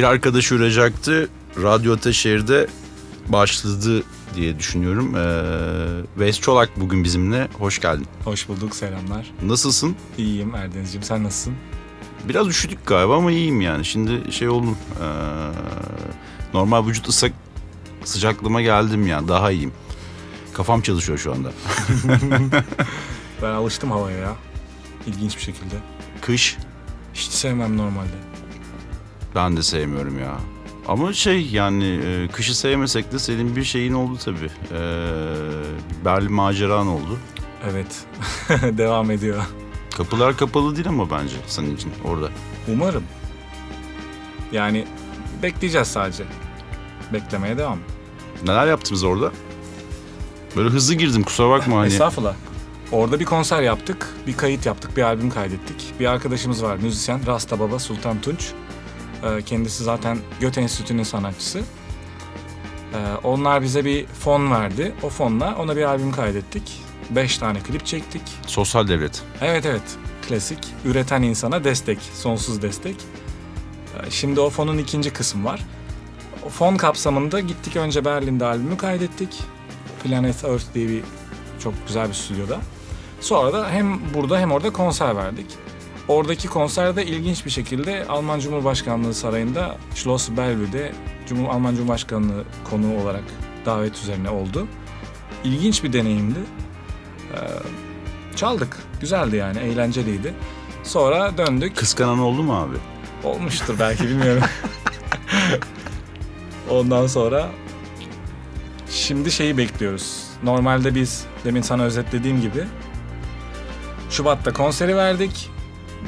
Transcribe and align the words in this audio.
Bir 0.00 0.04
arkadaş 0.04 0.52
uğrayacaktı. 0.52 1.28
Radyo 1.62 1.94
Ataşehir'de 1.94 2.66
başladı 3.28 4.02
diye 4.34 4.58
düşünüyorum. 4.58 5.16
Ee, 5.16 6.20
Veys 6.20 6.40
Çolak 6.40 6.80
bugün 6.80 7.04
bizimle. 7.04 7.48
Hoş 7.58 7.80
geldin. 7.80 8.06
Hoş 8.24 8.48
bulduk, 8.48 8.76
selamlar. 8.76 9.32
Nasılsın? 9.42 9.96
İyiyim 10.18 10.54
Erdeniz'ciğim, 10.54 11.02
sen 11.02 11.24
nasılsın? 11.24 11.54
Biraz 12.28 12.48
üşüdük 12.48 12.86
galiba 12.86 13.16
ama 13.16 13.32
iyiyim 13.32 13.60
yani. 13.60 13.84
Şimdi 13.84 14.32
şey 14.32 14.48
oldum. 14.48 14.78
ee, 15.00 15.06
normal 16.54 16.86
vücut 16.86 17.08
ısak 17.08 17.32
sıcaklığıma 18.04 18.62
geldim 18.62 19.06
yani. 19.06 19.28
Daha 19.28 19.50
iyiyim. 19.50 19.72
Kafam 20.52 20.80
çalışıyor 20.80 21.18
şu 21.18 21.32
anda. 21.32 21.52
Ben 23.42 23.50
alıştım 23.50 23.90
havaya 23.90 24.18
ya. 24.18 24.36
İlginç 25.06 25.36
bir 25.36 25.42
şekilde. 25.42 25.74
Kış 26.20 26.56
Hiç 27.14 27.32
sevmem 27.32 27.76
normalde. 27.76 28.29
Ben 29.34 29.56
de 29.56 29.62
sevmiyorum 29.62 30.18
ya. 30.18 30.36
Ama 30.88 31.12
şey 31.12 31.46
yani 31.46 32.00
e, 32.06 32.28
kışı 32.28 32.58
sevmesek 32.58 33.12
de 33.12 33.18
senin 33.18 33.56
bir 33.56 33.64
şeyin 33.64 33.92
oldu 33.92 34.18
tabii. 34.24 34.50
Ee, 34.72 36.04
Berlin 36.04 36.32
maceran 36.32 36.86
oldu. 36.86 37.18
Evet, 37.70 38.04
devam 38.78 39.10
ediyor. 39.10 39.42
Kapılar 39.96 40.36
kapalı 40.36 40.76
değil 40.76 40.88
ama 40.88 41.10
bence 41.10 41.36
senin 41.46 41.76
için 41.76 41.92
orada. 42.04 42.28
Umarım. 42.68 43.04
Yani 44.52 44.86
bekleyeceğiz 45.42 45.88
sadece. 45.88 46.24
Beklemeye 47.12 47.58
devam. 47.58 47.78
Neler 48.46 48.66
yaptınız 48.66 49.04
orada? 49.04 49.32
Böyle 50.56 50.68
hızlı 50.68 50.94
girdim 50.94 51.22
kusura 51.22 51.50
bakma 51.50 51.76
hani. 51.76 51.86
Estağfurullah. 51.86 52.34
Orada 52.92 53.20
bir 53.20 53.24
konser 53.24 53.62
yaptık, 53.62 54.08
bir 54.26 54.36
kayıt 54.36 54.66
yaptık, 54.66 54.96
bir 54.96 55.02
albüm 55.02 55.30
kaydettik. 55.30 55.94
Bir 56.00 56.06
arkadaşımız 56.06 56.62
var, 56.62 56.76
müzisyen 56.76 57.26
Rasta 57.26 57.58
Baba 57.58 57.78
Sultan 57.78 58.20
Tunç. 58.20 58.52
Ee, 59.24 59.42
Kendisi 59.42 59.84
zaten 59.84 60.18
Göte 60.40 60.60
Enstitüsü'nün 60.60 61.02
sanatçısı. 61.02 61.58
Ee, 61.58 62.96
Onlar 63.24 63.62
bize 63.62 63.84
bir 63.84 64.06
fon 64.06 64.50
verdi. 64.50 64.94
O 65.02 65.08
fonla 65.08 65.56
ona 65.58 65.76
bir 65.76 65.82
albüm 65.82 66.12
kaydettik. 66.12 66.82
Beş 67.10 67.38
tane 67.38 67.58
klip 67.60 67.86
çektik. 67.86 68.22
Sosyal 68.46 68.88
devlet. 68.88 69.22
Evet 69.40 69.66
evet, 69.66 69.82
klasik. 70.28 70.58
Üreten 70.84 71.22
insana 71.22 71.64
destek, 71.64 71.98
sonsuz 72.14 72.62
destek. 72.62 72.96
Ee, 74.06 74.10
Şimdi 74.10 74.40
o 74.40 74.50
fonun 74.50 74.78
ikinci 74.78 75.10
kısmı 75.12 75.44
var. 75.44 75.60
O 76.46 76.48
fon 76.48 76.76
kapsamında 76.76 77.40
gittik 77.40 77.76
önce 77.76 78.04
Berlin'de 78.04 78.44
albümü 78.44 78.76
kaydettik. 78.76 79.38
Planet 80.04 80.44
Earth 80.44 80.64
diye 80.74 80.88
bir 80.88 81.02
çok 81.62 81.74
güzel 81.86 82.08
bir 82.08 82.14
stüdyoda. 82.14 82.58
Sonra 83.20 83.52
da 83.52 83.70
hem 83.70 84.00
burada 84.14 84.38
hem 84.38 84.52
orada 84.52 84.70
konser 84.70 85.16
verdik. 85.16 85.46
Oradaki 86.10 86.48
konserde 86.48 87.06
ilginç 87.06 87.46
bir 87.46 87.50
şekilde 87.50 88.06
Alman 88.08 88.40
Cumhurbaşkanlığı 88.40 89.14
Sarayı'nda 89.14 89.76
Schloss 89.94 90.30
Bellevue'de 90.30 90.92
Cumhur 91.28 91.48
Alman 91.48 91.74
Cumhurbaşkanlığı 91.74 92.44
konuğu 92.70 93.02
olarak 93.02 93.22
davet 93.66 93.96
üzerine 93.96 94.30
oldu. 94.30 94.66
İlginç 95.44 95.84
bir 95.84 95.92
deneyimdi. 95.92 96.38
Ee, 97.34 97.38
çaldık. 98.36 98.76
Güzeldi 99.00 99.36
yani, 99.36 99.58
eğlenceliydi. 99.58 100.34
Sonra 100.82 101.38
döndük. 101.38 101.76
Kıskanan 101.76 102.18
oldu 102.18 102.42
mu 102.42 102.56
abi? 102.56 102.76
Olmuştur 103.24 103.76
belki 103.78 104.04
bilmiyorum. 104.04 104.42
Ondan 106.70 107.06
sonra 107.06 107.48
şimdi 108.90 109.30
şeyi 109.30 109.58
bekliyoruz. 109.58 110.24
Normalde 110.42 110.94
biz 110.94 111.24
demin 111.44 111.62
sana 111.62 111.82
özetlediğim 111.82 112.40
gibi 112.40 112.64
Şubat'ta 114.10 114.52
konseri 114.52 114.96
verdik. 114.96 115.50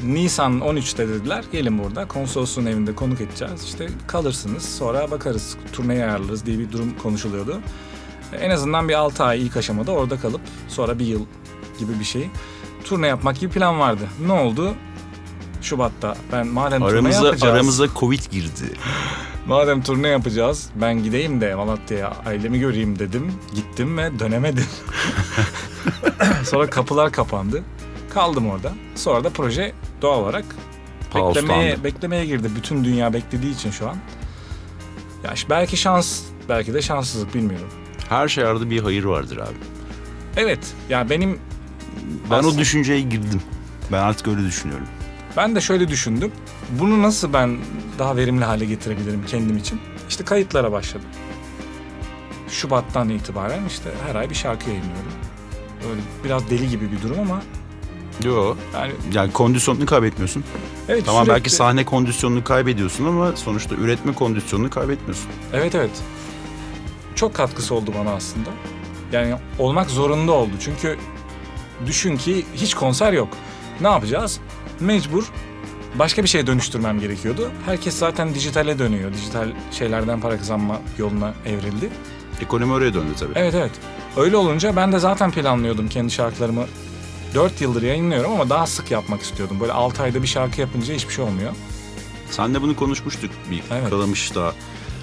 Nisan 0.03 0.59
13'te 0.59 1.07
dediler 1.07 1.45
gelin 1.51 1.83
burada 1.83 2.07
konsolosluğun 2.07 2.65
evinde 2.65 2.95
konuk 2.95 3.21
edeceğiz. 3.21 3.63
İşte 3.63 3.87
kalırsınız 4.07 4.75
sonra 4.77 5.11
bakarız 5.11 5.57
turneyi 5.73 6.03
ayarlarız 6.03 6.45
diye 6.45 6.59
bir 6.59 6.71
durum 6.71 6.97
konuşuluyordu. 7.03 7.59
En 8.41 8.49
azından 8.49 8.89
bir 8.89 8.93
6 8.93 9.23
ay 9.23 9.41
ilk 9.41 9.57
aşamada 9.57 9.91
orada 9.91 10.17
kalıp 10.19 10.41
sonra 10.67 10.99
bir 10.99 11.05
yıl 11.05 11.25
gibi 11.79 11.99
bir 11.99 12.03
şey 12.05 12.29
turne 12.83 13.07
yapmak 13.07 13.39
gibi 13.39 13.51
plan 13.53 13.79
vardı. 13.79 14.03
Ne 14.25 14.31
oldu? 14.33 14.73
Şubat'ta 15.61 16.15
ben 16.31 16.47
madem 16.47 16.79
turne 16.81 16.91
Aramıza, 16.93 17.25
yapacağız. 17.25 17.53
aramıza 17.53 17.87
Covid 17.99 18.31
girdi. 18.31 18.73
Madem 19.47 19.81
turne 19.81 20.07
yapacağız 20.07 20.69
ben 20.75 21.03
gideyim 21.03 21.41
de 21.41 21.55
Malatya'ya 21.55 22.13
ailemi 22.25 22.59
göreyim 22.59 22.99
dedim. 22.99 23.31
Gittim 23.55 23.97
ve 23.97 24.19
dönemedim. 24.19 24.65
Sonra 26.43 26.69
kapılar 26.69 27.11
kapandı. 27.11 27.63
Kaldım 28.13 28.49
orada. 28.49 28.71
Sonra 28.95 29.23
da 29.23 29.29
proje 29.29 29.73
doğal 30.01 30.19
olarak 30.19 30.45
Pauslandı. 31.11 31.47
beklemeye, 31.49 31.83
beklemeye 31.83 32.25
girdi. 32.25 32.49
Bütün 32.55 32.83
dünya 32.83 33.13
beklediği 33.13 33.53
için 33.55 33.71
şu 33.71 33.89
an. 33.89 33.97
Ya 35.23 35.31
işte 35.33 35.49
belki 35.49 35.77
şans, 35.77 36.21
belki 36.49 36.73
de 36.73 36.81
şanssızlık 36.81 37.35
bilmiyorum. 37.35 37.67
Her 38.09 38.27
şey 38.27 38.43
arada 38.43 38.69
bir 38.69 38.83
hayır 38.83 39.03
vardır 39.03 39.37
abi. 39.37 39.55
Evet, 40.37 40.59
ya 40.89 41.09
benim 41.09 41.39
Ben 42.31 42.35
Aslında- 42.35 42.55
o 42.55 42.57
düşünceye 42.57 43.01
girdim. 43.01 43.41
Ben 43.91 43.97
artık 43.99 44.27
öyle 44.27 44.43
düşünüyorum. 44.45 44.87
Ben 45.37 45.55
de 45.55 45.61
şöyle 45.61 45.87
düşündüm. 45.87 46.31
Bunu 46.79 47.01
nasıl 47.01 47.33
ben 47.33 47.57
daha 47.99 48.15
verimli 48.17 48.45
hale 48.45 48.65
getirebilirim 48.65 49.25
kendim 49.27 49.57
için? 49.57 49.81
İşte 50.09 50.23
kayıtlara 50.25 50.71
başladım. 50.71 51.07
Şubat'tan 52.49 53.09
itibaren 53.09 53.65
işte 53.65 53.89
her 54.07 54.15
ay 54.15 54.29
bir 54.29 54.35
şarkı 54.35 54.69
yayınlıyorum. 54.69 55.11
Öyle 55.91 56.01
biraz 56.23 56.49
deli 56.49 56.69
gibi 56.69 56.91
bir 56.91 57.01
durum 57.01 57.19
ama 57.19 57.41
Yo. 58.23 58.55
yani 58.73 58.91
Yani 59.13 59.31
kondisyonunu 59.31 59.85
kaybetmiyorsun. 59.85 60.43
evet 60.89 61.05
Tamam 61.05 61.25
sürekli- 61.25 61.35
belki 61.37 61.49
sahne 61.49 61.85
kondisyonunu 61.85 62.43
kaybediyorsun 62.43 63.05
ama 63.05 63.31
sonuçta 63.35 63.75
üretme 63.75 64.13
kondisyonunu 64.13 64.69
kaybetmiyorsun. 64.69 65.27
Evet 65.53 65.75
evet. 65.75 65.91
Çok 67.15 67.33
katkısı 67.33 67.75
oldu 67.75 67.91
bana 67.99 68.11
aslında. 68.13 68.49
Yani 69.11 69.35
olmak 69.59 69.89
zorunda 69.89 70.31
oldu. 70.31 70.51
Çünkü 70.59 70.97
düşün 71.85 72.17
ki 72.17 72.45
hiç 72.55 72.73
konser 72.73 73.13
yok. 73.13 73.29
Ne 73.81 73.87
yapacağız? 73.87 74.39
Mecbur 74.79 75.31
başka 75.95 76.23
bir 76.23 76.27
şeye 76.27 76.47
dönüştürmem 76.47 76.99
gerekiyordu. 76.99 77.51
Herkes 77.65 77.97
zaten 77.97 78.35
dijitale 78.35 78.79
dönüyor. 78.79 79.13
Dijital 79.13 79.47
şeylerden 79.71 80.21
para 80.21 80.37
kazanma 80.37 80.79
yoluna 80.97 81.33
evrildi. 81.45 81.89
Ekonomi 82.41 82.73
oraya 82.73 82.93
döndü 82.93 83.11
tabii. 83.19 83.31
Evet 83.35 83.53
evet. 83.55 83.71
Öyle 84.17 84.35
olunca 84.37 84.75
ben 84.75 84.91
de 84.91 84.99
zaten 84.99 85.31
planlıyordum 85.31 85.87
kendi 85.89 86.11
şarkılarımı. 86.11 86.65
4 87.35 87.61
yıldır 87.61 87.81
yayınlıyorum 87.81 88.31
ama 88.31 88.49
daha 88.49 88.67
sık 88.67 88.91
yapmak 88.91 89.21
istiyordum. 89.21 89.59
Böyle 89.59 89.73
6 89.73 90.03
ayda 90.03 90.21
bir 90.21 90.27
şarkı 90.27 90.61
yapınca 90.61 90.93
hiçbir 90.93 91.13
şey 91.13 91.25
olmuyor. 91.25 91.51
Senle 92.31 92.61
bunu 92.61 92.75
konuşmuştuk 92.75 93.31
bir 93.51 93.63
Evet. 93.71 93.89
kalamışta. 93.89 94.53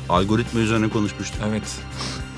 Algoritma 0.09 0.61
üzerine 0.61 0.89
konuşmuştuk. 0.89 1.41
Evet. 1.49 1.63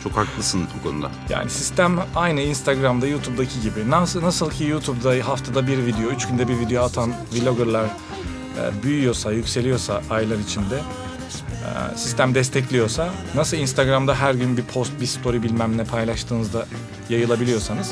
Çok 0.05 0.17
haklısın 0.17 0.65
bu 0.79 0.89
konuda. 0.89 1.11
Yani 1.31 1.51
sistem 1.51 2.01
aynı 2.15 2.41
Instagram'da, 2.41 3.07
YouTube'daki 3.07 3.61
gibi. 3.61 3.91
Nasıl, 3.91 4.23
nasıl 4.23 4.51
ki 4.51 4.65
YouTube'da 4.65 5.29
haftada 5.29 5.67
bir 5.67 5.79
video, 5.87 6.11
üç 6.17 6.29
günde 6.29 6.49
bir 6.49 6.59
video 6.59 6.83
atan 6.85 7.13
vloggerlar 7.33 7.85
e, 7.85 8.83
büyüyorsa, 8.83 9.33
yükseliyorsa 9.33 10.03
aylar 10.11 10.39
içinde, 10.39 10.77
e, 10.77 11.99
sistem 11.99 12.35
destekliyorsa, 12.35 13.11
nasıl 13.35 13.57
Instagram'da 13.57 14.15
her 14.15 14.35
gün 14.35 14.57
bir 14.57 14.63
post, 14.63 14.93
bir 15.01 15.07
story 15.07 15.43
bilmem 15.43 15.77
ne 15.79 15.85
paylaştığınızda 15.85 16.67
yayılabiliyorsanız, 17.09 17.91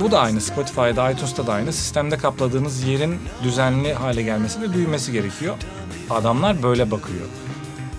bu 0.00 0.10
da 0.10 0.20
aynı. 0.20 0.40
Spotify'da, 0.40 1.10
iTunes'ta 1.10 1.46
da 1.46 1.52
aynı. 1.52 1.72
Sistemde 1.72 2.16
kapladığınız 2.18 2.82
yerin 2.82 3.18
düzenli 3.42 3.94
hale 3.94 4.22
gelmesi 4.22 4.62
ve 4.62 4.72
büyümesi 4.72 5.12
gerekiyor. 5.12 5.56
Adamlar 6.10 6.62
böyle 6.62 6.90
bakıyor. 6.90 7.26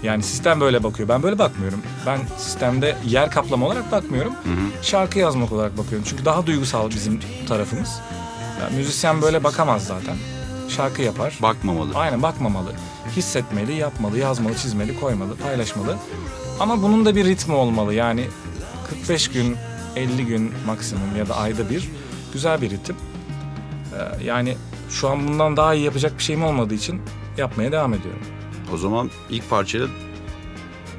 Yani 0.04 0.24
sistem 0.24 0.62
böyle 0.62 0.84
bakıyor. 0.84 1.10
Ben 1.10 1.24
böyle 1.24 1.40
bakmıyorum. 1.40 1.82
Ben 2.06 2.20
sistemde 2.38 2.96
yer 3.06 3.32
kaplama 3.32 3.66
olarak 3.66 3.92
bakmıyorum. 3.92 4.34
Şarkı 4.82 5.20
yazmak 5.20 5.52
olarak 5.52 5.78
bakıyorum. 5.78 6.08
Çünkü 6.10 6.26
daha 6.26 6.48
duygusal 6.48 6.90
bizim 6.90 7.20
tarafımız. 7.48 8.00
Yani 8.62 8.76
müzisyen 8.76 9.22
böyle 9.22 9.44
bakamaz 9.44 9.86
zaten. 9.86 10.16
Şarkı 10.70 11.02
yapar. 11.02 11.38
Bakmamalı. 11.42 11.96
Aynen 11.96 12.22
bakmamalı. 12.24 12.72
Hissetmeli, 13.16 13.74
yapmalı, 13.74 14.18
yazmalı, 14.18 14.56
çizmeli, 14.56 15.00
koymalı, 15.00 15.38
paylaşmalı. 15.38 15.98
Ama 16.60 16.82
bunun 16.82 17.06
da 17.06 17.16
bir 17.16 17.26
ritmi 17.26 17.54
olmalı. 17.54 17.94
Yani 17.94 18.28
45 18.90 19.28
gün, 19.28 19.58
50 19.96 20.26
gün 20.26 20.54
maksimum 20.66 21.16
ya 21.18 21.30
da 21.30 21.38
ayda 21.38 21.70
bir 21.70 21.90
güzel 22.34 22.62
bir 22.62 22.70
ritim. 22.70 22.96
Ee, 23.94 24.24
yani 24.24 24.58
şu 24.90 25.10
an 25.10 25.28
bundan 25.28 25.58
daha 25.58 25.74
iyi 25.74 25.84
yapacak 25.86 26.18
bir 26.18 26.24
şeyim 26.24 26.44
olmadığı 26.44 26.74
için 26.74 27.02
yapmaya 27.38 27.72
devam 27.72 27.94
ediyorum. 27.94 28.22
O 28.74 28.78
zaman 28.78 29.12
ilk 29.30 29.50
parçayla 29.50 29.88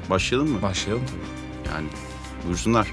başlayalım 0.09 0.49
mı? 0.51 0.61
Başlayalım 0.61 1.05
tabii. 1.05 1.73
Yani 1.73 1.87
buyursunlar. 2.45 2.87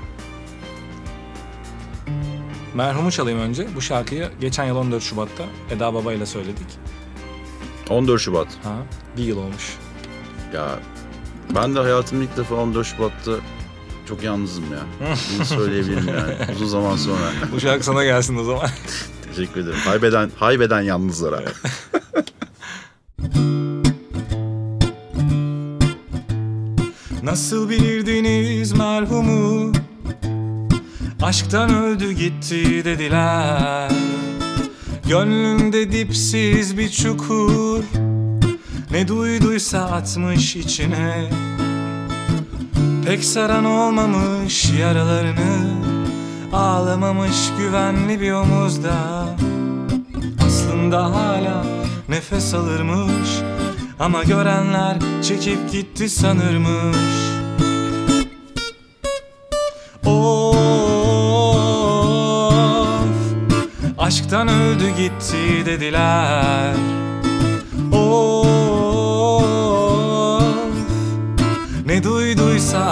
Merhumu 2.75 3.11
çalayım 3.11 3.41
önce. 3.41 3.67
Bu 3.77 3.81
şarkıyı 3.81 4.29
geçen 4.41 4.65
yıl 4.65 4.77
14 4.77 5.03
Şubat'ta 5.03 5.45
Eda 5.71 5.95
Baba 5.95 6.13
ile 6.13 6.27
söyledik. 6.27 6.67
14 7.91 8.21
Şubat. 8.21 8.49
Ha, 8.63 8.77
bir 9.17 9.25
yıl 9.25 9.39
olmuş. 9.39 9.77
Ya 10.55 10.79
ben 11.55 11.75
de 11.75 11.79
hayatımda 11.81 12.25
ilk 12.25 12.37
defa 12.37 12.55
14 12.55 12.87
Şubat'ta 12.87 13.33
çok 14.11 14.23
yalnızım 14.23 14.65
ya. 14.73 14.81
Bunu 15.35 15.45
söyleyebilirim 15.45 16.09
yani. 16.09 16.35
Uzun 16.55 16.67
zaman 16.67 16.97
sonra. 16.97 17.33
Bu 17.53 17.61
şarkı 17.61 17.85
sana 17.85 18.05
gelsin 18.05 18.37
o 18.37 18.45
zaman. 18.45 18.69
Teşekkür 19.37 19.61
ederim. 19.61 19.79
Haybeden, 19.85 20.31
haybeden 20.37 20.81
yalnızlara. 20.81 21.43
Nasıl 27.23 27.71
bilirdiniz 27.71 28.73
merhumu 28.73 29.73
Aşktan 31.23 31.75
öldü 31.75 32.13
gitti 32.13 32.85
dediler 32.85 33.91
Gönlünde 35.09 35.93
dipsiz 35.93 36.79
bir 36.79 36.89
çukur 36.89 37.85
Ne 38.91 39.09
duyduysa 39.09 39.81
atmış 39.81 40.57
içine 40.57 41.31
Pek 43.11 43.25
saran 43.25 43.65
olmamış 43.65 44.71
yaralarını 44.81 45.75
Ağlamamış 46.53 47.37
güvenli 47.59 48.21
bir 48.21 48.33
omuzda. 48.33 48.95
Aslında 50.47 51.05
hala 51.05 51.65
nefes 52.09 52.55
alırmış 52.55 53.29
Ama 53.99 54.25
görenler 54.25 54.97
çekip 55.23 55.73
gitti 55.73 56.09
sanırmış. 56.09 56.97
Of 60.07 60.57
Aşktan 63.99 64.49
öldü 64.49 64.89
gitti 64.89 65.67
dediler 65.67 67.00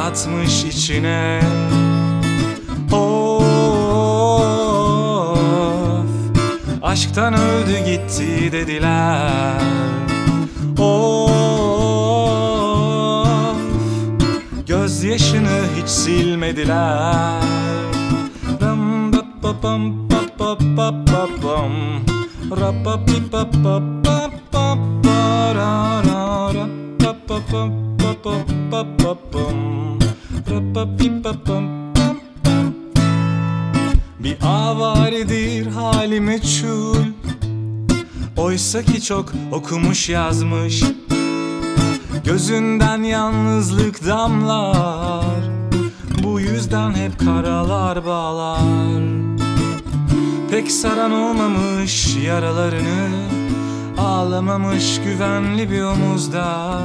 atmış 0.08 0.64
içine 0.64 1.40
Of 2.92 3.42
Aşktan 6.82 7.34
öldü 7.34 7.78
gitti 7.86 8.52
dediler 8.52 9.62
Of 10.78 11.18
Göz 14.66 15.04
yaşını 15.04 15.60
hiç 15.76 15.88
silmediler 15.88 17.42
Ram 18.62 19.12
bap 19.12 19.42
bap 19.42 19.62
bap 19.62 19.92
bap 20.40 20.60
bap 20.76 20.92
bap 21.06 21.30
bam 21.42 21.72
Rap 22.60 22.84
bap 22.84 23.08
Bi 30.78 31.24
ba 31.24 31.34
bam 31.48 31.94
bam 31.96 32.16
bam 32.46 32.66
Bir 34.18 34.36
avaredir 34.42 35.66
hali 35.66 36.20
meçhul. 36.20 37.04
Oysa 38.36 38.82
ki 38.82 39.02
çok 39.02 39.32
okumuş 39.52 40.08
yazmış. 40.08 40.84
Gözünden 42.24 43.02
yalnızlık 43.02 44.06
damlar. 44.06 45.40
Bu 46.22 46.40
yüzden 46.40 46.94
hep 46.94 47.18
karalar 47.18 48.06
bağlar. 48.06 49.02
Pek 50.50 50.70
saran 50.70 51.12
olmamış 51.12 52.16
yaralarını. 52.16 53.08
Ağlamamış 53.98 55.00
güvenli 55.04 55.70
bir 55.70 55.82
omuzda 55.82 56.78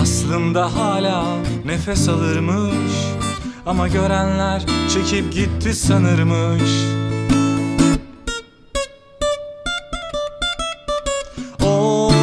Aslında 0.00 0.74
hala 0.76 1.24
nefes 1.64 2.08
alırmış. 2.08 2.92
Ama 3.66 3.88
görenler 3.88 4.62
çekip 4.94 5.32
gitti 5.32 5.74
sanırmış. 5.74 6.70
Of 11.62 12.14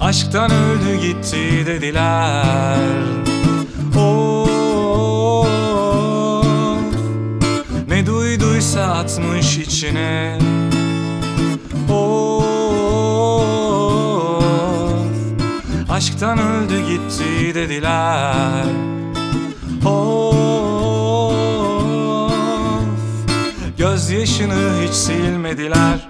Aşktan 0.00 0.50
öldü 0.50 1.00
gitti 1.02 1.66
dediler. 1.66 3.02
Of 3.98 5.46
Ne 7.88 8.06
duyduysa 8.06 8.82
atmış 8.82 9.58
içine 9.58 10.38
Aşktan 16.16 16.38
öldü 16.38 16.80
gitti 16.80 17.54
dediler. 17.54 18.64
Of 19.84 21.36
Gözyaşını 23.78 24.82
hiç 24.82 24.94
silmediler 24.94 26.08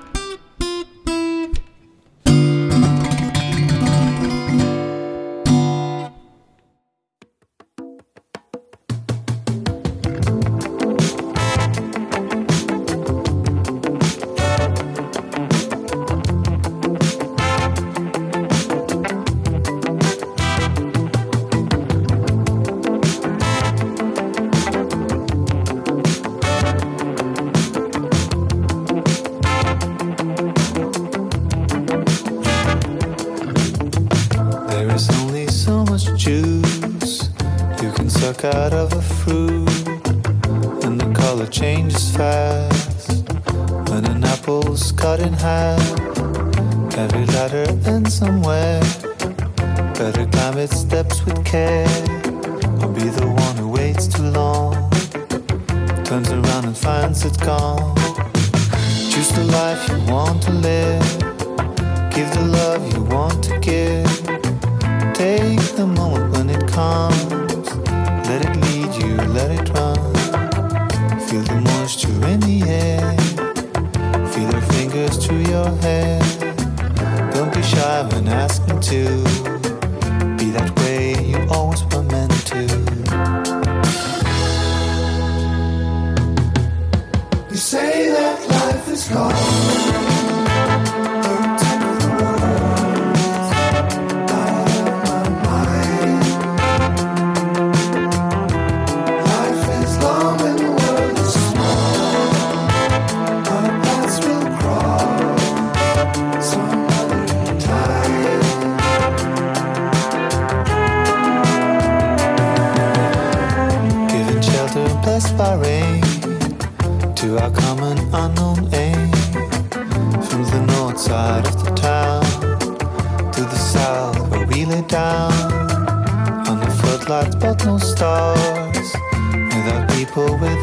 going 130.17 130.56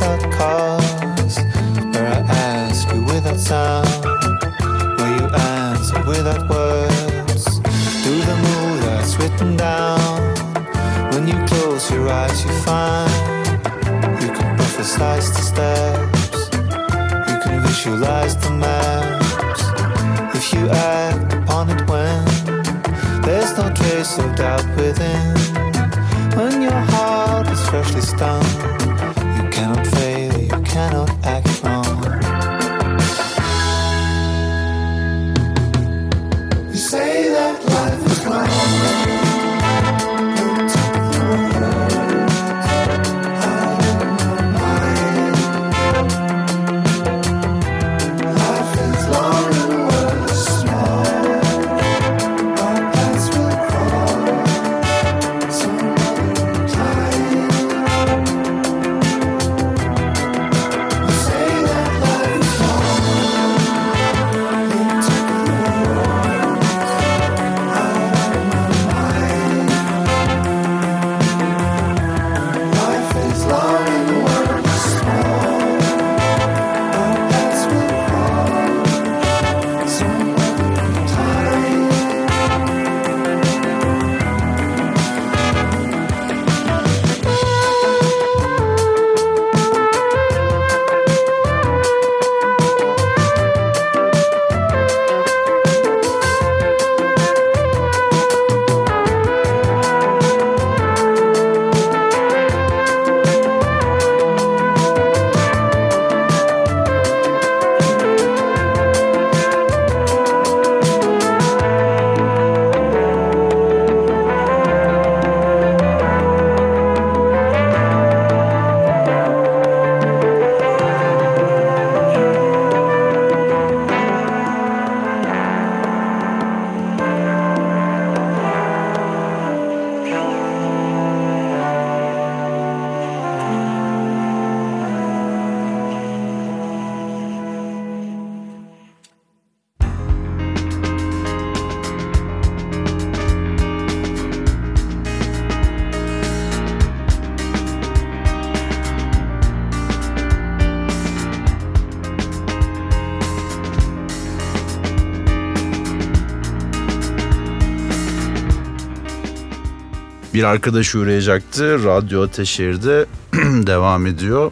Bir 160.34 160.44
arkadaş 160.44 160.96
uğrayacaktı. 160.96 161.84
Radyo 161.84 162.24
Ateşehir'de 162.24 163.06
devam 163.68 164.08
ediyor. 164.08 164.52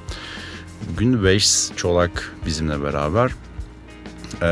Bugün 0.92 1.24
Veys 1.24 1.72
Çolak 1.76 2.36
bizimle 2.46 2.84
beraber. 2.84 3.32
Ee, 4.42 4.48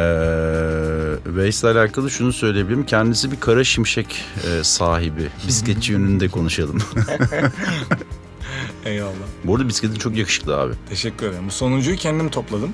Veys'le 1.25 1.63
alakalı 1.63 2.12
şunu 2.12 2.33
söyleyebilirim. 2.33 2.86
Kendisi 2.86 3.31
bir 3.31 3.39
kara 3.39 3.63
şimşek 3.63 4.25
e, 4.48 4.63
sahibi. 4.63 5.29
Bisikletçi 5.48 5.91
yönünde 5.91 6.27
konuşalım. 6.27 6.81
Eyvallah. 8.86 9.13
Bu 9.43 9.55
arada 9.55 9.67
bisikletin 9.67 10.00
çok 10.00 10.17
yakışıklı 10.17 10.59
abi. 10.59 10.74
Teşekkür 10.89 11.27
ederim. 11.27 11.43
Bu 11.48 11.51
sonuncuyu 11.51 11.98
kendim 11.98 12.29
topladım. 12.29 12.74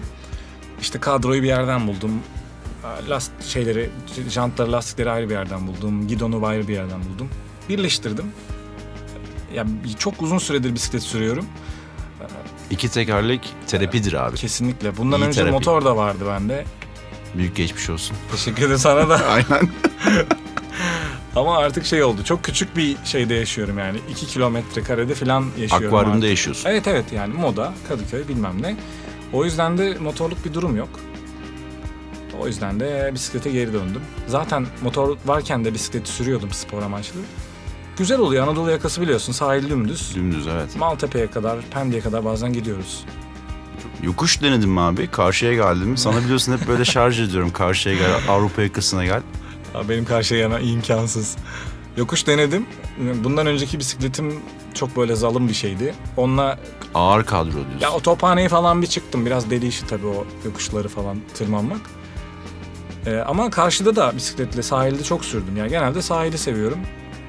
İşte 0.82 1.00
kadroyu 1.00 1.44
bir 1.44 1.48
yerden 1.48 1.88
buldum. 1.88 2.12
Last 3.10 3.32
şeyleri, 3.44 3.90
jantları, 4.30 4.72
lastikleri 4.72 5.12
ayrı 5.12 5.30
bir 5.30 5.34
yerden 5.34 5.68
buldum. 5.68 6.08
Gidonu 6.08 6.46
ayrı 6.46 6.68
bir 6.68 6.74
yerden 6.74 7.00
buldum. 7.00 7.30
Birleştirdim. 7.70 8.26
Ya 9.54 9.66
çok 10.00 10.22
uzun 10.22 10.38
süredir 10.38 10.76
bisiklet 10.76 11.04
sürüyorum. 11.04 11.46
İki 12.70 12.90
tekerlek 12.92 13.50
terapidir 13.68 14.14
abi. 14.14 14.36
Kesinlikle. 14.38 14.98
Bundan 14.98 15.20
İyi 15.22 15.24
önce 15.26 15.36
terapi. 15.42 15.54
motor 15.54 15.86
da 15.86 15.98
vardı 15.98 16.24
bende. 16.28 16.66
Büyük 17.38 17.56
geçmiş 17.56 17.90
olsun. 17.90 18.18
Teşekkür 18.32 18.64
ederim 18.64 18.78
sana 18.80 19.10
da. 19.10 19.16
Aynen. 19.30 19.70
Ama 21.36 21.58
artık 21.58 21.86
şey 21.86 22.04
oldu. 22.04 22.24
Çok 22.24 22.44
küçük 22.44 22.78
bir 22.78 22.98
şeyde 23.06 23.34
yaşıyorum 23.34 23.78
yani. 23.78 23.98
2 24.12 24.28
kilometre 24.28 24.84
karede 24.84 25.16
falan 25.16 25.46
yaşıyorum. 25.60 25.88
Akvaryumda 25.88 26.16
artık. 26.18 26.30
yaşıyorsun. 26.30 26.70
Evet 26.70 26.88
evet 26.88 27.06
yani 27.14 27.34
moda, 27.34 27.74
Kadıköy 27.88 28.28
bilmem 28.28 28.62
ne. 28.62 28.76
O 29.34 29.46
yüzden 29.46 29.78
de 29.78 29.98
motorluk 30.00 30.46
bir 30.46 30.54
durum 30.54 30.76
yok. 30.78 30.90
O 32.40 32.48
yüzden 32.48 32.80
de 32.80 33.12
bisiklete 33.14 33.52
geri 33.52 33.74
döndüm. 33.74 34.02
Zaten 34.28 34.66
motor 34.84 35.18
varken 35.26 35.66
de 35.66 35.74
bisikleti 35.74 36.12
sürüyordum 36.12 36.52
spor 36.52 36.82
amaçlı. 36.82 37.20
Güzel 37.98 38.20
oluyor 38.20 38.48
Anadolu 38.48 38.72
yakası 38.72 39.02
biliyorsun 39.02 39.34
sahil 39.34 39.70
dümdüz. 39.70 40.16
Dümdüz 40.16 40.48
evet. 40.48 40.76
Maltepe'ye 40.76 41.28
kadar, 41.28 41.58
Pendik'e 41.72 42.02
kadar 42.02 42.26
bazen 42.26 42.54
gidiyoruz. 42.54 43.06
Yokuş 44.04 44.42
denedim 44.42 44.70
mi 44.72 44.82
abi? 44.82 45.08
Karşıya 45.08 45.54
geldim. 45.54 45.88
mi? 45.88 45.98
Sana 45.98 46.18
biliyorsun 46.24 46.58
hep 46.58 46.68
böyle 46.68 46.86
şarj 46.86 47.20
ediyorum. 47.20 47.52
Karşıya 47.52 47.96
gel, 47.96 48.12
Avrupa 48.30 48.62
yakasına 48.62 49.06
gel. 49.06 49.22
Ya 49.76 49.90
benim 49.90 50.06
karşıya 50.06 50.40
yana 50.42 50.60
imkansız. 50.60 51.38
Yokuş 51.98 52.28
denedim. 52.28 52.66
Bundan 53.24 53.48
önceki 53.48 53.80
bisikletim 53.80 54.34
çok 54.74 54.98
böyle 54.98 55.16
zalim 55.16 55.48
bir 55.48 55.54
şeydi. 55.54 55.94
Onunla 56.18 56.60
Ağır 56.94 57.24
kadro 57.24 57.52
diyorsun. 57.54 57.80
Ya 57.82 57.92
o 57.92 58.00
tophaneye 58.00 58.50
falan 58.50 58.82
bir 58.82 58.88
çıktım. 58.88 59.26
Biraz 59.26 59.50
deli 59.50 59.68
işi 59.68 59.88
tabii 59.88 60.06
o 60.08 60.26
yokuşları 60.46 60.88
falan 60.88 61.18
tırmanmak. 61.34 61.82
Ee, 63.06 63.16
ama 63.18 63.50
karşıda 63.50 63.96
da 63.96 64.14
bisikletle 64.16 64.64
sahilde 64.64 65.04
çok 65.04 65.26
sürdüm. 65.26 65.58
Yani 65.58 65.70
genelde 65.70 66.02
sahili 66.02 66.38
seviyorum. 66.38 66.80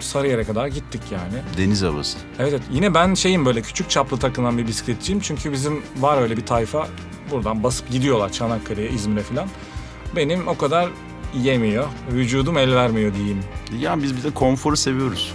Sarıyer'e 0.01 0.45
kadar 0.45 0.67
gittik 0.67 1.01
yani. 1.13 1.43
Deniz 1.59 1.83
havası. 1.83 2.19
Evet 2.39 2.53
evet 2.53 2.63
yine 2.71 2.95
ben 2.95 3.15
şeyim 3.15 3.47
böyle 3.47 3.63
küçük 3.63 3.91
çaplı 3.91 4.17
takılan 4.19 4.59
bir 4.59 4.67
bisikletçiyim. 4.67 5.21
Çünkü 5.21 5.53
bizim 5.53 5.83
var 6.01 6.23
öyle 6.23 6.37
bir 6.37 6.47
tayfa 6.47 6.89
buradan 7.31 7.63
basıp 7.63 7.91
gidiyorlar 7.91 8.33
Çanakkale'ye, 8.33 8.91
İzmir'e 8.91 9.23
falan. 9.23 9.49
Benim 10.17 10.49
o 10.49 10.59
kadar 10.59 10.89
yemiyor. 11.43 11.87
Vücudum 12.13 12.59
el 12.59 12.75
vermiyor 12.75 13.15
diyeyim. 13.15 13.39
Ya 13.79 14.03
biz 14.03 14.17
bir 14.17 14.23
de 14.23 14.31
konforu 14.31 14.77
seviyoruz. 14.77 15.33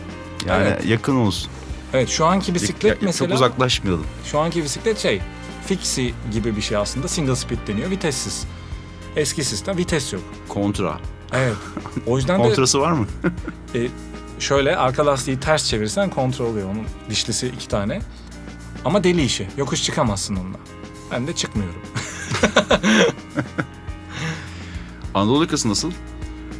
Yani 0.47 0.63
Evet. 0.67 0.85
yakın 0.85 1.15
olsun. 1.15 1.51
Evet 1.93 2.09
şu 2.09 2.25
anki 2.25 2.53
bisiklet 2.53 2.91
Ya- 2.91 2.97
mesela... 3.01 3.29
Çok 3.29 3.35
uzaklaşmayalım. 3.35 4.05
Şu 4.25 4.39
anki 4.39 4.63
bisiklet 4.63 4.97
şey, 4.97 5.21
fixie 5.65 6.13
gibi 6.31 6.55
bir 6.55 6.61
şey 6.61 6.77
aslında. 6.77 7.07
Single 7.07 7.35
speed 7.35 7.57
deniyor, 7.67 7.89
vitessiz. 7.89 8.43
Eski 9.15 9.43
sistem 9.43 9.77
vites 9.77 10.13
yok. 10.13 10.21
Kontra. 10.49 10.97
Evet. 11.33 11.53
O 12.07 12.17
yüzden 12.17 12.39
de 12.39 12.43
Kontrası 12.43 12.79
var 12.79 12.91
mı? 12.91 13.05
e, 13.75 13.87
şöyle 14.41 14.77
arka 14.77 15.05
lastiği 15.05 15.39
ters 15.39 15.67
çevirsen 15.69 16.09
kontrol 16.09 16.45
oluyor. 16.45 16.69
Onun 16.69 16.85
dişlisi 17.09 17.47
iki 17.47 17.67
tane. 17.67 18.01
Ama 18.85 19.03
deli 19.03 19.21
işi. 19.23 19.47
Yokuş 19.57 19.83
çıkamazsın 19.83 20.35
onunla. 20.35 20.57
Ben 21.11 21.27
de 21.27 21.35
çıkmıyorum. 21.35 21.81
Anadolu 25.13 25.41
yakası 25.43 25.69
nasıl? 25.69 25.91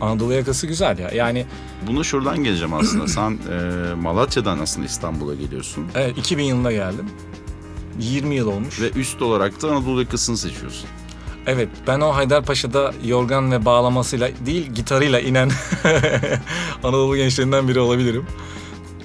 Anadolu 0.02 0.34
yakası 0.34 0.68
güzel 0.68 1.00
ya. 1.00 1.10
Yani 1.12 1.46
Bunu 1.88 2.04
şuradan 2.04 2.44
geleceğim 2.44 2.74
aslında. 2.74 3.08
Sen 3.08 3.32
e, 3.32 3.94
Malatya'dan 3.94 4.60
aslında 4.60 4.86
İstanbul'a 4.86 5.36
geliyorsun. 5.36 5.86
evet, 5.96 6.18
2000 6.18 6.44
yılında 6.44 6.72
geldim. 6.72 7.06
20 8.00 8.36
yıl 8.36 8.48
olmuş. 8.48 8.82
Ve 8.82 8.90
üst 8.92 9.22
olarak 9.22 9.62
da 9.62 9.72
Anadolu 9.72 10.02
yakasını 10.02 10.38
seçiyorsun. 10.38 10.90
Evet 11.48 11.70
ben 11.88 12.00
o 12.00 12.16
Haydarpaşa'da 12.16 12.94
yorgan 13.06 13.52
ve 13.52 13.66
bağlamasıyla 13.66 14.30
değil 14.46 14.68
gitarıyla 14.72 15.20
inen 15.20 15.50
Anadolu 16.84 17.16
gençlerinden 17.16 17.68
biri 17.68 17.80
olabilirim. 17.80 18.26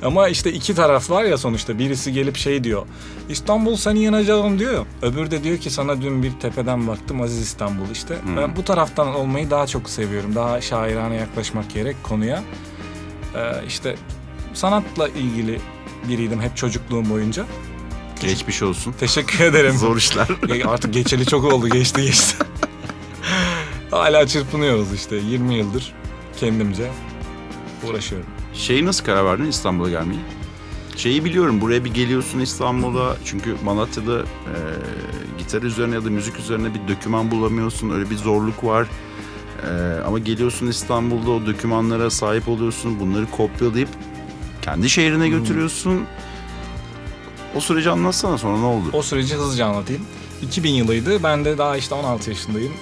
Ama 0.02 0.28
işte 0.28 0.52
iki 0.52 0.74
taraf 0.74 1.10
var 1.10 1.24
ya 1.24 1.38
sonuçta 1.38 1.78
birisi 1.78 2.12
gelip 2.12 2.36
şey 2.36 2.64
diyor. 2.64 2.86
İstanbul 3.28 3.76
seni 3.76 4.02
yanacağım 4.02 4.58
diyor. 4.58 4.86
Öbürü 5.02 5.30
de 5.30 5.44
diyor 5.44 5.58
ki 5.58 5.70
sana 5.70 6.02
dün 6.02 6.22
bir 6.22 6.32
tepeden 6.32 6.88
baktım 6.88 7.20
Aziz 7.22 7.40
İstanbul 7.40 7.90
işte. 7.92 8.16
Ben 8.36 8.56
bu 8.56 8.64
taraftan 8.64 9.14
olmayı 9.14 9.50
daha 9.50 9.66
çok 9.66 9.90
seviyorum. 9.90 10.34
Daha 10.34 10.60
şairane 10.60 11.14
yaklaşmak 11.14 11.70
gerek 11.74 11.96
konuya. 12.02 12.42
Ee, 13.34 13.52
işte 13.66 13.94
sanatla 14.54 15.08
ilgili 15.08 15.60
biriydim 16.08 16.40
hep 16.40 16.56
çocukluğum 16.56 17.10
boyunca. 17.10 17.44
Geçmiş 18.20 18.62
olsun. 18.62 18.94
Teşekkür 19.00 19.44
ederim. 19.44 19.76
Zor 19.78 19.96
işler. 19.96 20.28
Ya 20.56 20.68
Artık 20.70 20.94
geçeli 20.94 21.26
çok 21.26 21.44
oldu. 21.52 21.68
Geçti 21.68 22.02
geçti. 22.02 22.36
Hala 23.90 24.26
çırpınıyoruz 24.26 24.92
işte 24.94 25.16
20 25.16 25.54
yıldır 25.54 25.92
kendimce 26.36 26.90
uğraşıyorum. 27.88 28.26
Şeyi 28.54 28.86
nasıl 28.86 29.04
karar 29.04 29.24
verdin 29.24 29.44
İstanbul'a 29.46 29.90
gelmeyi? 29.90 30.20
Şeyi 30.96 31.24
biliyorum 31.24 31.60
buraya 31.60 31.84
bir 31.84 31.94
geliyorsun 31.94 32.38
İstanbul'a 32.40 33.16
çünkü 33.24 33.56
Malatya'da 33.64 34.18
e, 34.20 34.54
gitar 35.38 35.62
üzerine 35.62 35.94
ya 35.94 36.04
da 36.04 36.10
müzik 36.10 36.38
üzerine 36.38 36.68
bir 36.74 36.88
döküman 36.94 37.30
bulamıyorsun 37.30 37.90
öyle 37.90 38.10
bir 38.10 38.16
zorluk 38.16 38.64
var. 38.64 38.86
E, 39.68 40.00
ama 40.06 40.18
geliyorsun 40.18 40.66
İstanbul'da 40.66 41.30
o 41.30 41.46
dökümanlara 41.46 42.10
sahip 42.10 42.48
oluyorsun 42.48 43.00
bunları 43.00 43.26
kopyalayıp 43.30 43.88
kendi 44.62 44.90
şehrine 44.90 45.28
götürüyorsun. 45.28 46.02
O 47.54 47.60
süreci 47.60 47.90
anlatsana 47.90 48.38
sonra 48.38 48.58
ne 48.58 48.64
oldu? 48.64 48.84
O 48.92 49.02
süreci 49.02 49.34
hızlıca 49.34 49.66
anlatayım. 49.66 50.02
2000 50.42 50.70
yılıydı. 50.70 51.22
Ben 51.22 51.44
de 51.44 51.58
daha 51.58 51.76
işte 51.76 51.94
16 51.94 52.30
yaşındayım. 52.30 52.72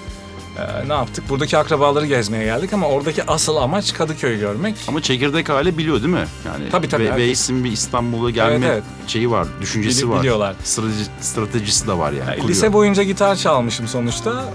Ee, 0.59 0.89
ne 0.89 0.93
yaptık? 0.93 1.29
Buradaki 1.29 1.57
akrabaları 1.57 2.05
gezmeye 2.05 2.43
geldik 2.43 2.73
ama 2.73 2.87
oradaki 2.87 3.23
asıl 3.23 3.55
amaç 3.55 3.93
Kadıköy'ü 3.93 4.39
görmek. 4.39 4.75
Ama 4.87 5.01
çekirdek 5.01 5.49
aile 5.49 5.77
biliyor 5.77 6.01
değil 6.03 6.13
mi? 6.13 6.25
Yani 6.45 6.69
Tabii, 6.71 6.89
tabii, 6.89 7.03
Ve, 7.03 7.07
herkes. 7.11 7.25
Veys'in 7.27 7.63
bir 7.63 7.71
İstanbul'a 7.71 8.29
gelme 8.29 8.53
Evet, 8.55 8.69
evet. 8.71 8.83
şeyi 9.07 9.31
var, 9.31 9.47
düşüncesi 9.61 10.01
Bili- 10.05 10.09
var. 10.09 10.19
biliyorlar. 10.19 10.55
Strateji, 10.63 11.03
stratejisi 11.21 11.87
de 11.87 11.97
var 11.97 12.11
yani. 12.11 12.19
Yani 12.19 12.35
kuruyor. 12.35 12.49
lise 12.49 12.73
boyunca 12.73 13.03
gitar 13.03 13.35
çalmışım 13.35 13.87
sonuçta. 13.87 14.45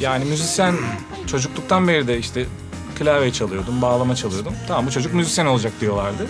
Yani 0.00 0.24
müzisyen 0.24 0.74
çocukluktan 1.26 1.88
beri 1.88 2.06
de 2.06 2.18
işte 2.18 2.46
klavye 2.98 3.32
çalıyordum, 3.32 3.82
bağlama 3.82 4.14
çalıyordum. 4.16 4.52
Tamam 4.68 4.86
bu 4.86 4.90
çocuk 4.90 5.14
müzisyen 5.14 5.46
olacak 5.46 5.72
diyorlardı. 5.80 6.26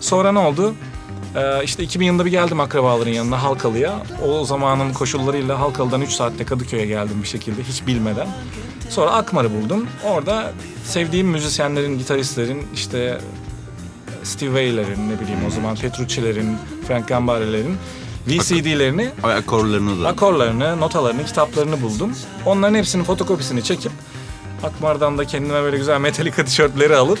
Sonra 0.00 0.32
ne 0.32 0.38
oldu? 0.38 0.74
Ee, 1.36 1.64
işte 1.64 1.82
2000 1.82 2.06
yılında 2.06 2.24
bir 2.24 2.30
geldim 2.30 2.60
akrabaların 2.60 3.10
yanına 3.10 3.42
Halkalı'ya. 3.42 4.02
O 4.26 4.44
zamanın 4.44 4.92
koşullarıyla 4.92 5.60
Halkalı'dan 5.60 6.00
3 6.00 6.10
saatte 6.10 6.44
Kadıköy'e 6.44 6.86
geldim 6.86 7.22
bir 7.22 7.28
şekilde 7.28 7.62
hiç 7.62 7.86
bilmeden. 7.86 8.28
Sonra 8.90 9.10
Akmar'ı 9.10 9.54
buldum. 9.54 9.86
Orada 10.04 10.52
sevdiğim 10.84 11.28
müzisyenlerin, 11.28 11.98
gitaristlerin 11.98 12.66
işte 12.74 13.18
Steve 14.22 14.54
Vai'lerin 14.54 15.10
ne 15.10 15.20
bileyim 15.20 15.40
o 15.46 15.50
zaman 15.50 15.76
Petrucci'lerin, 15.76 16.56
Frank 16.88 17.08
Gambari'lerin 17.08 17.76
VCD'lerini 18.26 19.10
akorlarını 19.22 20.04
da. 20.04 20.08
akorlarını, 20.08 20.80
notalarını, 20.80 21.24
kitaplarını 21.24 21.82
buldum. 21.82 22.12
Onların 22.46 22.74
hepsinin 22.74 23.04
fotokopisini 23.04 23.64
çekip 23.64 23.92
Akmar'dan 24.62 25.18
da 25.18 25.24
kendime 25.24 25.62
böyle 25.62 25.76
güzel 25.76 26.00
Metallica 26.00 26.44
tişörtleri 26.44 26.96
alıp 26.96 27.18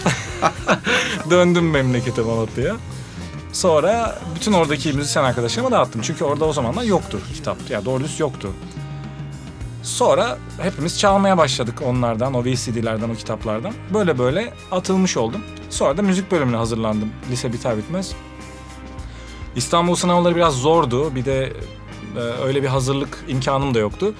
döndüm 1.30 1.70
memlekete 1.70 2.22
Malatya'ya. 2.22 2.76
Sonra 3.56 4.18
bütün 4.34 4.52
oradaki 4.52 4.92
müzisyen 4.92 5.24
arkadaşlarıma 5.24 5.70
dağıttım. 5.70 6.02
Çünkü 6.02 6.24
orada 6.24 6.44
o 6.44 6.52
zamanlar 6.52 6.82
yoktu 6.82 7.20
kitap. 7.34 7.70
Ya 7.70 7.84
doğru 7.84 8.04
düz 8.04 8.20
yoktu. 8.20 8.52
Sonra 9.82 10.38
hepimiz 10.62 10.98
çalmaya 10.98 11.38
başladık 11.38 11.82
onlardan, 11.84 12.34
o 12.34 12.44
VCD'lerden, 12.44 13.08
o 13.10 13.14
kitaplardan. 13.14 13.72
Böyle 13.94 14.18
böyle 14.18 14.52
atılmış 14.72 15.16
oldum. 15.16 15.40
Sonra 15.70 15.96
da 15.96 16.02
müzik 16.02 16.30
bölümüne 16.30 16.56
hazırlandım. 16.56 17.10
Lise 17.30 17.52
biter 17.52 17.76
bitmez. 17.76 18.12
İstanbul 19.56 19.94
sınavları 19.94 20.36
biraz 20.36 20.54
zordu. 20.54 21.14
Bir 21.14 21.24
de 21.24 21.52
e, 22.16 22.20
öyle 22.20 22.62
bir 22.62 22.68
hazırlık 22.68 23.24
imkanım 23.28 23.74
da 23.74 23.78
yoktu. 23.78 24.14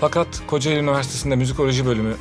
Fakat 0.00 0.26
Kocaeli 0.46 0.78
Üniversitesi'nde 0.80 1.36
müzikoloji 1.36 1.86
bölümü 1.86 2.14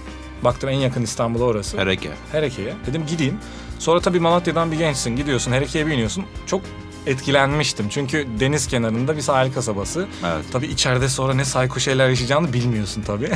baktım 0.44 0.70
en 0.70 0.80
yakın 0.80 1.02
İstanbul'a 1.02 1.44
orası. 1.44 1.78
Hereke. 1.78 2.12
Hereke'ye. 2.32 2.74
Dedim 2.86 3.04
gideyim. 3.08 3.40
Sonra 3.80 4.00
tabii 4.00 4.20
Malatya'dan 4.20 4.72
bir 4.72 4.78
gençsin 4.78 5.16
gidiyorsun 5.16 5.52
Hereke'ye 5.52 5.88
bir 5.88 5.92
iniyorsun. 5.92 6.26
Çok 6.46 6.62
etkilenmiştim. 7.06 7.90
Çünkü 7.90 8.28
deniz 8.40 8.68
kenarında 8.68 9.16
bir 9.18 9.22
sahil 9.22 9.54
kasabası. 9.54 10.08
Evet. 10.26 10.46
Tabii 10.52 10.68
içeride 10.68 11.10
sonra 11.10 11.34
ne 11.34 11.46
sayko 11.46 11.80
şeyler 11.80 12.10
yaşayacağını 12.10 12.54
bilmiyorsun 12.54 13.02
tabii. 13.02 13.32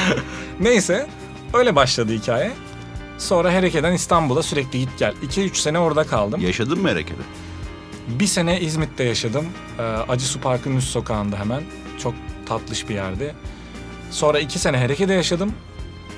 Neyse 0.60 1.06
öyle 1.54 1.76
başladı 1.76 2.12
hikaye. 2.12 2.52
Sonra 3.18 3.50
Hereke'den 3.52 3.92
İstanbul'a 3.92 4.42
sürekli 4.42 4.78
git 4.78 4.98
gel. 4.98 5.14
2-3 5.28 5.54
sene 5.54 5.78
orada 5.78 6.04
kaldım. 6.04 6.40
Yaşadın 6.40 6.82
mı 6.82 6.88
Hereke'de? 6.88 7.22
Bir 8.08 8.26
sene 8.26 8.60
İzmit'te 8.60 9.04
yaşadım. 9.04 9.46
Ee, 9.78 9.82
Acısu 9.82 10.40
Park'ın 10.40 10.76
üst 10.76 10.88
sokağında 10.88 11.38
hemen. 11.38 11.62
Çok 11.98 12.14
tatlış 12.48 12.88
bir 12.88 12.94
yerde. 12.94 13.34
Sonra 14.10 14.38
iki 14.38 14.58
sene 14.58 14.78
Hereke'de 14.78 15.14
yaşadım. 15.14 15.52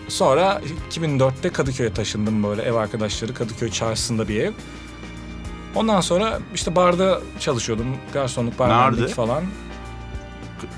Sonra 0.09 0.61
2004'te 0.90 1.51
Kadıköy'e 1.51 1.92
taşındım 1.92 2.42
böyle 2.42 2.62
ev 2.62 2.75
arkadaşları. 2.75 3.35
Kadıköy 3.35 3.71
çarşısında 3.71 4.29
bir 4.29 4.40
ev. 4.40 4.53
Ondan 5.75 6.01
sonra 6.01 6.38
işte 6.55 6.77
barda 6.77 7.21
çalışıyordum. 7.40 7.87
Garsonluk, 8.12 8.59
barmenlik 8.59 9.09
falan. 9.14 9.44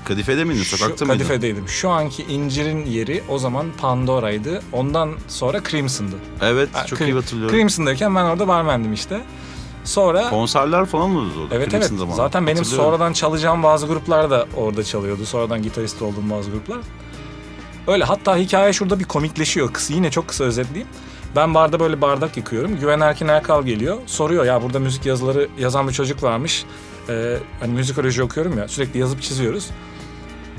Kadife'de 0.05 0.43
miydin? 0.43 0.63
Şu- 0.63 0.77
Sokakta 0.77 1.05
mıydın? 1.05 1.17
Kadife'deydim. 1.19 1.67
Şu 1.67 1.89
anki 1.89 2.23
İncir'in 2.23 2.85
yeri 2.85 3.23
o 3.29 3.37
zaman 3.37 3.65
Pandora'ydı. 3.81 4.61
Ondan 4.71 5.11
sonra 5.27 5.63
Crimson'dı. 5.63 6.15
Evet, 6.41 6.69
Ha, 6.73 6.85
çok 6.85 6.99
Crim- 6.99 7.05
iyi 7.05 7.13
hatırlıyorum. 7.13 7.55
Crimson'dayken 7.57 8.15
ben 8.15 8.23
orada 8.23 8.47
barmendim 8.47 8.93
işte. 8.93 9.21
Sonra 9.83 10.29
Konserler 10.29 10.85
falan 10.85 11.09
mı 11.09 11.19
orada? 11.19 11.55
Evet 11.55 11.71
Crimson 11.71 11.87
evet. 11.89 11.99
zamanı. 11.99 12.15
Zaten 12.15 12.47
benim 12.47 12.65
sonradan 12.65 13.13
çalacağım 13.13 13.63
bazı 13.63 13.87
gruplar 13.87 14.29
da 14.29 14.47
orada 14.55 14.83
çalıyordu. 14.83 15.25
Sonradan 15.25 15.61
gitarist 15.63 16.01
olduğum 16.01 16.29
bazı 16.29 16.51
gruplar. 16.51 16.77
Öyle 17.87 18.03
hatta 18.03 18.37
hikaye 18.37 18.73
şurada 18.73 18.99
bir 18.99 19.03
komikleşiyor. 19.03 19.73
Kısa, 19.73 19.93
yine 19.93 20.11
çok 20.11 20.27
kısa 20.27 20.43
özetleyeyim. 20.43 20.87
Ben 21.35 21.53
barda 21.53 21.79
böyle 21.79 22.01
bardak 22.01 22.37
yıkıyorum. 22.37 22.79
Güven 22.79 22.99
Erkin 22.99 23.27
Erkal 23.27 23.63
geliyor. 23.63 23.97
Soruyor 24.05 24.45
ya 24.45 24.61
burada 24.61 24.79
müzik 24.79 25.05
yazıları 25.05 25.47
yazan 25.59 25.87
bir 25.87 25.93
çocuk 25.93 26.23
varmış. 26.23 26.65
Ee, 27.09 27.37
hani 27.59 27.73
müzikoloji 27.73 28.23
okuyorum 28.23 28.57
ya 28.57 28.67
sürekli 28.67 28.99
yazıp 28.99 29.21
çiziyoruz. 29.21 29.69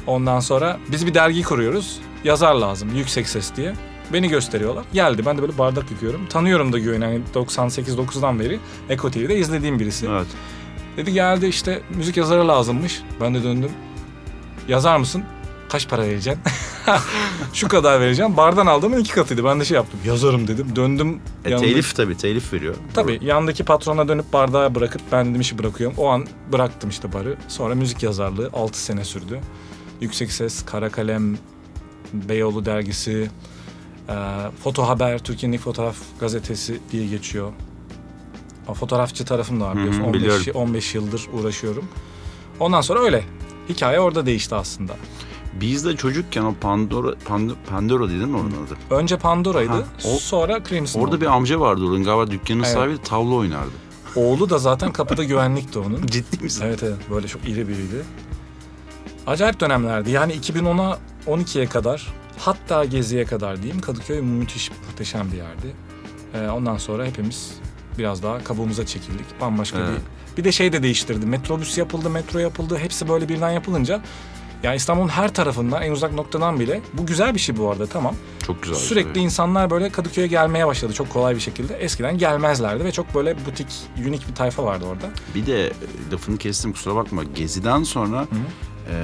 Ondan 0.06 0.40
sonra 0.40 0.78
biz 0.92 1.06
bir 1.06 1.14
dergi 1.14 1.42
kuruyoruz. 1.42 2.00
Yazar 2.24 2.54
lazım 2.54 2.96
yüksek 2.96 3.28
ses 3.28 3.56
diye. 3.56 3.74
Beni 4.12 4.28
gösteriyorlar. 4.28 4.84
Geldi 4.92 5.26
ben 5.26 5.38
de 5.38 5.42
böyle 5.42 5.58
bardak 5.58 5.90
yıkıyorum. 5.90 6.26
Tanıyorum 6.26 6.72
da 6.72 6.78
Güven 6.78 7.00
hani 7.00 7.20
98-9'dan 7.34 8.40
beri 8.40 8.58
Eko 8.88 9.10
TV'de 9.10 9.36
izlediğim 9.36 9.78
birisi. 9.78 10.06
Evet. 10.06 10.26
Dedi 10.96 11.12
geldi 11.12 11.46
işte 11.46 11.82
müzik 11.90 12.16
yazarı 12.16 12.48
lazımmış. 12.48 13.02
Ben 13.20 13.34
de 13.34 13.42
döndüm. 13.42 13.70
Yazar 14.68 14.96
mısın? 14.96 15.24
Kaç 15.72 15.88
para 15.88 16.02
vereceksin? 16.02 16.42
Şu 17.52 17.68
kadar 17.68 18.00
vereceğim. 18.00 18.36
Bardan 18.36 18.66
aldığımın 18.66 18.98
iki 18.98 19.12
katıydı. 19.12 19.44
Ben 19.44 19.60
de 19.60 19.64
şey 19.64 19.74
yaptım. 19.74 20.00
Yazarım 20.04 20.48
dedim. 20.48 20.76
Döndüm. 20.76 21.20
E, 21.44 21.50
yanındaki- 21.50 21.72
telif 21.72 21.96
tabii, 21.96 22.16
telif 22.16 22.52
veriyor. 22.52 22.74
Tabii 22.94 23.18
yandaki 23.22 23.64
patrona 23.64 24.08
dönüp 24.08 24.32
bardağı 24.32 24.74
bırakıp 24.74 25.00
ben 25.12 25.30
dedim 25.30 25.40
işi 25.40 25.58
bırakıyorum. 25.58 25.96
O 25.98 26.08
an 26.08 26.26
bıraktım 26.52 26.90
işte 26.90 27.12
barı. 27.12 27.36
Sonra 27.48 27.74
müzik 27.74 28.02
yazarlığı 28.02 28.50
6 28.52 28.80
sene 28.80 29.04
sürdü. 29.04 29.40
Yüksek 30.00 30.32
Ses, 30.32 30.64
Kara 30.64 30.88
Kalem, 30.88 31.38
Beyoğlu 32.12 32.64
Dergisi, 32.64 33.30
e, 34.08 34.14
Foto 34.64 34.82
Haber, 34.82 35.18
Türkiye'nin 35.18 35.56
ilk 35.56 35.62
fotoğraf 35.62 35.96
gazetesi 36.20 36.80
diye 36.92 37.06
geçiyor. 37.06 37.52
O 38.68 38.74
fotoğrafçı 38.74 39.24
tarafım 39.24 39.60
da 39.60 39.64
var 39.64 39.74
Hı 39.74 39.78
hı, 39.78 39.82
biliyorsun. 39.82 40.02
15, 40.02 40.22
biliyorum. 40.22 40.60
15 40.60 40.94
yıldır 40.94 41.28
uğraşıyorum. 41.32 41.84
Ondan 42.60 42.80
sonra 42.80 43.00
öyle. 43.00 43.24
Hikaye 43.68 44.00
orada 44.00 44.26
değişti 44.26 44.54
aslında. 44.54 44.96
Biz 45.60 45.84
de 45.84 45.96
çocukken 45.96 46.42
o 46.42 46.54
Pandora, 46.60 47.14
Pandora, 47.24 47.56
Pandora 47.70 48.08
değil 48.08 48.24
mi 48.24 48.36
onun 48.36 48.50
adı? 48.66 48.76
Önce 48.90 49.16
Pandora'ydı, 49.18 49.72
Ha, 49.72 49.82
o- 50.04 50.18
sonra 50.18 50.64
Crimson 50.64 51.00
Orada 51.00 51.10
oldu. 51.16 51.20
bir 51.20 51.26
amca 51.26 51.60
vardı 51.60 51.84
oranın 51.84 52.04
galiba 52.04 52.30
dükkanın 52.30 52.58
Evet. 52.62 52.72
sahibi 52.72 53.02
tavla 53.02 53.34
oynardı. 53.34 53.70
Oğlu 54.16 54.50
da 54.50 54.58
zaten 54.58 54.92
kapıda 54.92 55.24
güvenlikti 55.24 55.78
onun. 55.78 56.06
Ciddi 56.06 56.42
misin? 56.44 56.62
Evet 56.66 56.82
evet 56.82 56.96
böyle 57.10 57.28
çok 57.28 57.48
iri 57.48 57.68
biriydi. 57.68 58.04
Acayip 59.26 59.60
dönemlerdi. 59.60 60.10
Yani 60.10 60.32
2010'a 60.32 60.98
12'ye 61.26 61.66
kadar 61.66 62.12
hatta 62.38 62.84
Gezi'ye 62.84 63.24
kadar 63.24 63.62
diyeyim 63.62 63.80
Kadıköy 63.80 64.20
müthiş 64.20 64.70
muhteşem 64.88 65.32
bir 65.32 65.36
yerdi. 65.36 65.74
Ee, 66.34 66.48
ondan 66.50 66.76
sonra 66.76 67.04
hepimiz 67.06 67.52
biraz 67.98 68.22
daha 68.22 68.44
kabuğumuza 68.44 68.86
çekildik. 68.86 69.40
Bambaşka 69.40 69.78
Evet. 69.78 69.88
bir... 69.88 70.22
Bir 70.36 70.44
de 70.44 70.52
şey 70.52 70.72
de 70.72 70.82
değiştirdi. 70.82 71.26
Metrobüs 71.26 71.78
yapıldı, 71.78 72.10
metro 72.10 72.38
yapıldı. 72.38 72.78
Hepsi 72.78 73.08
böyle 73.08 73.28
birden 73.28 73.50
yapılınca 73.50 74.02
yani 74.62 74.76
İstanbul'un 74.76 75.08
her 75.08 75.34
tarafından, 75.34 75.82
en 75.82 75.92
uzak 75.92 76.12
noktadan 76.12 76.60
bile 76.60 76.80
bu 76.92 77.06
güzel 77.06 77.34
bir 77.34 77.40
şey 77.40 77.56
bu 77.56 77.70
arada 77.70 77.86
tamam. 77.86 78.14
Çok 78.46 78.62
güzel. 78.62 78.76
Sürekli 78.76 79.20
insanlar 79.20 79.70
böyle 79.70 79.90
Kadıköy'e 79.90 80.26
gelmeye 80.26 80.66
başladı 80.66 80.92
çok 80.92 81.10
kolay 81.10 81.34
bir 81.34 81.40
şekilde. 81.40 81.74
Eskiden 81.76 82.18
gelmezlerdi 82.18 82.84
ve 82.84 82.92
çok 82.92 83.14
böyle 83.14 83.36
butik, 83.46 83.66
unik 84.08 84.28
bir 84.28 84.34
tayfa 84.34 84.64
vardı 84.64 84.84
orada. 84.84 85.06
Bir 85.34 85.46
de 85.46 85.66
e, 85.66 85.72
lafını 86.12 86.38
kestim 86.38 86.72
kusura 86.72 86.94
bakma. 86.94 87.24
Gezi'den 87.24 87.82
sonra 87.82 88.26
e, 88.90 88.94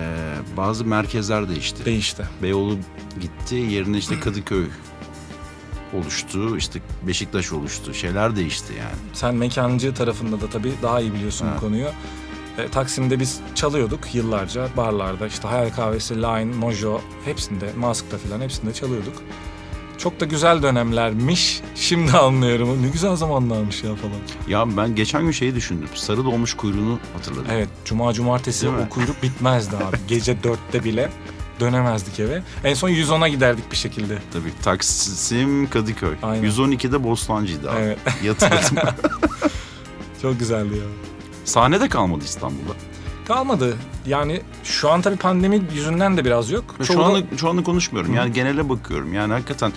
bazı 0.57 0.85
merkezler 0.85 1.49
değişti. 1.49 1.85
Değişti. 1.85 2.23
Beyoğlu 2.43 2.77
gitti 3.21 3.55
yerine 3.55 3.99
işte 3.99 4.21
Kadıköy 4.21 4.65
oluştu. 5.99 6.57
işte 6.57 6.81
Beşiktaş 7.07 7.53
oluştu. 7.53 7.95
Şeyler 7.95 8.37
değişti 8.37 8.73
yani. 8.79 8.97
Sen 9.13 9.35
mekancı 9.35 9.95
tarafında 9.95 10.41
da 10.41 10.51
tabii 10.51 10.73
daha 10.83 11.01
iyi 11.01 11.15
biliyorsun 11.15 11.47
Ha. 11.47 11.53
bu 11.57 11.61
konuyu. 11.61 11.87
E, 12.59 12.69
Taksim'de 12.69 13.21
biz 13.21 13.41
çalıyorduk 13.55 14.15
yıllarca 14.15 14.69
barlarda 14.77 15.27
işte 15.27 15.49
Hayal 15.49 15.71
Kahvesi, 15.71 16.17
Line, 16.17 16.57
Mojo 16.57 17.01
hepsinde, 17.25 17.71
Mask'ta 17.77 18.19
falan 18.19 18.41
hepsinde 18.41 18.73
çalıyorduk. 18.73 19.23
Çok 19.99 20.21
da 20.21 20.25
güzel 20.25 20.63
dönemlermiş. 20.63 21.61
Şimdi 21.75 22.13
anlıyorum. 22.13 22.83
Ne 22.83 22.89
güzel 22.89 23.17
zamanlarmış 23.17 23.85
ya 23.85 23.95
falan. 23.95 24.15
Ya 24.49 24.77
ben 24.77 24.95
geçen 24.95 25.23
gün 25.23 25.31
şeyi 25.31 25.55
düşündüm. 25.55 25.89
Sarı 25.95 26.25
dolmuş 26.25 26.55
kuyruğunu 26.55 26.99
hatırladım. 27.15 27.47
Evet, 27.53 27.69
cuma 27.85 28.13
cumartesi 28.13 28.63
Değil 28.67 28.75
mi? 28.75 28.87
o 28.87 28.89
kuyruk 28.89 29.23
bitmezdi 29.23 29.77
abi. 29.77 29.97
Gece 30.09 30.43
dörtte 30.43 30.85
bile 30.85 31.11
dönemezdik 31.61 32.21
eve. 32.21 32.43
En 32.65 32.75
son 32.75 32.89
110'a 32.91 33.29
giderdik 33.29 33.73
bir 33.73 33.77
şekilde. 33.77 34.19
Tabii 34.33 34.53
Taksim 34.63 35.71
Kadıköy. 35.71 36.15
Aynen. 36.23 36.51
112'de 36.51 37.05
Bostancı'ydı 37.05 37.71
abi. 37.71 37.81
Evet. 37.81 37.99
Yatırdım. 38.25 38.77
Çok 40.23 40.39
güzeldi 40.39 40.77
ya. 40.77 41.18
Sahnede 41.49 41.89
kalmadı 41.89 42.25
İstanbul'da. 42.25 42.73
Kalmadı. 43.29 43.77
Yani 44.07 44.41
şu 44.65 44.91
an 44.91 45.03
tabii 45.03 45.17
pandemi 45.17 45.63
yüzünden 45.75 46.17
de 46.17 46.25
biraz 46.25 46.51
yok. 46.51 46.65
Çoğu 46.79 46.87
Şu 46.87 46.99
da- 46.99 47.05
anı, 47.05 47.23
şu 47.37 47.49
anı 47.49 47.65
konuşmuyorum. 47.65 48.15
Yani 48.15 48.33
genele 48.33 48.69
bakıyorum. 48.69 49.13
Yani 49.15 49.33
hakikaten 49.33 49.73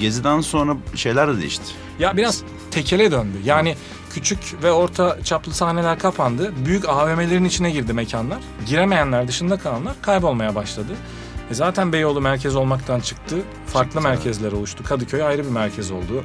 Gezi'den 0.00 0.40
sonra 0.40 0.76
şeyler 0.94 1.28
de 1.28 1.40
değişti. 1.40 1.64
Ya 1.98 2.16
biraz 2.16 2.42
tekele 2.70 3.10
döndü. 3.10 3.36
Yani 3.44 3.76
küçük 4.12 4.38
ve 4.62 4.72
orta 4.72 5.18
çaplı 5.24 5.54
sahneler 5.54 5.98
kapandı. 5.98 6.52
Büyük 6.64 6.88
AVM'lerin 6.88 7.44
içine 7.44 7.70
girdi 7.70 7.92
mekanlar. 7.92 8.38
Giremeyenler 8.66 9.28
dışında 9.28 9.58
kalanlar 9.58 9.94
kaybolmaya 10.02 10.54
başladı. 10.54 10.92
E 11.50 11.54
zaten 11.54 11.92
Beyoğlu 11.92 12.20
merkez 12.20 12.56
olmaktan 12.56 13.00
çıktı. 13.00 13.36
Farklı 13.66 13.90
Çıktı, 13.92 14.08
merkezler 14.08 14.52
oluştu. 14.52 14.84
Kadıköy 14.84 15.22
ayrı 15.22 15.44
bir 15.44 15.50
merkez 15.50 15.90
oldu. 15.90 16.24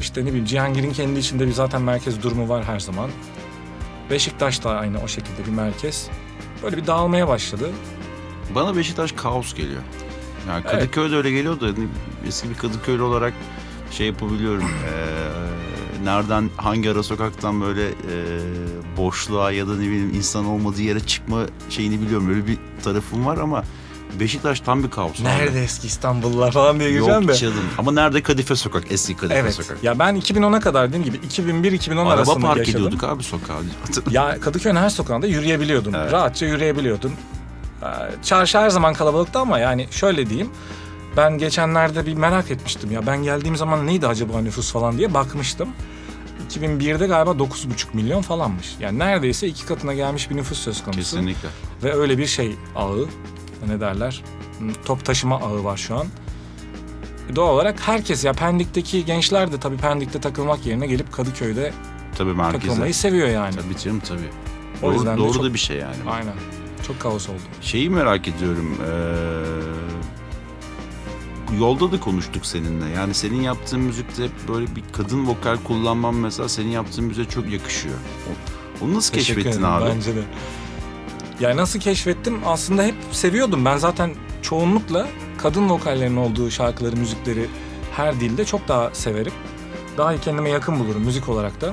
İşte 0.00 0.20
ne 0.22 0.26
bileyim 0.26 0.44
Cihangir'in 0.44 0.92
kendi 0.92 1.20
içinde 1.20 1.46
bir 1.46 1.52
zaten 1.52 1.82
merkez 1.82 2.22
durumu 2.22 2.48
var 2.48 2.64
her 2.64 2.80
zaman. 2.80 3.10
Beşiktaş 4.10 4.64
da 4.64 4.70
aynı 4.70 5.00
o 5.02 5.08
şekilde 5.08 5.46
bir 5.46 5.50
merkez. 5.52 6.08
Böyle 6.62 6.76
bir 6.76 6.86
dağılmaya 6.86 7.28
başladı. 7.28 7.70
Bana 8.54 8.76
Beşiktaş 8.76 9.12
kaos 9.12 9.54
geliyor. 9.54 9.80
Yani 10.48 10.62
Evet. 10.64 10.72
Kadıköy'de 10.80 11.16
öyle 11.16 11.30
geliyor 11.30 11.60
da 11.60 11.66
hani 11.66 11.88
eski 12.26 12.50
bir 12.50 12.54
Kadıköylü 12.54 13.02
olarak 13.02 13.32
şey 13.90 14.06
yapabiliyorum. 14.06 14.62
Eee, 14.62 16.04
nereden 16.04 16.50
hangi 16.56 16.90
ara 16.90 17.02
sokaktan 17.02 17.60
böyle 17.60 17.88
eee, 17.88 17.94
boşluğa 18.96 19.52
ya 19.52 19.68
da 19.68 19.74
ne 19.76 19.80
bileyim 19.86 20.14
insan 20.14 20.46
olmadığı 20.46 20.82
yere 20.82 21.00
çıkma 21.00 21.42
şeyini 21.70 22.00
biliyorum. 22.00 22.28
Böyle 22.28 22.46
bir 22.46 22.58
tarafım 22.84 23.26
var 23.26 23.38
ama 23.38 23.64
Beşiktaş 24.20 24.60
tam 24.60 24.82
bir 24.84 24.90
kaos. 24.90 25.20
abi. 25.20 25.24
Nerede 25.24 25.62
eski 25.64 25.86
İstanbullular 25.86 26.52
falan 26.52 26.80
diye 26.80 26.90
gireceğim 26.90 27.20
Yok 27.22 27.28
de. 27.30 27.34
canım. 27.34 27.54
Ama 27.78 27.92
nerede 27.92 28.22
Kadife 28.22 28.56
Sokak? 28.56 28.92
Eski 28.92 29.16
Kadife 29.16 29.34
Evet. 29.38 29.54
Sokak. 29.54 29.84
Ya 29.84 29.98
ben 29.98 30.16
2010'a 30.20 30.60
kadar 30.60 30.88
dediğim 30.88 31.04
gibi 31.04 31.16
2001-2010 31.16 31.98
Araba 32.00 32.10
arasında 32.10 32.46
park 32.46 32.58
yaşadım. 32.58 32.76
ediyorduk 32.80 33.04
abi 33.04 33.22
sokağa. 33.22 33.54
Ya 34.10 34.40
Kadıköy'ün 34.40 34.76
her 34.76 34.90
sokağında 34.90 35.26
yürüyebiliyordun. 35.26 35.92
Evet. 35.92 36.12
Rahatça 36.12 36.46
yürüyebiliyordun. 36.46 37.12
Ee, 37.82 37.86
Çarşı 38.24 38.58
her 38.58 38.70
zaman 38.70 38.94
kalabalıktı 38.94 39.38
ama 39.38 39.58
yani 39.58 39.86
şöyle 39.90 40.30
diyeyim. 40.30 40.50
Ben 41.16 41.38
geçenlerde 41.38 42.06
bir 42.06 42.14
merak 42.14 42.50
etmiştim 42.50 42.90
ya. 42.90 43.06
Ben 43.06 43.22
geldiğim 43.22 43.56
zaman 43.56 43.86
neydi 43.86 44.06
acaba 44.06 44.40
nüfus 44.40 44.72
falan 44.72 44.98
diye 44.98 45.14
bakmıştım. 45.14 45.68
2001'de 46.50 47.06
galiba 47.06 47.30
9,5 47.30 47.46
milyon 47.92 48.22
falanmış. 48.22 48.74
Yani 48.80 48.98
neredeyse 48.98 49.46
iki 49.46 49.66
katına 49.66 49.94
gelmiş 49.94 50.30
bir 50.30 50.36
nüfus 50.36 50.58
söz 50.58 50.84
konusu. 50.84 50.98
Kesinlikle. 51.00 51.48
Ve 51.82 51.94
öyle 51.94 52.18
bir 52.18 52.26
şey 52.26 52.56
ağı, 52.76 53.06
ne 53.68 53.80
derler, 53.80 54.22
top 54.84 55.04
taşıma 55.04 55.36
ağı 55.36 55.64
var 55.64 55.76
şu 55.76 55.96
an. 55.96 56.06
Doğal 57.36 57.54
olarak 57.54 57.88
herkes 57.88 58.24
ya 58.24 58.32
Pendik'teki 58.32 59.04
gençler 59.04 59.52
de 59.52 59.60
tabii 59.60 59.76
Pendik'te 59.76 60.20
takılmak 60.20 60.66
yerine 60.66 60.86
gelip 60.86 61.12
Kadıköy'de 61.12 61.72
Tabii 62.18 62.32
merkeze. 62.34 62.66
takılmayı 62.66 62.94
seviyor 62.94 63.28
yani. 63.28 63.54
Tabii 63.54 63.78
canım 63.78 64.00
tabii. 64.08 64.28
O 64.82 64.86
doğru 64.86 64.94
yüzden 64.94 65.16
de 65.16 65.20
doğru 65.20 65.32
çok- 65.32 65.44
da 65.44 65.54
bir 65.54 65.58
şey 65.58 65.76
yani. 65.76 65.96
Aynen. 66.10 66.34
Çok 66.86 67.00
kaos 67.00 67.28
oldu. 67.28 67.38
Şeyi 67.60 67.90
merak 67.90 68.28
ediyorum. 68.28 68.78
eee, 68.80 71.56
yolda 71.58 71.92
da 71.92 72.00
konuştuk 72.00 72.46
seninle. 72.46 72.88
Yani 72.88 73.14
senin 73.14 73.40
yaptığın 73.42 73.80
müzikte 73.80 74.28
böyle 74.48 74.66
bir 74.76 74.82
kadın 74.92 75.26
vokal 75.26 75.56
kullanman 75.64 76.14
mesela 76.14 76.48
senin 76.48 76.68
yaptığın 76.70 77.04
müziğe 77.04 77.28
çok 77.28 77.50
yakışıyor. 77.52 77.94
Onu 78.82 78.94
nasıl 78.94 79.14
Teşekkür 79.14 79.42
keşfettin 79.42 79.60
ederim, 79.64 79.74
abi? 79.74 79.90
Bence 79.96 80.16
de. 80.16 80.22
Yani 81.40 81.56
nasıl 81.56 81.80
keşfettim? 81.80 82.40
Aslında 82.46 82.82
hep 82.82 82.94
seviyordum. 83.12 83.64
Ben 83.64 83.76
zaten 83.76 84.10
çoğunlukla 84.42 85.06
kadın 85.38 85.70
vokallerin 85.70 86.16
olduğu 86.16 86.50
şarkıları, 86.50 86.96
müzikleri 86.96 87.46
her 87.96 88.20
dilde 88.20 88.44
çok 88.44 88.68
daha 88.68 88.90
severim. 88.94 89.32
Daha 89.98 90.14
iyi 90.14 90.20
kendime 90.20 90.50
yakın 90.50 90.78
bulurum 90.78 91.02
müzik 91.02 91.28
olarak 91.28 91.60
da. 91.60 91.72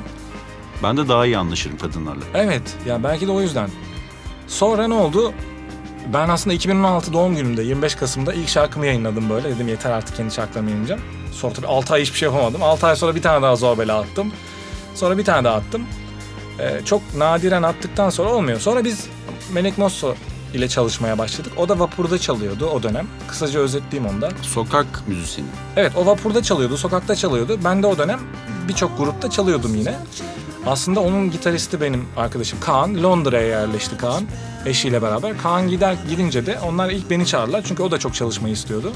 Ben 0.83 0.97
de 0.97 1.07
daha 1.07 1.25
iyi 1.25 1.37
anlaşırım 1.37 1.77
kadınlarla. 1.77 2.23
Evet, 2.33 2.75
ya 2.85 3.03
belki 3.03 3.27
de 3.27 3.31
o 3.31 3.41
yüzden. 3.41 3.69
Sonra 4.47 4.87
ne 4.87 4.93
oldu? 4.93 5.33
Ben 6.13 6.29
aslında 6.29 6.53
2016 6.53 7.13
doğum 7.13 7.35
günümde 7.35 7.63
25 7.63 7.95
Kasım'da 7.95 8.33
ilk 8.33 8.49
şarkımı 8.49 8.85
yayınladım 8.85 9.29
böyle. 9.29 9.49
Dedim 9.55 9.67
yeter 9.67 9.91
artık 9.91 10.15
kendi 10.15 10.33
şarkılarımı 10.33 10.69
yayınlayacağım. 10.69 11.01
Sonra 11.31 11.53
tabii 11.53 11.67
6 11.67 11.93
ay 11.93 12.01
hiçbir 12.01 12.17
şey 12.17 12.29
yapamadım. 12.29 12.63
6 12.63 12.87
ay 12.87 12.95
sonra 12.95 13.15
bir 13.15 13.21
tane 13.21 13.41
daha 13.41 13.55
zor 13.55 13.77
bela 13.77 13.99
attım. 13.99 14.31
Sonra 14.95 15.17
bir 15.17 15.25
tane 15.25 15.43
daha 15.43 15.55
attım. 15.55 15.81
Ee, 16.59 16.81
çok 16.85 17.01
nadiren 17.15 17.63
attıktan 17.63 18.09
sonra 18.09 18.29
olmuyor. 18.29 18.59
Sonra 18.59 18.83
biz 18.85 19.07
Melek 19.53 19.77
Mosso 19.77 20.15
ile 20.53 20.69
çalışmaya 20.69 21.17
başladık. 21.17 21.53
O 21.57 21.69
da 21.69 21.79
vapurda 21.79 22.17
çalıyordu 22.19 22.65
o 22.65 22.83
dönem. 22.83 23.07
Kısaca 23.27 23.59
özetleyeyim 23.59 24.13
onu 24.13 24.21
da. 24.21 24.29
Sokak 24.41 25.07
müzisyeni. 25.07 25.47
Evet 25.75 25.91
o 25.95 26.05
vapurda 26.05 26.43
çalıyordu, 26.43 26.77
sokakta 26.77 27.15
çalıyordu. 27.15 27.59
Ben 27.63 27.83
de 27.83 27.87
o 27.87 27.97
dönem 27.97 28.19
birçok 28.67 28.97
grupta 28.97 29.29
çalıyordum 29.29 29.75
yine. 29.75 29.95
Aslında 30.65 30.99
onun 30.99 31.31
gitaristi 31.31 31.81
benim 31.81 32.05
arkadaşım 32.17 32.59
Kaan. 32.59 33.03
Londra'ya 33.03 33.47
yerleşti 33.47 33.97
Kaan 33.97 34.23
eşiyle 34.65 35.01
beraber. 35.01 35.37
Kaan 35.37 35.67
gider 35.67 35.95
gidince 36.09 36.45
de 36.45 36.59
onlar 36.59 36.89
ilk 36.89 37.09
beni 37.09 37.25
çağırdılar 37.25 37.63
çünkü 37.67 37.83
o 37.83 37.91
da 37.91 37.99
çok 37.99 38.15
çalışmayı 38.15 38.53
istiyordu. 38.53 38.91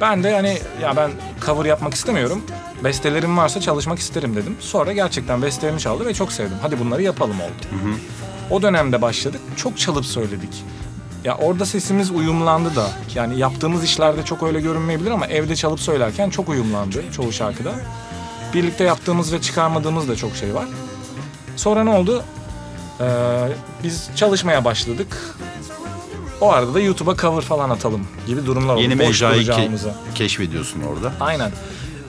Ben 0.00 0.22
de 0.24 0.34
hani 0.34 0.58
ya 0.82 0.96
ben 0.96 1.10
cover 1.46 1.64
yapmak 1.64 1.94
istemiyorum. 1.94 2.42
Bestelerim 2.84 3.36
varsa 3.38 3.60
çalışmak 3.60 3.98
isterim 3.98 4.36
dedim. 4.36 4.56
Sonra 4.60 4.92
gerçekten 4.92 5.42
bestelerimi 5.42 5.80
çaldı 5.80 6.06
ve 6.06 6.14
çok 6.14 6.32
sevdim. 6.32 6.56
Hadi 6.62 6.78
bunları 6.78 7.02
yapalım 7.02 7.40
oldu. 7.40 7.66
O 8.50 8.62
dönemde 8.62 9.02
başladık. 9.02 9.40
Çok 9.56 9.78
çalıp 9.78 10.06
söyledik. 10.06 10.64
Ya 11.24 11.36
orada 11.36 11.66
sesimiz 11.66 12.10
uyumlandı 12.10 12.76
da. 12.76 12.86
Yani 13.14 13.38
yaptığımız 13.38 13.84
işlerde 13.84 14.22
çok 14.24 14.42
öyle 14.42 14.60
görünmeyebilir 14.60 15.10
ama 15.10 15.26
evde 15.26 15.56
çalıp 15.56 15.80
söylerken 15.80 16.30
çok 16.30 16.48
uyumlandı 16.48 17.02
çoğu 17.12 17.32
şarkıda. 17.32 17.72
Birlikte 18.54 18.84
yaptığımız 18.84 19.32
ve 19.32 19.40
çıkarmadığımız 19.40 20.08
da 20.08 20.16
çok 20.16 20.36
şey 20.36 20.54
var. 20.54 20.66
Sonra 21.56 21.84
ne 21.84 21.90
oldu? 21.90 22.24
Ee, 23.00 23.04
biz 23.84 24.08
çalışmaya 24.16 24.64
başladık. 24.64 25.34
O 26.40 26.52
arada 26.52 26.74
da 26.74 26.80
YouTube'a 26.80 27.16
cover 27.16 27.40
falan 27.42 27.70
atalım 27.70 28.06
gibi 28.26 28.46
durumlar 28.46 28.74
oldu. 28.74 28.82
Yeni 28.82 28.94
mecrayı 28.94 29.42
ke- 29.42 29.90
keşfediyorsun 30.14 30.80
orada. 30.82 31.12
Aynen. 31.20 31.50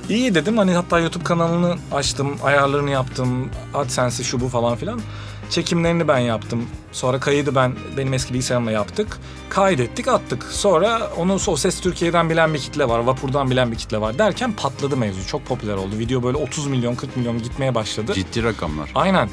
İyi 0.10 0.36
dedim 0.36 0.58
hani 0.58 0.74
hatta 0.74 1.00
YouTube 1.00 1.24
kanalını 1.24 1.76
açtım, 1.92 2.36
ayarlarını 2.44 2.90
yaptım, 2.90 3.50
AdSense'i 3.74 4.26
şu 4.26 4.40
bu 4.40 4.48
falan 4.50 4.76
filan. 4.76 5.02
Çekimlerini 5.50 6.08
ben 6.08 6.18
yaptım. 6.18 6.66
Sonra 6.92 7.20
kaydı 7.20 7.56
ben 7.56 7.76
benim 7.98 8.14
eski 8.14 8.34
bilgisayarımla 8.34 8.72
yaptık. 8.72 9.20
Kaydettik, 9.50 10.08
attık. 10.08 10.44
Sonra 10.44 11.12
onu 11.18 11.40
o 11.48 11.56
ses 11.56 11.82
Türkiye'den 11.82 12.30
bilen 12.30 12.54
bir 12.54 12.60
kitle 12.60 12.90
var, 12.90 13.00
Vapur'dan 13.00 13.50
bilen 13.52 13.72
bir 13.72 13.78
kitle 13.78 14.02
var 14.02 14.18
derken 14.18 14.52
patladı 14.52 14.98
mevzu. 14.98 15.28
Çok 15.28 15.46
popüler 15.46 15.74
oldu. 15.74 15.98
Video 15.98 16.24
böyle 16.24 16.38
30 16.38 16.68
milyon, 16.68 16.96
40 16.96 17.18
milyon 17.18 17.44
gitmeye 17.44 17.76
başladı. 17.76 18.14
Ciddi 18.14 18.44
rakamlar. 18.44 18.92
Aynen. 18.96 19.30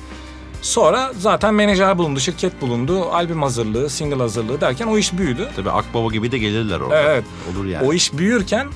Sonra 0.63 1.13
zaten 1.19 1.55
menajer 1.55 1.99
bulundu, 1.99 2.21
şirket 2.21 2.61
bulundu, 2.61 3.05
albüm 3.05 3.43
hazırlığı, 3.43 3.91
single 3.91 4.17
hazırlığı 4.17 4.61
derken 4.61 4.87
o 4.87 4.99
iş 4.99 5.19
büyüdü. 5.19 5.49
Tabii 5.57 5.71
Akbaba 5.71 6.13
gibi 6.13 6.33
de 6.33 6.39
gelirler 6.39 6.81
orada. 6.81 7.03
Evet. 7.03 7.25
Olur 7.53 7.65
yani. 7.65 7.87
O 7.87 7.93
iş 7.93 8.13
büyürken 8.13 8.69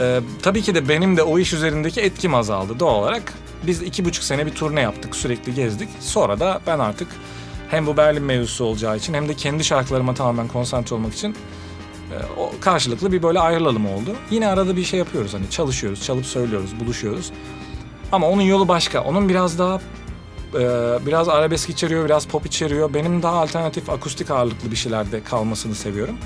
e, 0.00 0.20
tabii 0.42 0.62
ki 0.62 0.74
de 0.74 0.88
benim 0.88 1.16
de 1.16 1.22
o 1.22 1.38
iş 1.38 1.52
üzerindeki 1.52 2.00
etkim 2.00 2.34
azaldı 2.34 2.80
doğal 2.80 2.94
olarak. 2.94 3.32
Biz 3.66 3.82
iki 3.82 4.04
buçuk 4.04 4.24
sene 4.24 4.46
bir 4.46 4.54
turne 4.54 4.80
yaptık, 4.80 5.16
sürekli 5.16 5.54
gezdik. 5.54 5.88
Sonra 6.00 6.40
da 6.40 6.60
ben 6.66 6.78
artık 6.78 7.08
hem 7.70 7.86
bu 7.86 7.96
Berlin 7.96 8.22
mevzusu 8.22 8.64
olacağı 8.64 8.96
için 8.96 9.14
hem 9.14 9.28
de 9.28 9.34
kendi 9.34 9.64
şarkılarıma 9.64 10.14
tamamen 10.14 10.48
konsantre 10.48 10.96
olmak 10.96 11.14
için 11.14 11.36
e, 12.12 12.16
o 12.40 12.52
karşılıklı 12.60 13.12
bir 13.12 13.22
böyle 13.22 13.38
ayrılalım 13.38 13.86
oldu. 13.86 14.16
Yine 14.30 14.48
arada 14.48 14.76
bir 14.76 14.84
şey 14.84 14.98
yapıyoruz 14.98 15.34
hani 15.34 15.50
çalışıyoruz, 15.50 16.02
çalıp 16.02 16.26
söylüyoruz, 16.26 16.80
buluşuyoruz. 16.80 17.32
Ama 18.12 18.28
onun 18.28 18.42
yolu 18.42 18.68
başka. 18.68 19.00
Onun 19.00 19.28
biraz 19.28 19.58
daha 19.58 19.80
e, 20.54 20.60
biraz 21.06 21.28
arabesk 21.28 21.70
içeriyor, 21.70 22.04
biraz 22.04 22.26
pop 22.26 22.46
içeriyor. 22.46 22.94
Benim 22.94 23.22
daha 23.22 23.36
alternatif, 23.36 23.90
akustik 23.90 24.30
ağırlıklı 24.30 24.70
bir 24.70 24.76
şeylerde 24.76 25.22
kalmasını 25.24 25.74
seviyorum. 25.74 26.16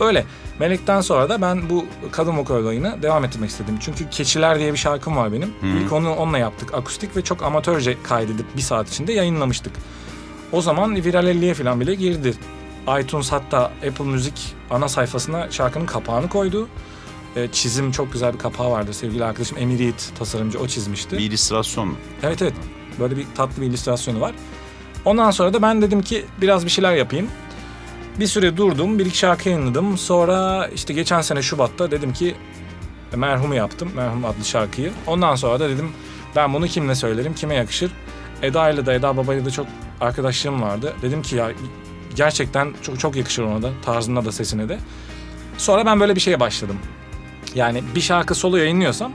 Öyle. 0.00 0.24
Melek'ten 0.58 1.00
sonra 1.00 1.28
da 1.28 1.42
ben 1.42 1.70
bu 1.70 1.86
kadın 2.12 2.36
vokal 2.38 2.54
olayını 2.54 3.02
devam 3.02 3.24
ettirmek 3.24 3.50
istedim. 3.50 3.78
Çünkü 3.80 4.10
Keçiler 4.10 4.58
diye 4.58 4.72
bir 4.72 4.78
şarkım 4.78 5.16
var 5.16 5.32
benim. 5.32 5.52
İlk 5.82 5.92
onu 5.92 6.14
onunla 6.14 6.38
yaptık 6.38 6.74
akustik 6.74 7.16
ve 7.16 7.22
çok 7.22 7.42
amatörce 7.42 7.96
kaydedip 8.02 8.56
bir 8.56 8.62
saat 8.62 8.88
içinde 8.88 9.12
yayınlamıştık. 9.12 9.72
O 10.52 10.62
zaman 10.62 10.96
Viral 10.96 11.26
50'ye 11.26 11.54
falan 11.54 11.80
bile 11.80 11.94
girdi. 11.94 12.34
iTunes 13.00 13.32
hatta 13.32 13.58
Apple 13.88 14.04
Müzik 14.04 14.54
ana 14.70 14.88
sayfasına 14.88 15.50
şarkının 15.50 15.86
kapağını 15.86 16.28
koydu. 16.28 16.68
E, 17.36 17.48
çizim 17.52 17.92
çok 17.92 18.12
güzel 18.12 18.32
bir 18.34 18.38
kapağı 18.38 18.70
vardı. 18.70 18.94
Sevgili 18.94 19.24
arkadaşım 19.24 19.58
Emir 19.58 19.78
Yiğit 19.78 20.12
tasarımcı 20.18 20.58
o 20.58 20.66
çizmişti. 20.66 21.18
Bir 21.18 21.22
illüstrasyon? 21.22 21.94
Evet 22.22 22.42
evet. 22.42 22.54
Böyle 23.00 23.16
bir 23.16 23.26
tatlı 23.36 23.62
bir 23.62 23.66
illüstrasyonu 23.66 24.20
var. 24.20 24.32
Ondan 25.04 25.30
sonra 25.30 25.52
da 25.54 25.62
ben 25.62 25.82
dedim 25.82 26.02
ki 26.02 26.24
biraz 26.40 26.64
bir 26.64 26.70
şeyler 26.70 26.94
yapayım. 26.94 27.28
Bir 28.20 28.26
süre 28.26 28.56
durdum, 28.56 28.98
bir 28.98 29.06
iki 29.06 29.18
şarkı 29.18 29.48
yayınladım. 29.48 29.98
Sonra 29.98 30.68
işte 30.74 30.94
geçen 30.94 31.20
sene 31.20 31.42
Şubat'ta 31.42 31.90
dedim 31.90 32.12
ki 32.12 32.34
Merhum'u 33.16 33.54
yaptım. 33.54 33.88
Merhum 33.96 34.24
adlı 34.24 34.44
şarkıyı. 34.44 34.92
Ondan 35.06 35.34
sonra 35.34 35.60
da 35.60 35.68
dedim 35.68 35.90
ben 36.36 36.54
bunu 36.54 36.66
kimle 36.66 36.94
söylerim, 36.94 37.34
kime 37.34 37.54
yakışır? 37.54 37.90
Eda 38.42 38.70
ile 38.70 38.86
de 38.86 38.94
Eda 38.94 39.16
Baba'yla 39.16 39.44
da 39.44 39.50
çok 39.50 39.66
arkadaşlığım 40.00 40.62
vardı. 40.62 40.94
Dedim 41.02 41.22
ki 41.22 41.36
ya 41.36 41.50
gerçekten 42.16 42.72
çok 42.82 43.00
çok 43.00 43.16
yakışır 43.16 43.42
ona 43.42 43.62
da, 43.62 43.70
tarzına 43.84 44.24
da, 44.24 44.32
sesine 44.32 44.68
de. 44.68 44.78
Sonra 45.58 45.86
ben 45.86 46.00
böyle 46.00 46.14
bir 46.14 46.20
şeye 46.20 46.40
başladım. 46.40 46.76
Yani 47.54 47.82
bir 47.94 48.00
şarkı 48.00 48.34
solo 48.34 48.56
yayınlıyorsam 48.56 49.12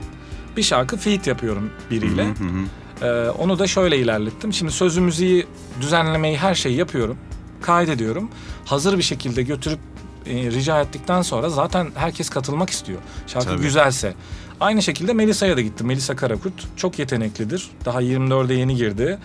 bir 0.56 0.62
şarkı 0.62 0.96
feat 0.96 1.26
yapıyorum 1.26 1.70
biriyle. 1.90 2.24
Hı 2.24 2.30
hı. 2.30 3.06
Ee, 3.06 3.30
onu 3.30 3.58
da 3.58 3.66
şöyle 3.66 3.98
ilerlettim. 3.98 4.52
Şimdi 4.52 4.72
sözü 4.72 5.00
müziği 5.00 5.46
düzenlemeyi 5.80 6.36
her 6.36 6.54
şeyi 6.54 6.76
yapıyorum. 6.76 7.16
Kaydediyorum. 7.64 8.30
Hazır 8.64 8.98
bir 8.98 9.02
şekilde 9.02 9.42
götürüp 9.42 9.78
e, 10.26 10.34
rica 10.34 10.80
ettikten 10.80 11.22
sonra 11.22 11.48
zaten 11.48 11.88
herkes 11.94 12.30
katılmak 12.30 12.70
istiyor. 12.70 12.98
Şarkı 13.26 13.48
Tabii. 13.48 13.62
güzelse. 13.62 14.14
Aynı 14.60 14.82
şekilde 14.82 15.12
Melisa'ya 15.12 15.56
da 15.56 15.60
gittim. 15.60 15.86
Melisa 15.86 16.16
Karakurt 16.16 16.52
çok 16.76 16.98
yeteneklidir. 16.98 17.70
Daha 17.84 18.02
24'e 18.02 18.54
yeni 18.54 18.76
girdi. 18.76 19.18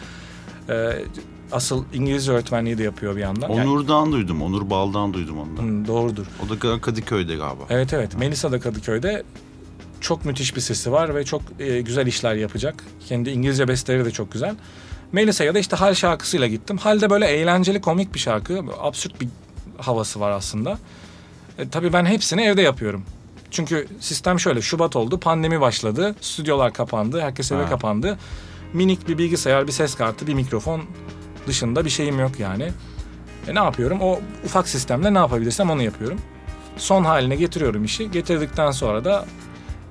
Ee, 0.69 0.89
asıl 1.51 1.83
İngilizce 1.93 2.31
öğretmenliği 2.31 2.77
de 2.77 2.83
yapıyor 2.83 3.15
bir 3.15 3.21
yandan. 3.21 3.49
Yani- 3.49 3.69
Onur'dan 3.69 4.11
duydum. 4.11 4.41
Onur 4.41 4.69
Bal'dan 4.69 5.13
duydum 5.13 5.37
ondan. 5.39 5.63
Hı, 5.63 5.87
doğrudur. 5.87 6.25
O 6.45 6.49
da 6.49 6.81
Kadıköy'de 6.81 7.35
galiba. 7.35 7.63
Evet 7.69 7.93
evet. 7.93 8.17
Melisa 8.17 8.51
da 8.51 8.59
Kadıköy'de 8.59 9.23
çok 10.01 10.25
müthiş 10.25 10.55
bir 10.55 10.61
sesi 10.61 10.91
var 10.91 11.15
ve 11.15 11.25
çok 11.25 11.41
e, 11.59 11.81
güzel 11.81 12.07
işler 12.07 12.35
yapacak. 12.35 12.83
Kendi 13.07 13.29
İngilizce 13.29 13.67
besteleri 13.67 14.05
de 14.05 14.11
çok 14.11 14.31
güzel. 14.31 14.55
Melisa'ya 15.11 15.55
da 15.55 15.59
işte 15.59 15.75
Hal 15.75 15.93
şarkısıyla 15.93 16.47
gittim. 16.47 16.77
Hal 16.77 17.01
de 17.01 17.09
böyle 17.09 17.25
eğlenceli 17.27 17.81
komik 17.81 18.13
bir 18.13 18.19
şarkı. 18.19 18.63
Absürt 18.79 19.21
bir 19.21 19.27
havası 19.77 20.19
var 20.19 20.31
aslında. 20.31 20.77
E, 21.57 21.69
tabii 21.69 21.93
ben 21.93 22.05
hepsini 22.05 22.41
evde 22.41 22.61
yapıyorum. 22.61 23.03
Çünkü 23.51 23.87
sistem 23.99 24.39
şöyle 24.39 24.61
Şubat 24.61 24.95
oldu 24.95 25.19
pandemi 25.19 25.61
başladı. 25.61 26.15
Stüdyolar 26.21 26.73
kapandı. 26.73 27.21
Herkes 27.21 27.51
eve 27.51 27.63
Ha. 27.63 27.69
kapandı. 27.69 28.17
Minik 28.73 29.07
bir 29.07 29.17
bilgisayar, 29.17 29.67
bir 29.67 29.71
ses 29.71 29.95
kartı, 29.95 30.27
bir 30.27 30.33
mikrofon 30.33 30.81
dışında 31.47 31.85
bir 31.85 31.89
şeyim 31.89 32.19
yok 32.19 32.39
yani. 32.39 32.71
E 33.47 33.55
ne 33.55 33.59
yapıyorum? 33.59 34.01
O 34.01 34.19
ufak 34.45 34.67
sistemle 34.67 35.13
ne 35.13 35.17
yapabilirsem 35.17 35.69
onu 35.69 35.83
yapıyorum. 35.83 36.19
Son 36.77 37.03
haline 37.03 37.35
getiriyorum 37.35 37.83
işi. 37.85 38.11
Getirdikten 38.11 38.71
sonra 38.71 39.05
da 39.05 39.25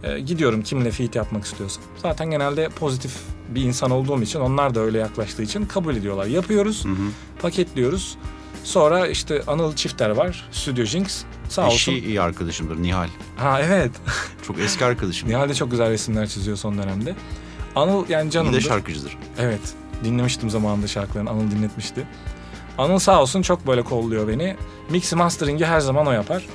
e, 0.03 0.21
gidiyorum 0.21 0.63
kimle 0.63 0.91
feat 0.91 1.15
yapmak 1.17 1.45
istiyorsam. 1.45 1.85
Zaten 2.03 2.31
genelde 2.31 2.69
pozitif 2.69 3.13
bir 3.49 3.63
insan 3.63 3.91
olduğum 3.91 4.23
için 4.23 4.41
onlar 4.41 4.75
da 4.75 4.81
öyle 4.81 4.99
yaklaştığı 4.99 5.43
için 5.43 5.67
kabul 5.67 5.97
ediyorlar. 5.97 6.27
Yapıyoruz, 6.27 6.85
Hı 6.85 6.89
hı. 6.89 6.95
paketliyoruz. 7.43 8.17
Sonra 8.65 9.07
işte 9.07 9.43
Anıl 9.47 9.75
Çifter 9.77 10.11
var, 10.11 10.49
Studio 10.53 10.85
Jinx. 10.85 11.23
Sağ 11.49 11.67
Eşi 11.67 11.91
olsun. 11.91 11.93
iyi 12.09 12.21
arkadaşımdır 12.21 12.83
Nihal. 12.83 13.09
Ha 13.37 13.61
evet. 13.63 13.91
Çok 14.47 14.59
eski 14.59 14.85
arkadaşım. 14.85 15.29
Nihal 15.29 15.49
de 15.49 15.55
çok 15.55 15.71
güzel 15.71 15.91
resimler 15.91 16.27
çiziyor 16.29 16.57
son 16.57 16.79
dönemde. 16.79 17.15
Anıl 17.77 18.09
yani 18.09 18.25
İyi 18.25 18.27
de 18.27 18.31
canımdır. 18.31 18.61
şarkıcıdır. 18.61 19.17
Evet. 19.39 19.61
Dinlemiştim 20.05 20.51
zamanında 20.51 20.87
şarkılarını. 20.87 21.31
Anıl 21.31 21.51
dinletmişti. 21.51 22.07
Anıl 22.79 22.99
sağ 22.99 23.23
olsun 23.23 23.43
çok 23.43 23.67
böyle 23.67 23.83
kolluyor 23.83 24.29
beni. 24.29 24.57
Mix 24.91 25.13
mastering'i 25.13 25.67
her 25.67 25.81
zaman 25.81 26.07
o 26.07 26.13
yapar. 26.13 26.47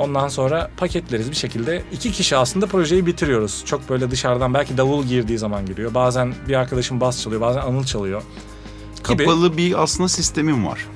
Ondan 0.00 0.28
sonra 0.28 0.70
paketleriz 0.76 1.30
bir 1.30 1.36
şekilde. 1.36 1.82
iki 1.92 2.12
kişi 2.12 2.36
aslında 2.36 2.66
projeyi 2.66 3.06
bitiriyoruz. 3.06 3.62
Çok 3.66 3.88
böyle 3.90 4.10
dışarıdan 4.10 4.54
belki 4.54 4.76
davul 4.78 5.04
girdiği 5.04 5.38
zaman 5.38 5.66
giriyor. 5.66 5.94
Bazen 5.94 6.34
bir 6.48 6.54
arkadaşım 6.54 7.00
bas 7.00 7.22
çalıyor, 7.22 7.40
bazen 7.40 7.60
Anıl 7.60 7.84
çalıyor. 7.84 8.22
Gibi. 9.08 9.24
Kapalı 9.24 9.56
bir 9.56 9.82
aslında 9.82 10.08
sistemim 10.08 10.66
var. 10.66 10.86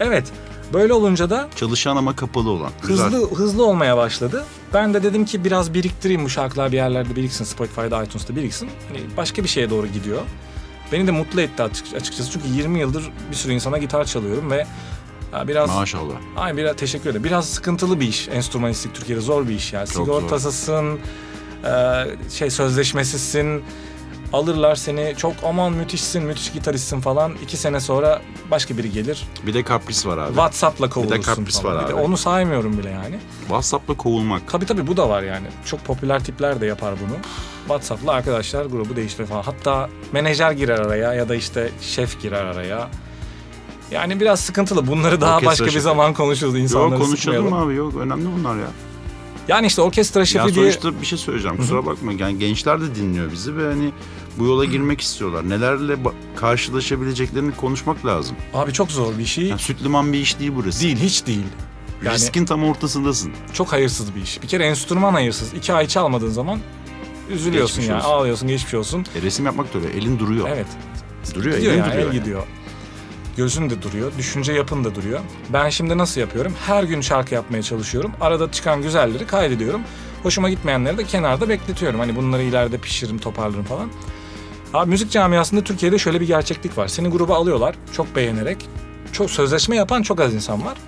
Evet. 0.00 0.32
Böyle 0.72 0.92
olunca 0.92 1.30
da 1.30 1.48
Çalışan 1.56 1.96
ama 1.96 2.16
kapalı 2.16 2.50
olan. 2.50 2.70
Güzel. 2.88 3.06
hızlı 3.06 3.30
hızlı 3.34 3.66
olmaya 3.66 3.96
başladı. 3.96 4.44
Ben 4.74 4.94
de 4.94 5.02
dedim 5.02 5.24
ki 5.24 5.44
biraz 5.44 5.74
biriktireyim 5.74 6.24
bu 6.24 6.28
şarkılar 6.28 6.72
bir 6.72 6.76
yerlerde 6.76 7.16
biriksin. 7.16 7.44
Spotify'da, 7.44 8.04
iTunes'ta 8.04 8.36
biriksin. 8.36 8.70
Hani 8.88 9.00
başka 9.16 9.42
bir 9.42 9.48
şeye 9.48 9.70
doğru 9.70 9.86
gidiyor. 9.86 10.22
Beni 10.92 11.06
de 11.06 11.10
mutlu 11.10 11.40
etti 11.40 11.62
açık- 11.62 11.94
açıkçası. 11.94 12.30
Çünkü 12.30 12.48
20 12.48 12.80
yıldır 12.80 13.10
bir 13.30 13.36
sürü 13.36 13.52
insana 13.52 13.78
gitar 13.78 14.04
çalıyorum 14.04 14.50
ve 14.50 14.66
ya 15.34 15.48
biraz 15.48 15.70
Maşallah. 15.74 16.14
ay 16.36 16.56
biraz 16.56 16.76
teşekkür 16.76 17.10
ederim. 17.10 17.24
Biraz 17.24 17.48
sıkıntılı 17.48 18.00
bir 18.00 18.08
iş 18.08 18.28
enstrümanistlik 18.28 18.94
Türkiye'de 18.94 19.20
zor 19.22 19.48
bir 19.48 19.54
iş 19.54 19.72
ya. 19.72 19.86
Çok 19.86 19.94
Sigortasızsın, 19.94 20.98
e, 21.64 21.70
şey 22.30 22.50
sözleşmesizsin. 22.50 23.64
Alırlar 24.32 24.74
seni 24.76 25.14
çok 25.16 25.32
aman 25.44 25.72
müthişsin, 25.72 26.22
müthiş 26.22 26.52
gitaristsin 26.52 27.00
falan. 27.00 27.32
İki 27.42 27.56
sene 27.56 27.80
sonra 27.80 28.22
başka 28.50 28.78
biri 28.78 28.92
gelir. 28.92 29.24
Bir 29.46 29.54
de 29.54 29.62
kapris 29.62 30.06
var 30.06 30.18
abi. 30.18 30.28
WhatsApp'la 30.28 30.88
kovulursun 30.90 31.22
kapris 31.22 31.62
falan. 31.62 31.76
var 31.76 31.84
Bir 31.84 31.88
de 31.88 31.94
abi. 31.94 32.00
onu 32.02 32.16
saymıyorum 32.16 32.78
bile 32.78 32.90
yani. 32.90 33.18
WhatsApp'la 33.40 33.96
kovulmak. 33.96 34.42
Tabii 34.48 34.66
tabii 34.66 34.86
bu 34.86 34.96
da 34.96 35.08
var 35.08 35.22
yani. 35.22 35.46
Çok 35.64 35.84
popüler 35.84 36.24
tipler 36.24 36.60
de 36.60 36.66
yapar 36.66 36.94
bunu. 37.06 37.16
WhatsApp'la 37.64 38.12
arkadaşlar 38.12 38.64
grubu 38.66 38.96
değiştirir 38.96 39.26
falan. 39.28 39.42
Hatta 39.42 39.88
menajer 40.12 40.52
girer 40.52 40.78
araya 40.78 41.14
ya 41.14 41.28
da 41.28 41.34
işte 41.34 41.70
şef 41.80 42.22
girer 42.22 42.44
araya. 42.44 42.88
Yani 43.90 44.20
biraz 44.20 44.40
sıkıntılı. 44.40 44.86
Bunları 44.86 45.20
daha 45.20 45.34
Orkestra 45.36 45.50
başka 45.50 45.64
bir 45.66 45.70
şefi. 45.70 45.82
zaman 45.82 46.14
konuşuruz. 46.14 46.56
İnsanları 46.56 46.90
Yok 46.90 46.98
konuşalım 47.02 47.16
sıkmayalım. 47.38 47.68
abi 47.68 47.74
yok 47.74 47.94
önemli 47.96 48.26
bunlar 48.38 48.56
ya. 48.56 48.66
Yani 49.48 49.66
işte 49.66 49.82
orkestra 49.82 50.20
Ya 50.20 50.26
şefi 50.26 50.54
diye... 50.54 50.72
sonuçta 50.72 51.00
bir 51.00 51.06
şey 51.06 51.18
söyleyeceğim 51.18 51.56
kusura 51.56 51.86
bakma 51.86 52.12
yani 52.12 52.38
gençler 52.38 52.80
de 52.80 52.94
dinliyor 52.94 53.32
bizi 53.32 53.56
ve 53.56 53.66
hani 53.66 53.92
bu 54.38 54.44
yola 54.44 54.64
girmek 54.64 55.00
istiyorlar. 55.00 55.48
Nelerle 55.48 55.92
ba- 55.92 56.12
karşılaşabileceklerini 56.36 57.56
konuşmak 57.56 58.06
lazım. 58.06 58.36
Abi 58.54 58.72
çok 58.72 58.90
zor 58.92 59.18
bir 59.18 59.24
şey. 59.24 59.44
Yani 59.46 59.60
süt 59.60 59.82
liman 59.82 60.12
bir 60.12 60.18
iş 60.18 60.38
değil 60.38 60.52
burası. 60.56 60.80
Değil, 60.82 60.96
hiç 60.98 61.26
değil. 61.26 61.44
Yani 62.04 62.14
Riskin 62.14 62.44
tam 62.44 62.64
ortasındasın. 62.64 63.32
çok 63.52 63.72
hayırsız 63.72 64.14
bir 64.14 64.22
iş. 64.22 64.42
Bir 64.42 64.48
kere 64.48 64.64
enstrüman 64.66 65.12
hayırsız. 65.12 65.54
İki 65.54 65.72
ay 65.74 65.86
çalmadığın 65.88 66.30
zaman 66.30 66.60
üzülüyorsun 67.30 67.76
Geçmiş 67.76 67.88
ya. 67.88 67.96
olsun. 67.98 68.08
Ağlıyorsun, 68.08 68.48
geçmiş 68.48 68.74
olsun. 68.74 69.06
E, 69.18 69.22
resim 69.22 69.44
yapmak 69.46 69.74
da 69.74 69.78
öyle. 69.78 69.88
Elin 69.90 70.18
duruyor. 70.18 70.48
Evet. 70.54 70.66
Duruyor, 71.34 71.56
Gidiyor 71.56 71.72
elin 71.74 71.82
yani, 71.82 71.92
duruyor. 71.92 72.08
el 72.12 72.18
gidiyor. 72.18 72.42
Gözün 73.36 73.70
de 73.70 73.82
duruyor, 73.82 74.12
düşünce 74.18 74.52
yapın 74.52 74.84
da 74.84 74.94
duruyor. 74.94 75.20
Ben 75.52 75.68
şimdi 75.68 75.98
nasıl 75.98 76.20
yapıyorum? 76.20 76.54
Her 76.66 76.84
gün 76.84 77.00
şarkı 77.00 77.34
yapmaya 77.34 77.62
çalışıyorum. 77.62 78.12
Arada 78.20 78.52
çıkan 78.52 78.82
güzelleri 78.82 79.26
kaydediyorum. 79.26 79.80
Hoşuma 80.22 80.50
gitmeyenleri 80.50 80.98
de 80.98 81.04
kenarda 81.04 81.48
bekletiyorum. 81.48 82.00
Hani 82.00 82.16
bunları 82.16 82.42
ileride 82.42 82.78
pişiririm, 82.78 83.18
toparlarım 83.18 83.64
falan. 83.64 83.88
Abi 84.74 84.90
müzik 84.90 85.10
camiasında 85.10 85.64
Türkiye'de 85.64 85.98
şöyle 85.98 86.20
bir 86.20 86.26
gerçeklik 86.26 86.78
var. 86.78 86.88
Seni 86.88 87.08
gruba 87.08 87.34
alıyorlar 87.36 87.74
çok 87.92 88.16
beğenerek. 88.16 88.68
Çok 89.12 89.30
sözleşme 89.30 89.76
yapan 89.76 90.02
çok 90.02 90.20
az 90.20 90.34
insan 90.34 90.64
var. 90.64 90.78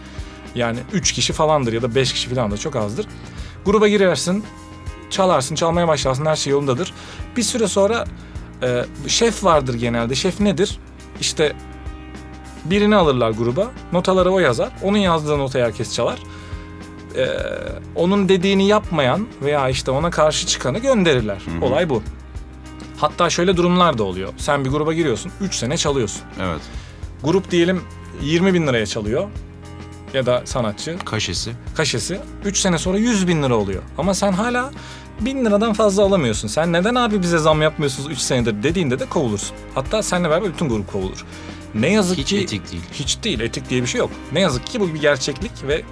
Yani 0.54 0.78
3 0.92 1.12
kişi 1.12 1.32
falandır 1.32 1.72
ya 1.72 1.82
da 1.82 1.94
5 1.94 2.12
kişi 2.12 2.28
falan 2.34 2.50
da 2.50 2.56
çok 2.56 2.76
azdır. 2.76 3.06
Gruba 3.64 3.88
girersin, 3.88 4.44
çalarsın, 5.10 5.54
çalmaya 5.54 5.88
başlarsın 5.88 6.26
her 6.26 6.36
şey 6.36 6.50
yolundadır. 6.50 6.94
Bir 7.36 7.42
süre 7.42 7.68
sonra 7.68 8.04
e, 8.62 8.84
şef 9.06 9.44
vardır 9.44 9.74
genelde. 9.74 10.14
Şef 10.14 10.40
nedir? 10.40 10.78
İşte 11.20 11.52
birini 12.70 12.96
alırlar 12.96 13.30
gruba. 13.30 13.70
Notaları 13.92 14.30
o 14.30 14.38
yazar. 14.38 14.72
Onun 14.82 14.98
yazdığı 14.98 15.38
notayı 15.38 15.64
herkes 15.64 15.94
çalar. 15.94 16.18
Ee, 17.16 17.26
onun 17.94 18.28
dediğini 18.28 18.66
yapmayan 18.68 19.26
veya 19.42 19.68
işte 19.68 19.90
ona 19.90 20.10
karşı 20.10 20.46
çıkanı 20.46 20.78
gönderirler. 20.78 21.42
hı. 21.60 21.64
Olay 21.64 21.88
bu. 21.90 22.02
Hatta 22.96 23.30
şöyle 23.30 23.56
durumlar 23.56 23.98
da 23.98 24.02
oluyor. 24.04 24.32
Sen 24.36 24.64
bir 24.64 24.70
gruba 24.70 24.92
giriyorsun. 24.92 25.32
3 25.40 25.54
sene 25.54 25.76
çalıyorsun. 25.76 26.22
Evet. 26.42 26.60
Grup 27.24 27.50
diyelim 27.50 27.80
20 28.22 28.54
bin 28.54 28.66
liraya 28.66 28.86
çalıyor. 28.86 29.28
Ya 30.14 30.26
da 30.26 30.42
sanatçı 30.44 30.96
Kaşesi. 31.04 31.52
kaşesi 31.76 32.20
3 32.44 32.58
sene 32.58 32.78
sonra 32.78 32.98
100 32.98 33.28
bin 33.28 33.42
lira 33.42 33.54
oluyor. 33.56 33.82
Ama 33.98 34.14
sen 34.14 34.32
hala 34.32 34.70
1000 35.20 35.44
liradan 35.44 35.72
fazla 35.72 36.02
alamıyorsun. 36.02 36.48
Sen 36.48 36.72
neden 36.72 36.94
abi 36.94 37.22
bize 37.22 37.38
zam 37.38 37.62
yapmıyorsunuz 37.62 38.10
3 38.10 38.18
senedir 38.18 38.62
dediğinde 38.62 38.98
de 38.98 39.06
kovulursun. 39.06 39.56
Hatta 39.74 40.02
seninle 40.02 40.30
beraber 40.30 40.52
bütün 40.54 40.68
grup 40.68 40.92
kovulur. 40.92 41.24
Ne 41.80 41.92
yazık 41.92 42.18
Hiç 42.18 42.28
ki 42.28 42.38
etik 42.38 42.72
değil. 42.72 42.82
hiç 42.92 43.22
değil. 43.22 43.40
Etik 43.40 43.70
diye 43.70 43.82
bir 43.82 43.86
şey 43.86 43.98
yok. 43.98 44.10
Ne 44.32 44.40
yazık 44.40 44.66
ki 44.66 44.80
bu 44.80 44.94
bir 44.94 45.00
gerçeklik 45.00 45.52
ve 45.68 45.82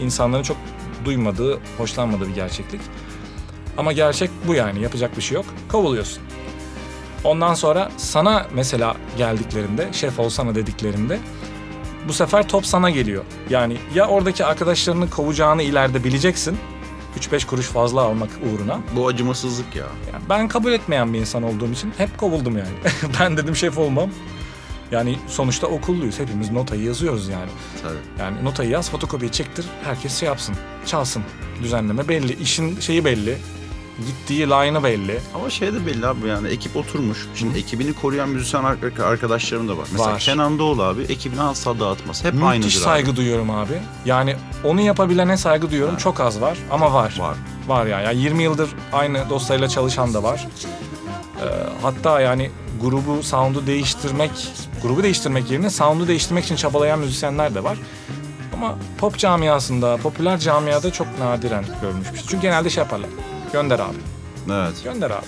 insanların 0.00 0.42
çok 0.42 0.56
duymadığı, 1.04 1.58
hoşlanmadığı 1.78 2.28
bir 2.28 2.34
gerçeklik. 2.34 2.80
Ama 3.76 3.92
gerçek 3.92 4.30
bu 4.46 4.54
yani. 4.54 4.82
Yapacak 4.82 5.16
bir 5.16 5.22
şey 5.22 5.34
yok. 5.34 5.46
Kovuluyorsun. 5.68 6.22
Ondan 7.24 7.54
sonra 7.54 7.90
sana 7.96 8.46
mesela 8.54 8.96
geldiklerinde, 9.16 9.88
şef 9.92 10.18
olsana 10.18 10.54
dediklerinde 10.54 11.18
bu 12.08 12.12
sefer 12.12 12.48
top 12.48 12.66
sana 12.66 12.90
geliyor. 12.90 13.24
Yani 13.50 13.76
ya 13.94 14.06
oradaki 14.08 14.44
arkadaşlarını 14.44 15.10
kovacağını 15.10 15.62
ileride 15.62 16.04
bileceksin. 16.04 16.58
3-5 17.18 17.46
kuruş 17.46 17.66
fazla 17.66 18.00
almak 18.00 18.30
uğruna. 18.52 18.80
Bu 18.96 19.08
acımasızlık 19.08 19.76
ya. 19.76 19.86
Yani 20.12 20.22
ben 20.28 20.48
kabul 20.48 20.72
etmeyen 20.72 21.14
bir 21.14 21.18
insan 21.18 21.42
olduğum 21.42 21.72
için 21.72 21.92
hep 21.98 22.18
kovuldum 22.18 22.58
yani. 22.58 22.68
ben 23.20 23.36
dedim 23.36 23.56
şef 23.56 23.78
olmam. 23.78 24.10
Yani 24.92 25.18
sonuçta 25.28 25.66
okulluyuz. 25.66 26.18
Hepimiz 26.18 26.50
notayı 26.50 26.82
yazıyoruz 26.82 27.28
yani. 27.28 27.50
Tabii. 27.82 28.22
Yani 28.24 28.44
notayı 28.44 28.70
yaz, 28.70 28.90
fotokopiyi 28.90 29.32
çektir, 29.32 29.66
herkes 29.84 30.20
şey 30.20 30.26
yapsın, 30.28 30.54
çalsın. 30.86 31.22
Düzenleme 31.62 32.08
belli, 32.08 32.42
işin 32.42 32.80
şeyi 32.80 33.04
belli. 33.04 33.38
gittiği 34.06 34.46
line'ı 34.46 34.84
belli. 34.84 35.20
Ama 35.34 35.50
şey 35.50 35.72
de 35.74 35.86
belli 35.86 36.06
abi 36.06 36.28
yani 36.28 36.48
ekip 36.48 36.76
oturmuş. 36.76 37.26
Şimdi 37.34 37.58
ekibini 37.58 37.92
koruyan 37.92 38.28
müzisyen 38.28 38.64
ar- 38.64 39.02
arkadaşlarım 39.04 39.68
da 39.68 39.78
var. 39.78 39.86
Mesela 39.92 40.10
Var. 40.12 40.18
Kenan 40.20 40.58
Doğulu 40.58 40.82
abi 40.82 41.02
ekibine 41.02 41.42
asla 41.42 41.80
dağıtmaz. 41.80 42.24
Hep 42.24 42.34
aynıdır 42.34 42.56
Müthiş 42.56 42.76
abi. 42.76 42.84
saygı 42.84 43.16
duyuyorum 43.16 43.50
abi. 43.50 43.72
Yani 44.04 44.36
onu 44.64 44.80
yapabilene 44.80 45.36
saygı 45.36 45.70
duyuyorum. 45.70 45.94
Ha. 45.94 46.00
Çok 46.00 46.20
az 46.20 46.40
var 46.40 46.58
ama 46.70 46.94
var. 46.94 47.16
Var. 47.18 47.36
Var 47.68 47.86
ya. 47.86 48.00
Yani 48.00 48.18
20 48.22 48.42
yıldır 48.42 48.70
aynı 48.92 49.30
dostlarıyla 49.30 49.68
çalışan 49.68 50.14
da 50.14 50.22
var. 50.22 50.46
Ee, 51.42 51.44
hatta 51.82 52.20
yani 52.20 52.50
grubu, 52.80 53.22
sound'u 53.22 53.66
değiştirmek, 53.66 54.30
grubu 54.82 55.02
değiştirmek 55.02 55.50
yerine 55.50 55.70
sound'u 55.70 56.08
değiştirmek 56.08 56.44
için 56.44 56.56
çabalayan 56.56 56.98
müzisyenler 56.98 57.54
de 57.54 57.64
var. 57.64 57.78
Ama 58.54 58.78
pop 58.98 59.18
camiasında, 59.18 59.96
popüler 59.96 60.38
camiada 60.38 60.92
çok 60.92 61.18
nadiren 61.18 61.64
görmüş 61.82 62.12
bir 62.12 62.18
şey. 62.18 62.26
Çünkü 62.28 62.42
genelde 62.42 62.70
şey 62.70 62.82
yaparlar. 62.82 63.10
Gönder 63.52 63.78
abi. 63.78 63.96
Evet. 64.52 64.84
Gönder 64.84 65.10
abi. 65.10 65.26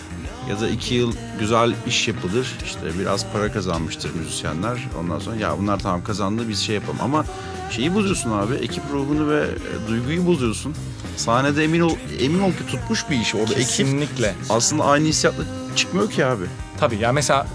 Ya 0.50 0.60
da 0.60 0.68
iki 0.68 0.94
yıl 0.94 1.12
güzel 1.38 1.74
iş 1.86 2.08
yapılır. 2.08 2.58
İşte 2.64 2.98
biraz 2.98 3.26
para 3.32 3.52
kazanmıştır 3.52 4.14
müzisyenler. 4.14 4.88
Ondan 5.00 5.18
sonra 5.18 5.36
ya 5.36 5.58
bunlar 5.58 5.78
tamam 5.78 6.04
kazandı 6.04 6.48
biz 6.48 6.58
şey 6.60 6.74
yapalım. 6.74 6.98
Ama 7.02 7.24
şeyi 7.70 7.94
bozuyorsun 7.94 8.30
abi. 8.32 8.54
Ekip 8.54 8.82
ruhunu 8.92 9.30
ve 9.30 9.46
duyguyu 9.88 10.26
bozuyorsun. 10.26 10.74
Sahnede 11.16 11.64
emin 11.64 11.80
ol, 11.80 11.92
emin 12.20 12.40
ol 12.40 12.50
ki 12.52 12.66
tutmuş 12.66 13.10
bir 13.10 13.20
iş. 13.20 13.34
Orada 13.34 13.54
ekip 13.54 13.66
Kesinlikle. 13.66 14.34
aslında 14.50 14.84
aynı 14.84 15.06
hissiyatla 15.06 15.44
çıkmıyor 15.76 16.10
ki 16.10 16.26
abi. 16.26 16.44
Tabii 16.80 16.96
ya 16.96 17.12
mesela 17.12 17.46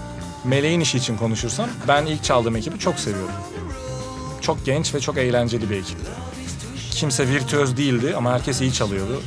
Meleğin 0.44 0.80
işi 0.80 0.98
için 0.98 1.16
konuşursam 1.16 1.68
ben 1.88 2.06
ilk 2.06 2.24
çaldığım 2.24 2.56
ekibi 2.56 2.78
çok 2.78 2.98
seviyorum. 2.98 3.34
Çok 4.40 4.64
genç 4.66 4.94
ve 4.94 5.00
çok 5.00 5.16
eğlenceli 5.16 5.70
bir 5.70 5.76
ekipti. 5.76 6.10
Kimse 6.90 7.28
virtüöz 7.28 7.76
değildi 7.76 8.14
ama 8.16 8.32
herkes 8.32 8.60
iyi 8.60 8.72
çalıyordu. 8.72 9.22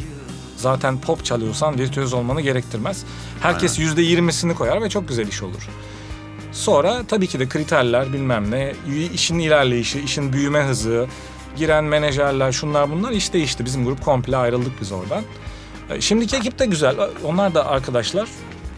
Zaten 0.57 1.01
pop 1.01 1.25
çalıyorsan 1.25 1.79
virtüöz 1.79 2.13
olmanı 2.13 2.41
gerektirmez. 2.41 3.03
Herkes 3.41 3.79
yüzde 3.79 4.01
yirmisini 4.01 4.55
koyar 4.55 4.81
ve 4.81 4.89
çok 4.89 5.07
güzel 5.07 5.27
iş 5.27 5.43
olur. 5.43 5.69
Sonra 6.51 7.03
tabii 7.07 7.27
ki 7.27 7.39
de 7.39 7.49
kriterler 7.49 8.13
bilmem 8.13 8.51
ne, 8.51 8.73
işin 9.13 9.39
ilerleyişi, 9.39 9.99
işin 10.01 10.33
büyüme 10.33 10.63
hızı, 10.63 11.07
giren 11.57 11.83
menajerler, 11.83 12.51
şunlar 12.51 12.91
bunlar 12.91 13.11
iş 13.11 13.33
değişti. 13.33 13.65
Bizim 13.65 13.85
grup 13.85 14.05
komple 14.05 14.37
ayrıldık 14.37 14.81
biz 14.81 14.91
oradan. 14.91 15.23
E, 15.89 16.01
Şimdiki 16.01 16.35
ekip 16.35 16.59
de 16.59 16.65
güzel. 16.65 16.95
Onlar 17.23 17.53
da 17.55 17.65
arkadaşlar. 17.67 18.29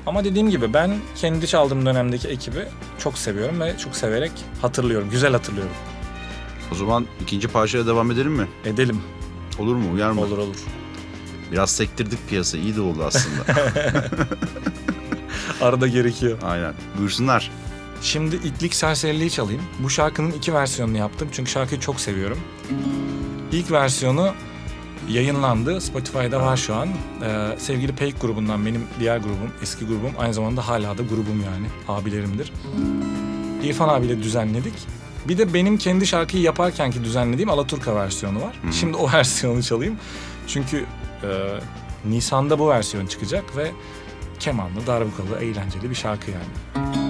Ama 0.06 0.24
dediğim 0.24 0.50
gibi 0.50 0.74
ben 0.74 0.98
kendi 1.16 1.48
çaldığım 1.48 1.86
dönemdeki 1.86 2.28
ekibi 2.28 2.66
çok 3.00 3.18
seviyorum 3.18 3.60
ve 3.60 3.78
çok 3.78 3.96
severek 3.96 4.32
hatırlıyorum. 4.62 5.10
Güzel 5.12 5.32
hatırlıyorum. 5.32 5.72
O 6.72 6.76
zaman 6.76 7.06
ikinci 7.22 7.48
parçaya 7.48 7.88
devam 7.88 8.12
edelim 8.12 8.32
mi? 8.32 8.48
Edelim. 8.66 9.02
Olur 9.60 9.76
mu? 9.76 9.94
Uyar 9.94 10.12
mı? 10.12 10.22
Olur 10.22 10.38
olur. 10.38 10.56
Biraz 11.52 11.72
sektirdik 11.72 12.30
piyasa. 12.30 12.58
iyi 12.58 12.76
de 12.76 12.82
oldu 12.82 13.04
aslında. 13.04 13.46
Arada 15.62 15.88
gerekiyor. 15.88 16.38
Aynen. 16.44 16.74
Buyursunlar. 16.98 17.52
Şimdi 18.02 18.36
İtlik 18.36 18.76
Serseriliği 18.76 19.32
çalayım. 19.32 19.62
Bu 19.80 19.90
şarkının 19.90 20.32
iki 20.32 20.54
versiyonunu 20.54 20.98
yaptım 20.98 21.28
çünkü 21.32 21.52
şarkıyı 21.52 21.82
çok 21.82 22.00
seviyorum. 22.02 22.40
İlk 23.52 23.72
versiyonu 23.72 24.34
yayınlandı. 25.10 25.82
Spotify'da 25.82 26.42
var 26.42 26.58
şu 26.58 26.76
an. 26.76 26.88
Ee, 27.24 27.56
sevgili 27.58 27.96
Peik 27.96 28.22
grubundan 28.22 28.66
benim 28.66 28.82
diğer 29.00 29.18
grubum, 29.18 29.52
eski 29.62 29.86
grubum. 29.86 30.12
Aynı 30.20 30.34
zamanda 30.34 30.68
hala 30.68 30.98
da 30.98 31.04
grubum 31.04 31.44
yani. 31.46 31.68
Abilerimdir. 31.88 32.54
İrfan 33.64 33.90
abiyle 33.90 34.24
düzenledik. 34.24 34.74
Bir 35.28 35.38
de 35.38 35.54
benim 35.54 35.78
kendi 35.78 36.08
şarkıyı 36.08 36.44
yaparkenki 36.44 37.04
düzenlediğim 37.04 37.50
Alaturka 37.50 37.96
versiyonu 37.96 38.42
var. 38.42 38.60
Şimdi 38.72 38.98
o 38.98 39.12
versiyonu 39.14 39.64
çalayım. 39.64 39.96
Çünkü 40.48 40.86
e, 41.24 41.30
Nisan'da 42.06 42.60
bu 42.60 42.70
versiyon 42.70 43.08
çıkacak 43.08 43.58
ve 43.58 43.72
kemanlı, 44.40 44.88
darbukalı, 44.88 45.40
eğlenceli 45.40 45.90
bir 45.90 45.96
şarkı 45.96 46.32
yani. 46.32 47.01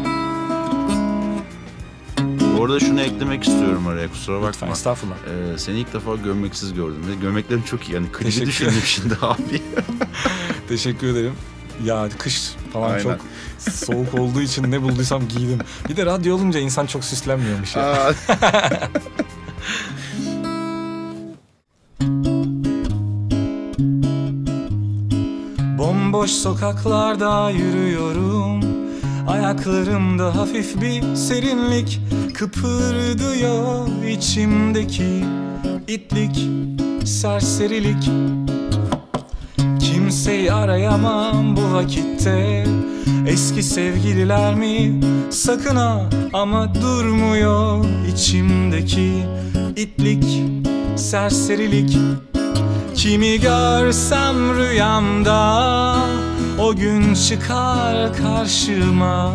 Bu 2.62 2.66
arada 2.66 2.80
şunu 2.80 3.02
eklemek 3.02 3.44
istiyorum 3.44 3.88
araya 3.88 4.08
kusura 4.08 4.36
bakma. 4.36 4.50
Lütfen 4.50 4.68
estağfurullah. 4.68 5.16
Ee, 5.16 5.58
seni 5.58 5.80
ilk 5.80 5.94
defa 5.94 6.16
gömleksiz 6.16 6.74
gördüm 6.74 7.06
ve 7.10 7.16
gömleklerin 7.16 7.62
çok 7.62 7.90
iyi. 7.90 7.94
Yani 7.94 8.08
klibi 8.12 8.46
düşündüm 8.46 8.82
şimdi 8.86 9.14
abi. 9.22 9.62
Teşekkür 10.68 11.08
ederim. 11.08 11.34
Ya 11.84 12.10
kış 12.18 12.52
falan 12.74 12.90
Aynen. 12.90 13.04
çok 13.04 13.18
soğuk 13.60 14.14
olduğu 14.14 14.42
için 14.42 14.72
ne 14.72 14.82
bulduysam 14.82 15.28
giydim. 15.28 15.60
Bir 15.90 15.98
de 15.98 16.06
radyo 16.06 16.36
olunca 16.36 16.60
insan 16.60 16.86
çok 16.86 17.04
süslenmiyormuş 17.04 17.76
ya. 17.76 18.14
Bomboş 25.78 26.32
sokaklarda 26.32 27.50
yürüyorum 27.50 28.81
Ayaklarımda 29.28 30.36
hafif 30.36 30.82
bir 30.82 31.16
serinlik 31.16 32.00
Kıpırdıyor 32.34 33.88
içimdeki 34.10 35.26
itlik, 35.88 36.48
serserilik. 37.06 38.10
Kimseyi 39.80 40.54
arayamam 40.54 41.58
bu 41.58 41.74
vakitte. 41.74 42.66
Eski 43.28 43.64
sevgililer 43.64 44.56
mi? 44.56 45.02
Sakın 45.30 45.76
ha 45.76 46.10
ama 46.34 46.76
durmuyor 46.76 47.86
içimdeki 48.14 49.12
itlik, 49.76 50.42
serserilik. 50.96 51.98
Kimi 52.96 53.40
görsem 53.40 54.56
rüyamda 54.58 55.96
O 56.62 56.76
gün 56.76 57.14
çıkar 57.14 58.18
karşıma. 58.18 59.32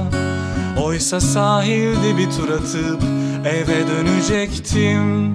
Oysa 0.82 1.20
sahilde 1.20 2.18
bir 2.18 2.30
tur 2.30 2.50
atıp 2.50 3.02
Eve 3.46 3.86
dönecektim. 3.86 5.34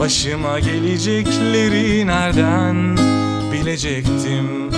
Başıma 0.00 0.58
gelecekleri 0.58 2.06
nereden 2.06 2.96
bilecektim? 3.52 4.70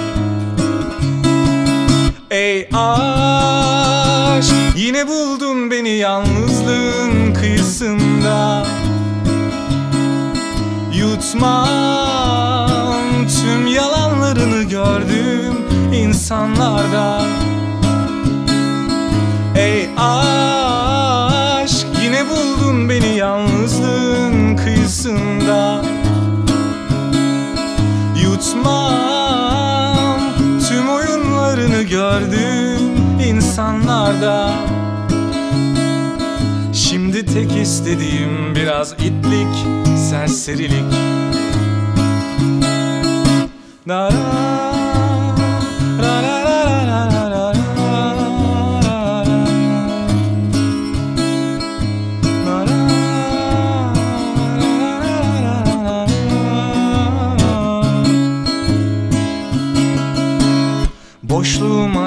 Ey 2.30 2.68
aşk 2.72 4.54
Yine 4.76 5.08
buldun 5.08 5.70
beni 5.70 5.88
yalnızlığın 5.88 7.34
kıyısında. 7.34 8.66
Yutmam 10.94 12.52
tüm 13.26 13.66
yalanlarını 14.42 14.62
gördüm 14.62 15.54
insanlarda. 15.94 17.22
Ey 19.56 19.88
aşk 19.96 21.86
yine 22.02 22.24
buldun 22.28 22.88
beni 22.88 23.16
yalnızlığın 23.16 24.56
kıyısında. 24.56 25.84
Yutmam 28.22 30.20
tüm 30.68 30.88
oyunlarını 30.88 31.82
gördüm 31.82 32.90
insanlarda. 33.26 34.52
Şimdi 36.72 37.26
tek 37.26 37.56
istediğim 37.62 38.54
biraz 38.54 38.92
itlik, 38.92 39.66
serserilik 40.10 40.94
Boşluğuma 43.86 43.94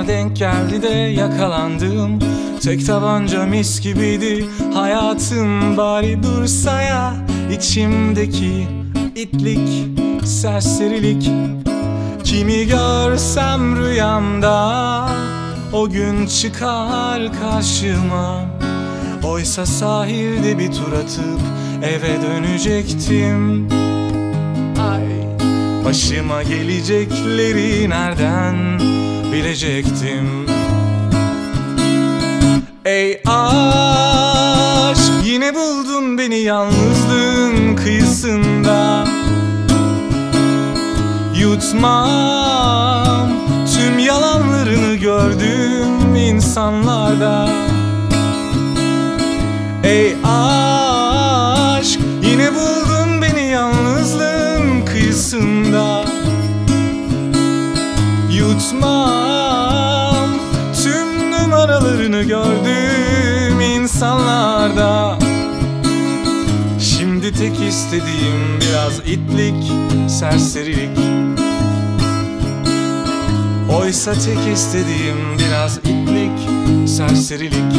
denk 0.07 0.37
geldi 0.37 0.81
de 0.81 0.87
yakalandım 0.87 2.19
Tek 2.63 2.85
tabanca 2.85 3.45
mis 3.45 3.81
gibiydi 3.81 4.45
hayatım 4.73 5.77
Bari 5.77 6.23
dursa 6.23 6.81
ya 6.81 7.15
içimdeki 7.51 8.67
itlik, 9.15 9.69
serserilik 10.25 11.31
Kimi 12.35 12.67
görsem 12.67 13.75
rüyamda 13.75 15.09
O 15.73 15.89
gün 15.89 16.27
çıkar 16.27 17.21
karşıma. 17.41 18.45
Oysa 19.23 19.65
sahilde 19.65 20.59
bir 20.59 20.71
tur 20.71 20.93
atıp 20.93 21.41
eve 21.83 22.21
dönecektim. 22.21 23.69
Ay 24.91 25.07
Başıma 25.85 26.43
gelecekleri 26.43 27.89
nereden 27.89 28.79
bilecektim? 29.33 30.45
Ey 32.85 33.21
aşk 33.25 35.01
yine 35.23 35.55
buldun 35.55 36.17
beni 36.17 36.37
yalnızlığın 36.39 37.75
kıyısında 37.75 39.14
Yutmam 41.55 43.29
tüm 43.75 43.99
yalanlarını 43.99 44.95
gördüm 44.95 46.15
insanlarda. 46.15 47.49
Ey 49.83 50.15
aşk 50.23 51.99
yine 52.23 52.51
buldun 52.55 53.21
beni 53.21 53.47
yalnızlığın 53.47 54.85
kıyısında. 54.85 56.05
Yutmam 58.31 60.29
tüm 60.83 61.31
numaralarını 61.31 62.23
gördüm 62.23 63.61
insanlarda 63.61 65.24
Şimdi 67.25 67.37
tek 67.37 67.67
istediğim 67.69 68.59
biraz 68.61 68.99
itlik, 68.99 69.71
serserilik. 70.11 70.97
Oysa 73.73 74.13
tek 74.13 74.53
istediğim 74.53 75.17
biraz 75.39 75.77
itlik, 75.77 76.49
serserilik 76.89 77.73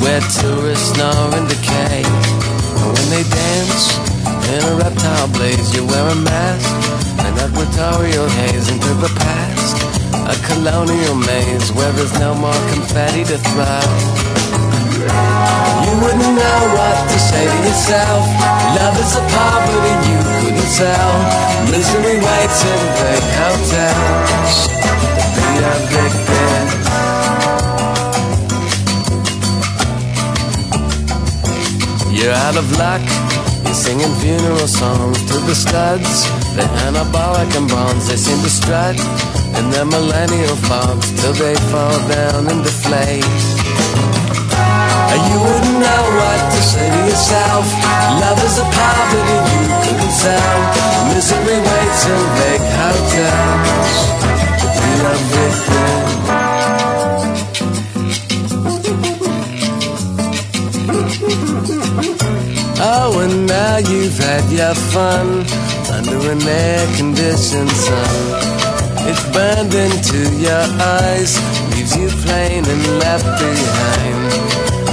where 0.00 0.20
tourists 0.40 0.92
snore 0.92 1.30
and 1.36 1.46
decay. 1.48 2.02
And 2.04 2.88
when 2.92 3.06
they 3.12 3.24
dance 3.24 3.84
in 4.50 4.60
a 4.64 4.74
reptile 4.76 5.28
blaze, 5.36 5.74
you 5.74 5.86
wear 5.86 6.06
a 6.08 6.16
mask, 6.16 6.68
an 7.20 7.32
equatorial 7.38 8.28
haze 8.42 8.68
into 8.68 8.92
the 9.04 9.12
past, 9.20 9.76
a 10.26 10.36
colonial 10.48 11.14
maze 11.14 11.72
where 11.72 11.92
there's 11.92 12.16
no 12.18 12.34
more 12.34 12.60
confetti 12.72 13.24
to 13.24 13.38
throw. 13.52 13.84
You 15.84 15.92
wouldn't 16.02 16.34
know 16.36 16.60
what 16.76 16.96
to 17.08 17.18
say 17.18 17.44
to 17.46 17.58
yourself. 17.64 18.24
Love 18.76 18.96
is 19.00 19.12
a 19.16 19.24
poverty 19.32 19.94
you 20.08 20.18
couldn't 20.40 20.70
sell. 20.70 21.12
Misery 21.70 22.18
waits 22.18 22.60
in 22.64 22.80
big 23.00 23.24
hotels 23.40 24.68
be 25.34 25.64
a 25.64 25.74
victim. 25.88 26.19
You're 32.20 32.36
out 32.36 32.56
of 32.56 32.68
luck. 32.76 33.00
You're 33.64 33.72
singing 33.72 34.12
funeral 34.20 34.68
songs 34.68 35.16
to 35.24 35.40
the 35.48 35.54
studs. 35.54 36.28
They're 36.54 36.68
anabolic 36.84 37.48
and 37.56 37.66
bonds. 37.66 38.08
They 38.08 38.16
seem 38.16 38.36
to 38.44 38.50
strut 38.50 39.00
in 39.56 39.70
their 39.70 39.86
millennial 39.86 40.56
fogs 40.68 41.08
till 41.16 41.32
they 41.32 41.54
fall 41.72 41.96
down 42.12 42.52
and 42.52 42.62
deflate. 42.62 43.24
You 45.30 45.38
wouldn't 45.38 45.78
know 45.80 46.02
what 46.20 46.40
to 46.52 46.60
say 46.60 46.90
to 46.90 47.00
yourself. 47.08 47.64
Love 48.20 48.40
is 48.44 48.58
a 48.58 48.66
poverty 48.68 49.38
you 49.56 49.64
couldn't 49.80 50.12
sell. 50.12 50.56
Misery 51.14 51.56
waits 51.56 52.02
in 52.04 52.20
big 52.36 52.60
hotels 52.84 53.96
to 54.60 54.66
be 54.76 54.92
a 55.08 55.79
Oh, 62.92 63.22
and 63.22 63.46
now 63.46 63.78
you've 63.78 64.18
had 64.18 64.50
your 64.50 64.74
fun 64.90 65.46
under 65.94 66.18
an 66.26 66.42
air-conditioned 66.42 67.70
sun. 67.70 68.14
It's 69.06 69.22
burned 69.30 69.70
into 69.70 70.26
your 70.42 70.66
eyes, 70.98 71.38
leaves 71.70 71.94
you 71.94 72.10
plain 72.26 72.66
and 72.66 72.82
left 72.98 73.30
behind. 73.38 74.18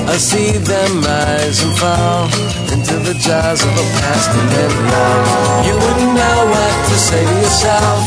I 0.05 0.15
see 0.21 0.53
them 0.61 1.01
rise 1.01 1.57
and 1.65 1.73
fall 1.81 2.29
into 2.69 3.01
the 3.01 3.17
jaws 3.17 3.65
of 3.65 3.73
a 3.73 3.85
past 3.97 4.29
and 4.29 4.49
then 4.53 4.73
love. 4.93 5.65
You 5.65 5.73
wouldn't 5.73 6.13
know 6.13 6.39
what 6.53 6.73
to 6.93 6.95
say 7.01 7.25
to 7.25 7.35
yourself. 7.41 8.01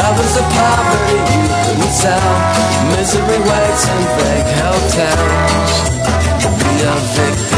Love 0.00 0.24
is 0.24 0.40
a 0.40 0.46
poverty 0.56 1.20
you 1.20 1.44
couldn't 1.68 1.92
sell. 1.92 2.32
Misery 2.96 3.40
waits 3.44 3.84
in 3.92 4.00
big 4.24 4.46
hotels 4.56 5.94
be 6.58 6.82
a 6.82 6.94
victim. 7.16 7.53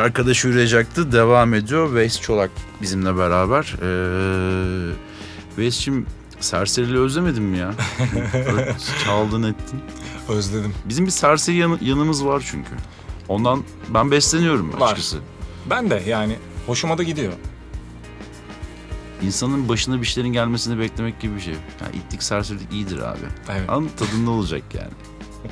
Bir 0.00 0.04
arkadaş 0.04 0.44
yürüyecekti. 0.44 1.12
Devam 1.12 1.54
ediyor. 1.54 1.94
Veys 1.94 2.20
Çolak 2.20 2.50
bizimle 2.82 3.16
beraber. 3.16 3.76
Ee, 3.82 4.92
Veys'cim 5.58 6.06
serseriliği 6.40 6.98
özlemedin 6.98 7.42
mi 7.42 7.58
ya? 7.58 7.74
Çaldın 9.04 9.42
ettin. 9.42 9.80
Özledim. 10.28 10.74
Bizim 10.84 11.06
bir 11.06 11.10
serseri 11.10 11.56
yanı- 11.56 11.78
yanımız 11.84 12.24
var 12.26 12.42
çünkü. 12.50 12.70
Ondan 13.28 13.62
ben 13.94 14.10
besleniyorum 14.10 14.72
Var. 14.80 14.86
açıkçası. 14.86 15.16
Ben 15.70 15.90
de 15.90 16.02
yani 16.06 16.36
hoşuma 16.66 16.98
da 16.98 17.02
gidiyor. 17.02 17.32
İnsanın 19.22 19.68
başına 19.68 20.00
bir 20.00 20.06
şeylerin 20.06 20.32
gelmesini 20.32 20.78
beklemek 20.78 21.20
gibi 21.20 21.36
bir 21.36 21.40
şey. 21.40 21.54
Yani 21.54 21.96
itlik 21.96 22.22
serserilik 22.22 22.72
iyidir 22.72 22.98
abi. 22.98 23.18
Evet. 23.50 23.64
Ama 23.70 23.86
tadında 23.98 24.30
olacak 24.30 24.62
yani. 24.74 24.90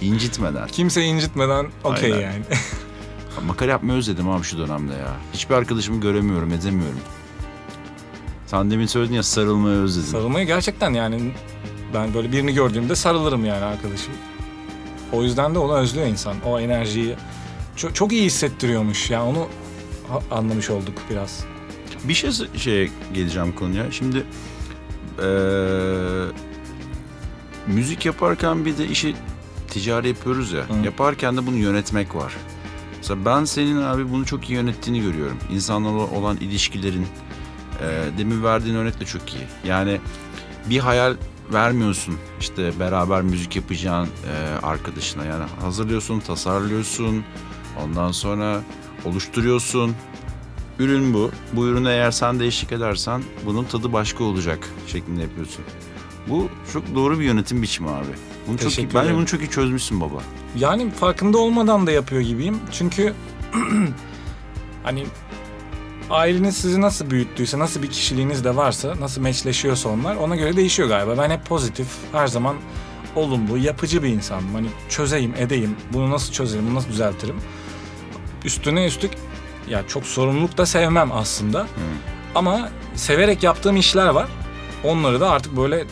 İncitmeden. 0.00 0.66
Kimse 0.68 1.02
incitmeden 1.02 1.66
okey 1.84 2.12
Aynen. 2.12 2.24
yani. 2.32 2.44
Makara 3.46 3.70
yapmayı 3.70 3.98
özledim 3.98 4.28
abi 4.30 4.42
şu 4.44 4.58
dönemde 4.58 4.92
ya. 4.92 5.16
Hiçbir 5.34 5.54
arkadaşımı 5.54 6.00
göremiyorum, 6.00 6.52
edemiyorum. 6.52 7.00
Sen 8.46 8.70
demin 8.70 8.86
söyledin 8.86 9.14
ya 9.14 9.22
sarılmayı 9.22 9.76
özledim. 9.76 10.08
Sarılmayı 10.10 10.46
gerçekten 10.46 10.90
yani 10.94 11.34
ben 11.94 12.14
böyle 12.14 12.32
birini 12.32 12.54
gördüğümde 12.54 12.96
sarılırım 12.96 13.44
yani 13.44 13.64
arkadaşım. 13.64 14.12
O 15.12 15.22
yüzden 15.22 15.54
de 15.54 15.58
onu 15.58 15.74
özlüyor 15.76 16.06
insan. 16.06 16.36
O 16.46 16.60
enerjiyi. 16.60 17.16
Çok, 17.76 17.94
çok 17.94 18.12
iyi 18.12 18.24
hissettiriyormuş. 18.24 19.10
Yani 19.10 19.22
onu 19.24 19.46
anlamış 20.30 20.70
olduk 20.70 20.94
biraz. 21.10 21.44
Bir 22.04 22.14
şey 22.14 22.30
şeye 22.56 22.90
geleceğim 23.14 23.52
konuya. 23.54 23.92
Şimdi 23.92 24.24
eee, 25.22 25.24
müzik 27.66 28.06
yaparken 28.06 28.64
bir 28.64 28.78
de 28.78 28.86
işi 28.86 29.14
ticari 29.70 30.08
yapıyoruz 30.08 30.52
ya. 30.52 30.60
Hı. 30.60 30.84
Yaparken 30.84 31.36
de 31.36 31.46
bunu 31.46 31.56
yönetmek 31.56 32.14
var. 32.14 32.36
Mesela 32.98 33.24
ben 33.24 33.44
senin 33.44 33.82
abi 33.82 34.10
bunu 34.12 34.24
çok 34.26 34.50
iyi 34.50 34.52
yönettiğini 34.52 35.00
görüyorum. 35.02 35.36
İnsanlarla 35.52 35.98
olan 36.10 36.36
ilişkilerin 36.36 37.06
eee 37.82 38.18
demin 38.18 38.44
verdiğin 38.44 38.74
örnek 38.74 39.00
de 39.00 39.04
çok 39.04 39.34
iyi. 39.34 39.44
Yani 39.64 40.00
bir 40.70 40.78
hayal 40.78 41.14
vermiyorsun 41.52 42.14
işte 42.40 42.80
beraber 42.80 43.22
müzik 43.22 43.56
yapacağın 43.56 44.06
eee, 44.06 44.58
arkadaşına. 44.62 45.24
Yani 45.24 45.44
hazırlıyorsun, 45.60 46.20
tasarlıyorsun. 46.20 47.24
Ondan 47.84 48.12
sonra 48.12 48.60
oluşturuyorsun. 49.04 49.94
Ürün 50.78 51.14
bu. 51.14 51.30
Bu 51.52 51.66
ürüne 51.66 51.90
eğer 51.90 52.10
sen 52.10 52.40
de 52.40 52.46
eşlik 52.46 52.72
edersen 52.72 53.22
bunun 53.46 53.64
tadı 53.64 53.92
başka 53.92 54.24
olacak 54.24 54.68
şeklinde 54.86 55.22
yapıyorsun. 55.22 55.64
Bu 56.28 56.48
çok 56.72 56.94
doğru 56.94 57.18
bir 57.18 57.24
yönetim 57.24 57.62
biçimi 57.62 57.90
abi. 57.90 58.06
Bunu 58.48 58.56
çok 58.58 58.64
iyi, 58.66 58.68
Teşekkür 58.74 58.88
bence 58.94 59.00
ederim. 59.00 59.16
bunu 59.16 59.26
çok 59.26 59.40
iyi 59.40 59.50
çözmüşsün 59.50 60.00
baba. 60.00 60.22
Yani 60.56 60.90
farkında 60.90 61.38
olmadan 61.38 61.86
da 61.86 61.90
yapıyor 61.90 62.20
gibiyim. 62.22 62.58
Çünkü 62.72 63.14
hani 64.82 65.06
aileniz 66.10 66.56
sizi 66.56 66.80
nasıl 66.80 67.10
büyüttüyse, 67.10 67.58
nasıl 67.58 67.82
bir 67.82 67.90
kişiliğiniz 67.90 68.44
de 68.44 68.56
varsa, 68.56 68.94
nasıl 69.00 69.20
meçleşiyorsa 69.20 69.88
onlar 69.88 70.16
ona 70.16 70.36
göre 70.36 70.56
değişiyor 70.56 70.88
galiba. 70.88 71.18
Ben 71.18 71.30
hep 71.30 71.46
pozitif, 71.46 71.86
her 72.12 72.26
zaman 72.26 72.56
olumlu, 73.16 73.58
yapıcı 73.58 74.02
bir 74.02 74.08
insanım. 74.08 74.54
Hani 74.54 74.66
çözeyim, 74.88 75.34
edeyim, 75.38 75.76
bunu 75.92 76.10
nasıl 76.10 76.32
çözerim, 76.32 76.66
bunu 76.66 76.74
nasıl 76.74 76.88
düzeltirim. 76.88 77.36
Üstüne 78.44 78.86
üstlük 78.86 79.12
ya 79.68 79.86
çok 79.88 80.04
sorumluluk 80.04 80.58
da 80.58 80.66
sevmem 80.66 81.12
aslında. 81.12 81.66
Ama 82.34 82.70
severek 82.94 83.42
yaptığım 83.42 83.76
işler 83.76 84.08
var. 84.08 84.28
Onları 84.84 85.20
da 85.20 85.30
artık 85.30 85.56
böyle 85.56 85.84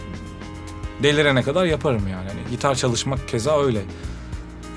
delirene 1.03 1.43
kadar 1.43 1.65
yaparım 1.65 2.09
yani. 2.09 2.29
Hani 2.29 2.51
gitar 2.51 2.75
çalışmak 2.75 3.29
keza 3.29 3.63
öyle. 3.63 3.83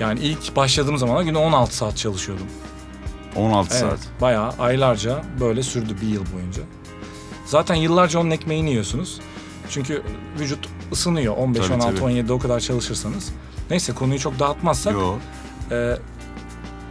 Yani 0.00 0.20
ilk 0.20 0.56
başladığım 0.56 0.98
zaman 0.98 1.24
günde 1.24 1.38
16 1.38 1.76
saat 1.76 1.96
çalışıyordum. 1.96 2.46
16 3.36 3.68
Evet, 3.74 3.80
saat. 3.80 4.20
bayağı 4.20 4.50
aylarca 4.58 5.24
böyle 5.40 5.62
sürdü 5.62 5.96
bir 6.02 6.06
yıl 6.06 6.24
boyunca. 6.34 6.62
Zaten 7.46 7.74
yıllarca 7.74 8.18
onun 8.20 8.30
ekmeğini 8.30 8.70
yiyorsunuz. 8.70 9.20
Çünkü 9.70 10.02
vücut 10.38 10.68
ısınıyor 10.92 11.36
15, 11.36 11.62
Tabii, 11.66 11.74
16, 11.74 11.94
tabii. 11.94 12.04
17 12.04 12.32
o 12.32 12.38
kadar 12.38 12.60
çalışırsanız. 12.60 13.32
Neyse 13.70 13.92
konuyu 13.92 14.18
çok 14.18 14.38
dağıtmazsak 14.38 14.92
Yo. 14.92 15.14
e, 15.70 15.96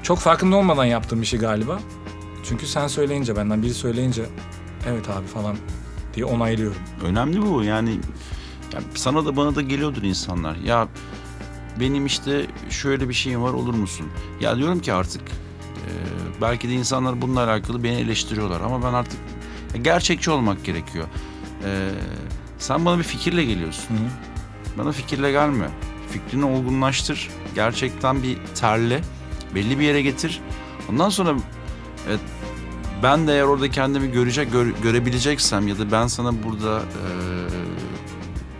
çok 0.03 0.19
farkında 0.19 0.55
olmadan 0.55 0.85
yaptığım 0.85 1.25
şey 1.25 1.39
galiba. 1.39 1.79
Çünkü 2.43 2.67
sen 2.67 2.87
söyleyince 2.87 3.35
benden 3.35 3.63
biri 3.63 3.73
söyleyince 3.73 4.25
evet 4.87 5.09
abi 5.09 5.27
falan 5.27 5.55
diye 6.15 6.25
onaylıyorum. 6.25 6.81
Önemli 7.03 7.41
bu 7.41 7.63
yani, 7.63 7.99
yani 8.73 8.85
sana 8.95 9.25
da 9.25 9.35
bana 9.37 9.55
da 9.55 9.61
geliyordur 9.61 10.01
insanlar. 10.03 10.55
Ya 10.55 10.87
benim 11.79 12.05
işte 12.05 12.45
şöyle 12.69 13.09
bir 13.09 13.13
şeyim 13.13 13.43
var 13.43 13.53
olur 13.53 13.73
musun? 13.73 14.07
Ya 14.41 14.57
diyorum 14.57 14.79
ki 14.79 14.93
artık 14.93 15.21
e, 15.21 15.91
belki 16.41 16.69
de 16.69 16.73
insanlar 16.73 17.21
bununla 17.21 17.43
alakalı 17.43 17.83
beni 17.83 17.95
eleştiriyorlar 17.95 18.61
ama 18.61 18.83
ben 18.83 18.93
artık 18.93 19.19
gerçekçi 19.81 20.31
olmak 20.31 20.65
gerekiyor. 20.65 21.05
E, 21.65 21.89
sen 22.59 22.85
bana 22.85 22.97
bir 22.97 23.03
fikirle 23.03 23.45
geliyorsun. 23.45 23.95
Hı. 23.95 23.99
Bana 24.77 24.91
fikirle 24.91 25.31
gelme. 25.31 25.69
Fikrini 26.11 26.45
olgunlaştır. 26.45 27.29
Gerçekten 27.55 28.23
bir 28.23 28.37
terle. 28.55 29.01
Belli 29.55 29.79
bir 29.79 29.83
yere 29.83 30.01
getir. 30.01 30.41
Ondan 30.89 31.09
sonra 31.09 31.35
evet, 32.07 32.19
ben 33.03 33.27
de 33.27 33.33
eğer 33.33 33.43
orada 33.43 33.69
kendimi 33.71 34.11
görecek 34.11 34.51
gör- 34.51 34.73
görebileceksem 34.83 35.67
ya 35.67 35.79
da 35.79 35.91
ben 35.91 36.07
sana 36.07 36.43
burada 36.43 36.79
e, 36.79 37.09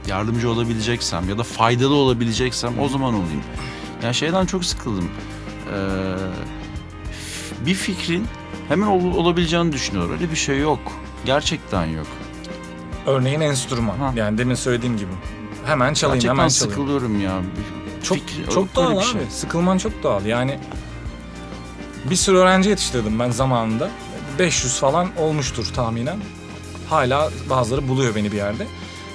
yardımcı 0.10 0.50
olabileceksem 0.52 1.30
ya 1.30 1.38
da 1.38 1.44
faydalı 1.44 1.94
olabileceksem 1.96 2.80
o 2.80 2.90
zaman 2.90 3.14
olayım. 3.14 3.44
Yani 4.04 4.14
şeyden 4.16 4.46
çok 4.46 4.66
sıkıldım. 4.66 5.06
E, 5.06 5.78
f- 7.12 7.66
bir 7.66 7.74
fikrin 7.74 8.28
hemen 8.68 8.88
ol- 8.88 9.16
olabileceğini 9.18 9.72
düşünüyorlar. 9.72 10.14
Öyle 10.14 10.32
bir 10.32 10.36
şey 10.36 10.60
yok. 10.60 10.80
Gerçekten 11.26 11.86
yok. 11.86 12.08
Örneğin 13.08 13.42
enstrüman. 13.42 13.98
Ha. 13.98 14.14
Yani 14.16 14.38
demin 14.38 14.56
söylediğim 14.56 14.98
gibi. 14.98 15.12
Hemen 15.66 15.94
çalayım, 15.94 16.16
Gerçekten 16.22 16.38
hemen 16.38 16.48
çalayım. 16.50 16.72
sıkılıyorum 16.72 17.22
ya. 17.22 17.42
Çok 18.04 18.18
fikir- 18.18 18.50
çok 18.54 18.76
doğal 18.76 18.92
bir 18.92 18.98
abi. 18.98 19.04
şey. 19.06 19.22
Sıkılman 19.30 19.78
çok 19.78 20.04
doğal. 20.04 20.26
Yani 20.26 20.60
bir 22.10 22.16
sürü 22.16 22.38
öğrenci 22.38 22.70
yetiştirdim 22.70 23.20
ben 23.20 23.32
zamanında. 23.32 23.90
500 24.40 24.80
falan 24.80 25.08
olmuştur 25.18 25.66
tahminen. 25.76 26.18
Hala 26.90 27.30
bazıları 27.50 27.88
buluyor 27.88 28.16
beni 28.16 28.32
bir 28.32 28.38
yerde. 28.38 28.68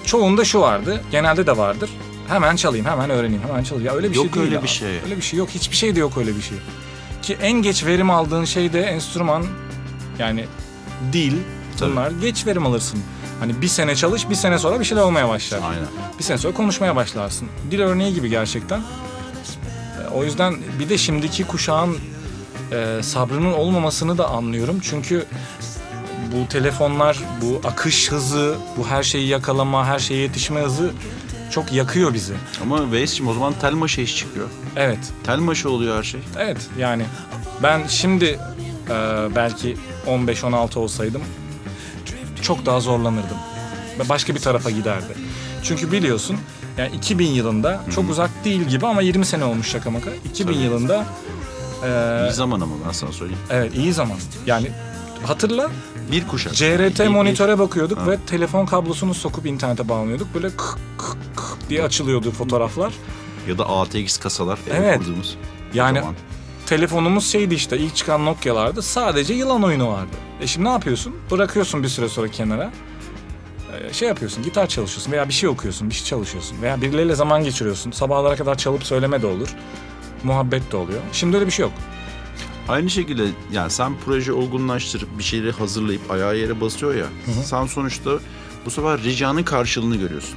Çoğunda 0.06 0.44
şu 0.44 0.60
vardı. 0.60 1.00
Genelde 1.10 1.46
de 1.46 1.56
vardır. 1.56 1.90
Hemen 2.28 2.56
çalayım, 2.56 2.86
hemen 2.86 3.10
öğreneyim, 3.10 3.42
hemen 3.48 3.64
çalayım. 3.64 3.86
Ya 3.86 3.92
öyle 3.94 4.10
bir 4.10 4.16
Yok 4.16 4.24
şey 4.24 4.32
değil. 4.34 4.44
öyle 4.46 4.54
ya. 4.54 4.62
bir 4.62 4.68
şey. 4.68 4.88
Öyle 5.04 5.16
bir 5.16 5.22
şey 5.22 5.38
yok. 5.38 5.48
Hiçbir 5.50 5.76
şey 5.76 5.96
de 5.96 6.00
yok 6.00 6.18
öyle 6.18 6.36
bir 6.36 6.42
şey. 6.42 6.58
Ki 7.22 7.36
en 7.42 7.62
geç 7.62 7.84
verim 7.86 8.10
aldığın 8.10 8.44
şey 8.44 8.72
de 8.72 8.82
enstrüman 8.82 9.44
yani 10.18 10.44
dil. 11.12 11.32
Tabii. 11.78 11.90
Bunlar 11.92 12.10
geç 12.10 12.46
verim 12.46 12.66
alırsın. 12.66 13.00
Hani 13.40 13.62
bir 13.62 13.68
sene 13.68 13.96
çalış, 13.96 14.30
bir 14.30 14.34
sene 14.34 14.58
sonra 14.58 14.80
bir 14.80 14.84
şeyler 14.84 15.02
olmaya 15.02 15.28
başlar. 15.28 15.60
Aynen. 15.64 15.86
Bir 16.18 16.24
sene 16.24 16.38
sonra 16.38 16.54
konuşmaya 16.54 16.96
başlarsın. 16.96 17.48
Dil 17.70 17.80
örneği 17.80 18.14
gibi 18.14 18.30
gerçekten. 18.30 18.78
E, 18.78 20.08
O 20.14 20.24
yüzden 20.24 20.54
bir 20.78 20.88
de 20.88 20.98
şimdiki 20.98 21.44
kuşağın 21.44 21.96
e, 22.72 23.02
sabrının 23.02 23.52
olmamasını 23.52 24.18
da 24.18 24.28
anlıyorum. 24.28 24.80
Çünkü 24.82 25.26
bu 26.34 26.48
telefonlar, 26.48 27.18
bu 27.42 27.60
akış 27.68 28.12
hızı, 28.12 28.54
bu 28.76 28.86
her 28.88 29.02
şeyi 29.02 29.28
yakalama, 29.28 29.86
her 29.86 29.98
şeye 29.98 30.20
yetişme 30.20 30.60
hızı 30.60 30.90
çok 31.50 31.72
yakıyor 31.72 32.14
bizi. 32.14 32.34
Ama 32.62 32.92
Veys'cim 32.92 33.28
o 33.28 33.34
zaman 33.34 33.54
tel 33.60 33.72
maşa 33.72 34.02
iş 34.02 34.16
çıkıyor. 34.16 34.48
Evet, 34.76 34.98
Tel 35.24 35.38
maşa 35.38 35.68
oluyor 35.68 35.98
her 35.98 36.02
şey. 36.02 36.20
evet 36.38 36.56
yani 36.78 37.04
ben 37.62 37.86
şimdi 37.88 38.24
e, 38.90 38.94
belki 39.36 39.76
15-16 40.06 40.78
olsaydım 40.78 41.22
çok 42.42 42.66
daha 42.66 42.80
zorlanırdım. 42.80 43.36
Başka 44.08 44.34
bir 44.34 44.40
tarafa 44.40 44.70
giderdi. 44.70 45.14
Çünkü 45.62 45.92
biliyorsun 45.92 46.36
yani 46.78 46.96
2000 46.96 47.26
yılında 47.26 47.80
çok 47.94 48.10
uzak 48.10 48.30
değil 48.44 48.62
gibi 48.62 48.86
ama 48.86 49.02
20 49.02 49.26
sene 49.26 49.44
olmuş 49.44 49.68
şaka 49.68 49.90
maka. 49.90 50.10
2000 50.24 50.52
Tabii. 50.52 50.62
yılında 50.64 51.04
e, 51.84 52.28
İyi 52.28 52.32
zaman 52.32 52.60
ama 52.60 52.72
ben 52.86 52.92
sana 52.92 53.12
söyleyeyim. 53.12 53.42
evet 53.50 53.76
iyi 53.76 53.92
zaman. 53.92 54.16
Yani 54.46 54.70
hatırla 55.24 55.70
Bir 56.12 56.26
kuşak. 56.28 56.54
CRT 56.54 56.98
Bir- 56.98 57.04
bir- 57.04 57.08
monitöre 57.08 57.58
bakıyorduk 57.58 57.98
Ha. 57.98 58.06
ve 58.06 58.18
telefon 58.26 58.66
kablosunu 58.66 59.14
sokup 59.14 59.46
internete 59.46 59.88
bağlanıyorduk. 59.88 60.34
Böyle 60.34 60.48
kık 60.50 60.78
kık 60.98 61.16
kık 61.36 61.68
diye 61.68 61.82
açılıyordu 61.82 62.30
fotoğraflar. 62.30 62.92
Ya 63.48 63.58
da 63.58 63.68
ATX 63.68 64.16
kasalar. 64.16 64.58
eve 64.70 64.76
Evet. 64.86 64.98
kurduğumuz 64.98 65.36
Yani 65.74 66.02
telefonumuz 66.66 67.26
şeydi 67.26 67.54
işte 67.54 67.78
ilk 67.78 67.96
çıkan 67.96 68.24
Nokia'larda 68.24 68.82
sadece 68.82 69.34
yılan 69.34 69.62
oyunu 69.62 69.88
vardı. 69.88 70.16
E 70.40 70.46
şimdi 70.46 70.66
ne 70.66 70.70
yapıyorsun? 70.72 71.14
Bırakıyorsun 71.30 71.82
bir 71.82 71.88
süre 71.88 72.08
sonra 72.08 72.28
kenara. 72.28 72.72
E, 73.90 73.92
Şey 73.92 74.08
yapıyorsun, 74.08 74.42
gitar 74.44 74.66
çalışıyorsun 74.66 75.12
veya 75.12 75.28
bir 75.28 75.32
şey 75.34 75.48
okuyorsun, 75.48 75.90
bir 75.90 75.94
şey 75.94 76.04
çalışıyorsun 76.06 76.62
veya 76.62 76.80
birileriyle 76.80 77.14
zaman 77.14 77.44
geçiriyorsun. 77.44 77.90
Sabahlara 77.90 78.36
kadar 78.36 78.54
çalıp 78.58 78.84
söyleme 78.84 79.22
de 79.22 79.26
olur. 79.26 79.48
Muhabbet 80.24 80.72
de 80.72 80.76
oluyor. 80.76 81.00
Şimdi 81.12 81.36
öyle 81.36 81.46
bir 81.46 81.50
şey 81.52 81.62
yok. 81.62 81.72
Aynı 82.68 82.90
şekilde 82.90 83.26
yani 83.52 83.70
sen 83.70 83.92
proje 84.04 84.32
olgunlaştırıp 84.32 85.18
bir 85.18 85.22
şeyleri 85.24 85.52
hazırlayıp 85.52 86.10
ayağı 86.10 86.36
yere 86.38 86.60
basıyor 86.60 86.94
ya. 86.94 87.06
Sen 87.44 87.66
sonuçta 87.66 88.10
bu 88.66 88.70
sefer 88.70 89.02
ricanın 89.02 89.42
karşılığını 89.42 89.96
görüyorsun. 89.96 90.34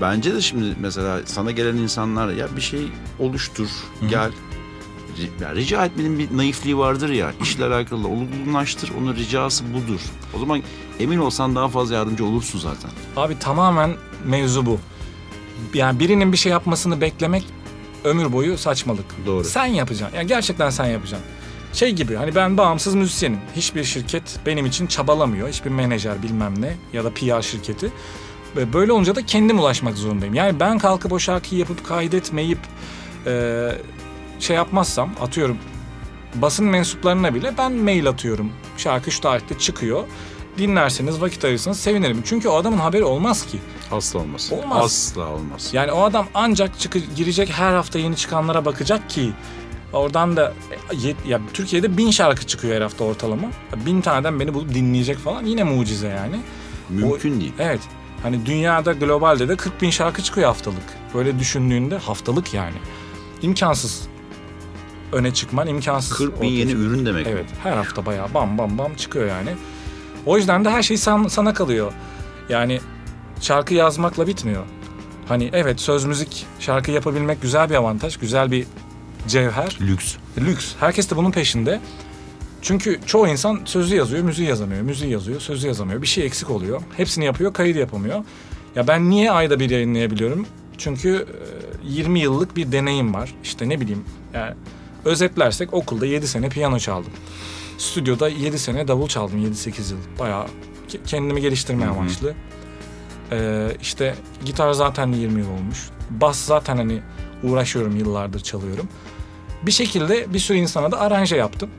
Bence 0.00 0.34
de 0.34 0.40
şimdi 0.40 0.76
mesela 0.80 1.20
sana 1.24 1.50
gelen 1.50 1.76
insanlar 1.76 2.28
ya 2.32 2.56
bir 2.56 2.60
şey 2.60 2.88
oluştur, 3.18 3.68
gel. 4.10 4.30
Ri- 5.18 5.42
Ya 5.42 5.54
rica 5.54 5.84
etmenin 5.84 6.18
bir 6.18 6.36
naifliği 6.36 6.78
vardır 6.78 7.08
ya. 7.08 7.32
işle 7.42 7.64
alakalı 7.64 8.08
olgunlaştır, 8.08 8.90
onun 9.00 9.14
ricası 9.16 9.64
budur. 9.74 10.00
O 10.36 10.38
zaman 10.38 10.62
emin 11.00 11.18
olsan 11.18 11.54
daha 11.54 11.68
fazla 11.68 11.94
yardımcı 11.94 12.24
olursun 12.24 12.58
zaten. 12.58 12.90
Abi 13.16 13.38
tamamen 13.38 13.90
mevzu 14.24 14.66
bu. 14.66 14.78
Yani 15.74 15.98
birinin 16.00 16.32
bir 16.32 16.36
şey 16.36 16.52
yapmasını 16.52 17.00
beklemek 17.00 17.44
ömür 18.04 18.32
boyu 18.32 18.58
saçmalık. 18.58 19.26
Doğru. 19.26 19.44
Sen 19.44 19.66
yapacaksın. 19.66 20.16
Yani 20.16 20.26
gerçekten 20.26 20.70
sen 20.70 20.86
yapacaksın. 20.86 21.26
Şey 21.72 21.92
gibi 21.92 22.14
hani 22.14 22.34
ben 22.34 22.56
bağımsız 22.56 22.94
müzisyenim. 22.94 23.38
Hiçbir 23.56 23.84
şirket 23.84 24.40
benim 24.46 24.66
için 24.66 24.86
çabalamıyor. 24.86 25.48
Hiçbir 25.48 25.70
menajer 25.70 26.22
bilmem 26.22 26.62
ne 26.62 26.76
ya 26.92 27.04
da 27.04 27.10
PR 27.10 27.42
şirketi. 27.42 27.92
Ve 28.56 28.72
böyle 28.72 28.92
olunca 28.92 29.14
da 29.14 29.26
kendim 29.26 29.58
ulaşmak 29.58 29.96
zorundayım. 29.96 30.34
Yani 30.34 30.60
ben 30.60 30.78
kalkıp 30.78 31.12
o 31.12 31.18
şarkıyı 31.18 31.60
yapıp 31.60 31.86
kaydetmeyip 31.86 32.58
e, 33.26 33.68
şey 34.40 34.56
yapmazsam 34.56 35.10
atıyorum 35.20 35.58
basın 36.34 36.66
mensuplarına 36.66 37.34
bile 37.34 37.54
ben 37.58 37.72
mail 37.72 38.08
atıyorum. 38.08 38.52
Şarkı 38.76 39.10
şu 39.10 39.20
tarihte 39.20 39.58
çıkıyor. 39.58 40.04
Dinlerseniz 40.58 41.20
vakit 41.20 41.44
ayırırsanız 41.44 41.80
sevinirim. 41.80 42.22
Çünkü 42.24 42.48
o 42.48 42.56
adamın 42.56 42.78
haberi 42.78 43.04
olmaz 43.04 43.46
ki. 43.46 43.58
Asla 43.92 44.18
olmaz. 44.18 44.50
Olmaz. 44.52 44.84
Asla 44.84 45.28
olmaz. 45.28 45.70
Yani 45.72 45.92
o 45.92 46.02
adam 46.02 46.26
ancak 46.34 46.78
çıkı, 46.80 46.98
girecek 46.98 47.50
her 47.52 47.72
hafta 47.72 47.98
yeni 47.98 48.16
çıkanlara 48.16 48.64
bakacak 48.64 49.10
ki 49.10 49.32
oradan 49.92 50.36
da 50.36 50.54
e, 51.04 51.28
ya 51.28 51.40
Türkiye'de 51.54 51.96
bin 51.96 52.10
şarkı 52.10 52.46
çıkıyor 52.46 52.76
her 52.76 52.80
hafta 52.80 53.04
ortalama. 53.04 53.48
Bin 53.86 54.00
taneden 54.00 54.40
beni 54.40 54.54
bulup 54.54 54.74
dinleyecek 54.74 55.18
falan 55.18 55.44
yine 55.44 55.64
mucize 55.64 56.08
yani. 56.08 56.36
Mümkün 56.88 57.40
değil. 57.40 57.52
Evet. 57.58 57.80
Hani 58.22 58.46
dünyada 58.46 58.92
globalde 58.92 59.48
de 59.48 59.56
40 59.56 59.82
bin 59.82 59.90
şarkı 59.90 60.22
çıkıyor 60.22 60.46
haftalık. 60.46 60.96
Böyle 61.14 61.38
düşündüğünde 61.38 61.98
haftalık 61.98 62.54
yani. 62.54 62.76
İmkansız 63.42 64.08
öne 65.12 65.34
çıkman 65.34 65.66
imkansız. 65.68 66.18
40 66.18 66.42
bin 66.42 66.48
yeni 66.48 66.70
ürün 66.72 67.06
demek. 67.06 67.26
Evet 67.26 67.46
her 67.62 67.72
hafta 67.72 68.06
bayağı 68.06 68.34
bam 68.34 68.58
bam 68.58 68.78
bam 68.78 68.94
çıkıyor 68.94 69.26
yani. 69.26 69.50
O 70.26 70.36
yüzden 70.36 70.64
de 70.64 70.70
her 70.70 70.82
şey 70.82 70.96
san- 70.96 71.28
sana 71.28 71.54
kalıyor. 71.54 71.92
Yani 72.48 72.80
şarkı 73.40 73.74
yazmakla 73.74 74.26
bitmiyor. 74.26 74.64
Hani 75.28 75.50
evet 75.52 75.80
söz 75.80 76.04
müzik 76.04 76.46
şarkı 76.60 76.90
yapabilmek 76.90 77.42
güzel 77.42 77.70
bir 77.70 77.74
avantaj, 77.74 78.16
güzel 78.16 78.50
bir 78.50 78.66
cevher, 79.28 79.78
Lüks. 79.80 80.16
lüks. 80.38 80.72
Herkes 80.80 81.10
de 81.10 81.16
bunun 81.16 81.30
peşinde. 81.30 81.80
Çünkü 82.62 83.00
çoğu 83.06 83.28
insan 83.28 83.60
sözü 83.64 83.96
yazıyor, 83.96 84.22
müziği 84.24 84.48
yazamıyor. 84.48 84.82
Müziği 84.82 85.12
yazıyor, 85.12 85.40
sözü 85.40 85.66
yazamıyor. 85.66 86.02
Bir 86.02 86.06
şey 86.06 86.26
eksik 86.26 86.50
oluyor. 86.50 86.82
Hepsini 86.96 87.24
yapıyor, 87.24 87.52
kaydı 87.52 87.78
yapamıyor. 87.78 88.24
Ya 88.76 88.88
ben 88.88 89.10
niye 89.10 89.30
ayda 89.32 89.60
bir 89.60 89.70
yayınlayabiliyorum? 89.70 90.46
Çünkü 90.78 91.26
e, 91.84 91.88
20 91.88 92.20
yıllık 92.20 92.56
bir 92.56 92.72
deneyim 92.72 93.14
var. 93.14 93.34
İşte 93.42 93.68
ne 93.68 93.80
bileyim 93.80 94.04
yani 94.34 94.54
özetlersek 95.04 95.74
okulda 95.74 96.06
7 96.06 96.28
sene 96.28 96.48
piyano 96.48 96.78
çaldım. 96.78 97.12
Stüdyoda 97.78 98.28
7 98.28 98.58
sene 98.58 98.88
davul 98.88 99.08
çaldım 99.08 99.44
7-8 99.52 99.92
yıl. 99.92 99.98
Bayağı 100.18 100.46
ke- 100.88 100.98
kendimi 101.06 101.40
geliştirme 101.40 101.84
Hı 101.86 101.90
hı. 101.90 101.94
Ee, 103.32 103.68
işte 103.82 104.14
gitar 104.44 104.72
zaten 104.72 105.12
20 105.12 105.40
yıl 105.40 105.50
olmuş. 105.50 105.90
Bas 106.10 106.38
zaten 106.38 106.76
hani 106.76 107.02
uğraşıyorum 107.42 107.96
yıllardır 107.96 108.40
çalıyorum. 108.40 108.88
Bir 109.62 109.70
şekilde 109.72 110.34
bir 110.34 110.38
sürü 110.38 110.58
insana 110.58 110.92
da 110.92 111.00
aranje 111.00 111.36
yaptım. 111.36 111.70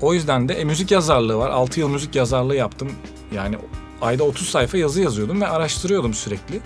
O 0.00 0.14
yüzden 0.14 0.48
de 0.48 0.54
e, 0.54 0.64
müzik 0.64 0.90
yazarlığı 0.90 1.36
var. 1.36 1.50
6 1.50 1.80
yıl 1.80 1.88
müzik 1.88 2.14
yazarlığı 2.14 2.56
yaptım. 2.56 2.92
Yani 3.34 3.56
ayda 4.02 4.24
30 4.24 4.48
sayfa 4.48 4.78
yazı 4.78 5.00
yazıyordum 5.00 5.40
ve 5.40 5.46
araştırıyordum 5.48 6.14
sürekli. 6.14 6.60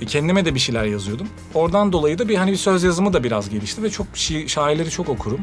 E, 0.00 0.06
kendime 0.06 0.44
de 0.44 0.54
bir 0.54 0.60
şeyler 0.60 0.84
yazıyordum. 0.84 1.28
Oradan 1.54 1.92
dolayı 1.92 2.18
da 2.18 2.28
bir 2.28 2.36
hani 2.36 2.52
bir 2.52 2.56
söz 2.56 2.82
yazımı 2.82 3.12
da 3.12 3.24
biraz 3.24 3.50
gelişti 3.50 3.82
ve 3.82 3.90
çok 3.90 4.06
şi- 4.14 4.48
şairleri 4.48 4.90
çok 4.90 5.08
okurum. 5.08 5.40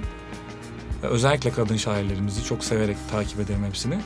Özellikle 1.03 1.49
kadın 1.51 1.77
şairlerimizi 1.77 2.43
çok 2.43 2.63
severek 2.63 2.97
takip 3.11 3.39
ederim 3.39 3.63
hepsini. 3.65 3.97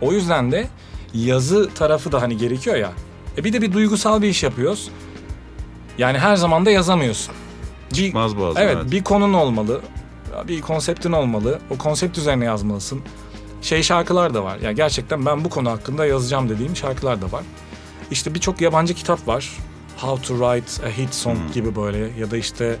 O 0.00 0.12
yüzden 0.12 0.52
de 0.52 0.68
yazı 1.14 1.70
tarafı 1.74 2.12
da 2.12 2.22
hani 2.22 2.36
gerekiyor 2.36 2.76
ya. 2.76 2.92
E 3.38 3.44
bir 3.44 3.52
de 3.52 3.62
bir 3.62 3.72
duygusal 3.72 4.22
bir 4.22 4.28
iş 4.28 4.42
yapıyoruz. 4.42 4.90
Yani 5.98 6.18
her 6.18 6.36
zaman 6.36 6.66
da 6.66 6.70
yazamıyorsun. 6.70 7.34
Bir- 7.90 7.94
Çıkmaz 7.96 8.38
bazen. 8.38 8.62
Evet, 8.62 8.76
evet. 8.80 8.92
bir 8.92 9.04
konun 9.04 9.32
olmalı. 9.32 9.80
Bir 10.48 10.60
konseptin 10.60 11.12
olmalı. 11.12 11.58
O 11.70 11.78
konsept 11.78 12.18
üzerine 12.18 12.44
yazmalısın. 12.44 13.00
Şey 13.62 13.82
şarkılar 13.82 14.34
da 14.34 14.44
var. 14.44 14.58
Yani 14.62 14.74
gerçekten 14.74 15.26
ben 15.26 15.44
bu 15.44 15.48
konu 15.50 15.70
hakkında 15.70 16.06
yazacağım 16.06 16.48
dediğim 16.48 16.76
şarkılar 16.76 17.22
da 17.22 17.32
var. 17.32 17.42
İşte 18.10 18.34
birçok 18.34 18.60
yabancı 18.60 18.94
kitap 18.94 19.28
var. 19.28 19.50
How 19.96 20.26
to 20.26 20.34
write 20.34 20.86
a 20.86 20.90
hit 20.90 21.14
song 21.14 21.38
Hmm. 21.38 21.52
gibi 21.52 21.76
böyle 21.76 21.98
ya 22.20 22.30
da 22.30 22.36
işte 22.36 22.76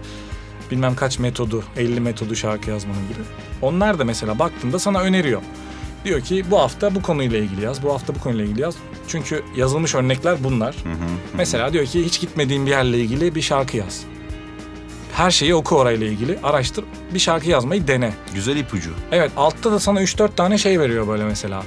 bilmem 0.70 0.96
kaç 0.96 1.18
metodu, 1.18 1.62
50 1.76 2.00
metodu 2.00 2.34
şarkı 2.36 2.70
yazmanın 2.70 3.08
gibi. 3.08 3.20
Onlar 3.62 3.98
da 3.98 4.04
mesela 4.04 4.38
baktığında 4.38 4.78
sana 4.78 5.00
öneriyor. 5.00 5.42
Diyor 6.04 6.20
ki 6.20 6.44
bu 6.50 6.58
hafta 6.58 6.94
bu 6.94 7.02
konuyla 7.02 7.38
ilgili 7.38 7.64
yaz, 7.64 7.82
bu 7.82 7.92
hafta 7.92 8.14
bu 8.14 8.20
konuyla 8.20 8.44
ilgili 8.44 8.60
yaz. 8.60 8.74
Çünkü 9.08 9.42
yazılmış 9.56 9.94
örnekler 9.94 10.44
bunlar. 10.44 10.74
Hı 10.84 10.88
hı. 10.88 10.94
Mesela 11.36 11.72
diyor 11.72 11.86
ki 11.86 12.04
hiç 12.04 12.20
gitmediğin 12.20 12.66
bir 12.66 12.70
yerle 12.70 12.98
ilgili 12.98 13.34
bir 13.34 13.42
şarkı 13.42 13.76
yaz. 13.76 14.00
Her 15.12 15.30
şeyi 15.30 15.54
oku 15.54 15.76
orayla 15.76 16.06
ilgili, 16.06 16.38
araştır, 16.42 16.84
bir 17.14 17.18
şarkı 17.18 17.50
yazmayı 17.50 17.88
dene. 17.88 18.12
Güzel 18.34 18.56
ipucu. 18.56 18.90
Evet, 19.12 19.30
altta 19.36 19.72
da 19.72 19.80
sana 19.80 20.02
3-4 20.02 20.34
tane 20.36 20.58
şey 20.58 20.80
veriyor 20.80 21.08
böyle 21.08 21.24
mesela. 21.24 21.62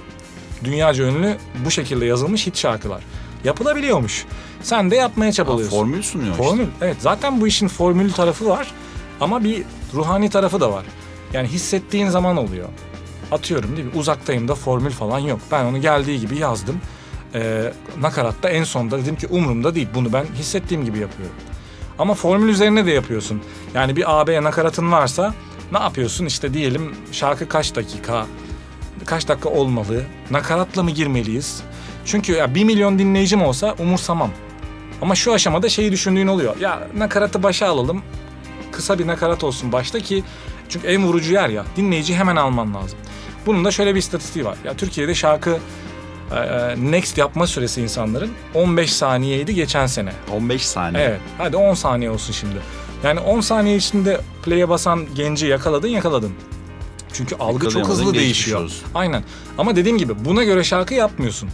Dünyaca 0.63 1.03
ünlü 1.05 1.37
bu 1.65 1.71
şekilde 1.71 2.05
yazılmış 2.05 2.47
hit 2.47 2.57
şarkılar. 2.57 3.03
Yapılabiliyormuş. 3.43 4.25
Sen 4.61 4.91
de 4.91 4.95
yapmaya 4.95 5.27
Ha, 5.27 5.31
çabalıyorsun. 5.31 5.77
formül 5.77 6.01
sunuyor 6.01 6.31
işte. 6.31 6.43
Formül. 6.43 6.65
Evet, 6.81 6.97
zaten 6.99 7.41
bu 7.41 7.47
işin 7.47 7.67
formül 7.67 8.11
tarafı 8.11 8.47
var 8.49 8.71
ama 9.21 9.43
bir 9.43 9.63
ruhani 9.93 10.29
tarafı 10.29 10.59
da 10.59 10.71
var. 10.71 10.85
Yani 11.33 11.47
hissettiğin 11.47 12.09
zaman 12.09 12.37
oluyor. 12.37 12.69
Atıyorum 13.31 13.77
değil 13.77 13.87
mi? 13.87 13.91
Uzaktayım 13.95 14.47
da 14.47 14.55
formül 14.55 14.91
falan 14.91 15.19
yok. 15.19 15.39
Ben 15.51 15.65
onu 15.65 15.81
geldiği 15.81 16.19
gibi 16.19 16.37
yazdım. 16.37 16.81
Ee, 17.33 17.73
nakaratta 17.99 18.49
en 18.49 18.63
sonda 18.63 18.99
dedim 18.99 19.15
ki 19.15 19.27
umurumda 19.27 19.75
değil. 19.75 19.87
Bunu 19.95 20.13
ben 20.13 20.25
hissettiğim 20.25 20.85
gibi 20.85 20.99
yapıyorum. 20.99 21.35
Ama 21.99 22.13
formül 22.13 22.49
üzerine 22.49 22.85
de 22.85 22.91
yapıyorsun. 22.91 23.41
Yani 23.73 23.95
bir 23.95 24.19
AB 24.19 24.43
nakaratın 24.43 24.91
varsa 24.91 25.33
ne 25.71 25.79
yapıyorsun? 25.79 26.25
İşte 26.25 26.53
diyelim 26.53 26.95
şarkı 27.11 27.49
kaç 27.49 27.75
dakika, 27.75 28.25
kaç 29.05 29.27
dakika 29.27 29.49
olmalı, 29.49 30.03
nakaratla 30.31 30.83
mı 30.83 30.91
girmeliyiz? 30.91 31.63
Çünkü 32.05 32.33
ya 32.33 32.55
bir 32.55 32.63
milyon 32.63 32.99
dinleyicim 32.99 33.41
olsa 33.41 33.75
umursamam. 33.79 34.31
Ama 35.01 35.15
şu 35.15 35.33
aşamada 35.33 35.69
şeyi 35.69 35.91
düşündüğün 35.91 36.27
oluyor. 36.27 36.57
Ya 36.59 36.87
nakaratı 36.97 37.43
başa 37.43 37.67
alalım. 37.67 38.01
Kısa 38.71 38.99
bir 38.99 39.07
nakarat 39.07 39.43
olsun 39.43 39.71
başta 39.71 39.99
ki 39.99 40.23
çünkü 40.69 40.87
en 40.87 41.03
vurucu 41.03 41.33
yer 41.33 41.49
ya. 41.49 41.65
Dinleyici 41.77 42.15
hemen 42.15 42.35
alman 42.35 42.73
lazım. 42.73 42.99
Bunun 43.45 43.65
da 43.65 43.71
şöyle 43.71 43.95
bir 43.95 43.99
istatistiği 43.99 44.45
var. 44.45 44.57
Ya 44.65 44.73
Türkiye'de 44.73 45.15
şarkı 45.15 45.57
e, 46.31 46.35
e, 46.35 46.75
next 46.91 47.17
yapma 47.17 47.47
süresi 47.47 47.81
insanların 47.81 48.31
15 48.53 48.93
saniyeydi 48.93 49.55
geçen 49.55 49.85
sene. 49.85 50.11
15 50.33 50.67
saniye. 50.67 51.03
Evet. 51.03 51.19
Hadi 51.37 51.57
10 51.57 51.73
saniye 51.73 52.11
olsun 52.11 52.33
şimdi. 52.33 52.55
Yani 53.03 53.19
10 53.19 53.41
saniye 53.41 53.75
içinde 53.75 54.21
play'e 54.45 54.69
basan 54.69 55.07
genci 55.15 55.45
yakaladın 55.45 55.87
yakaladın. 55.87 56.33
Çünkü 57.13 57.35
algı 57.35 57.69
çok 57.69 57.87
hızlı 57.87 58.13
değişiyor. 58.13 58.63
olsun. 58.63 58.87
Aynen. 58.95 59.23
Ama 59.57 59.75
dediğim 59.75 59.97
gibi 59.97 60.25
buna 60.25 60.43
göre 60.43 60.63
şarkı 60.63 60.93
yapmıyorsun. 60.93 61.49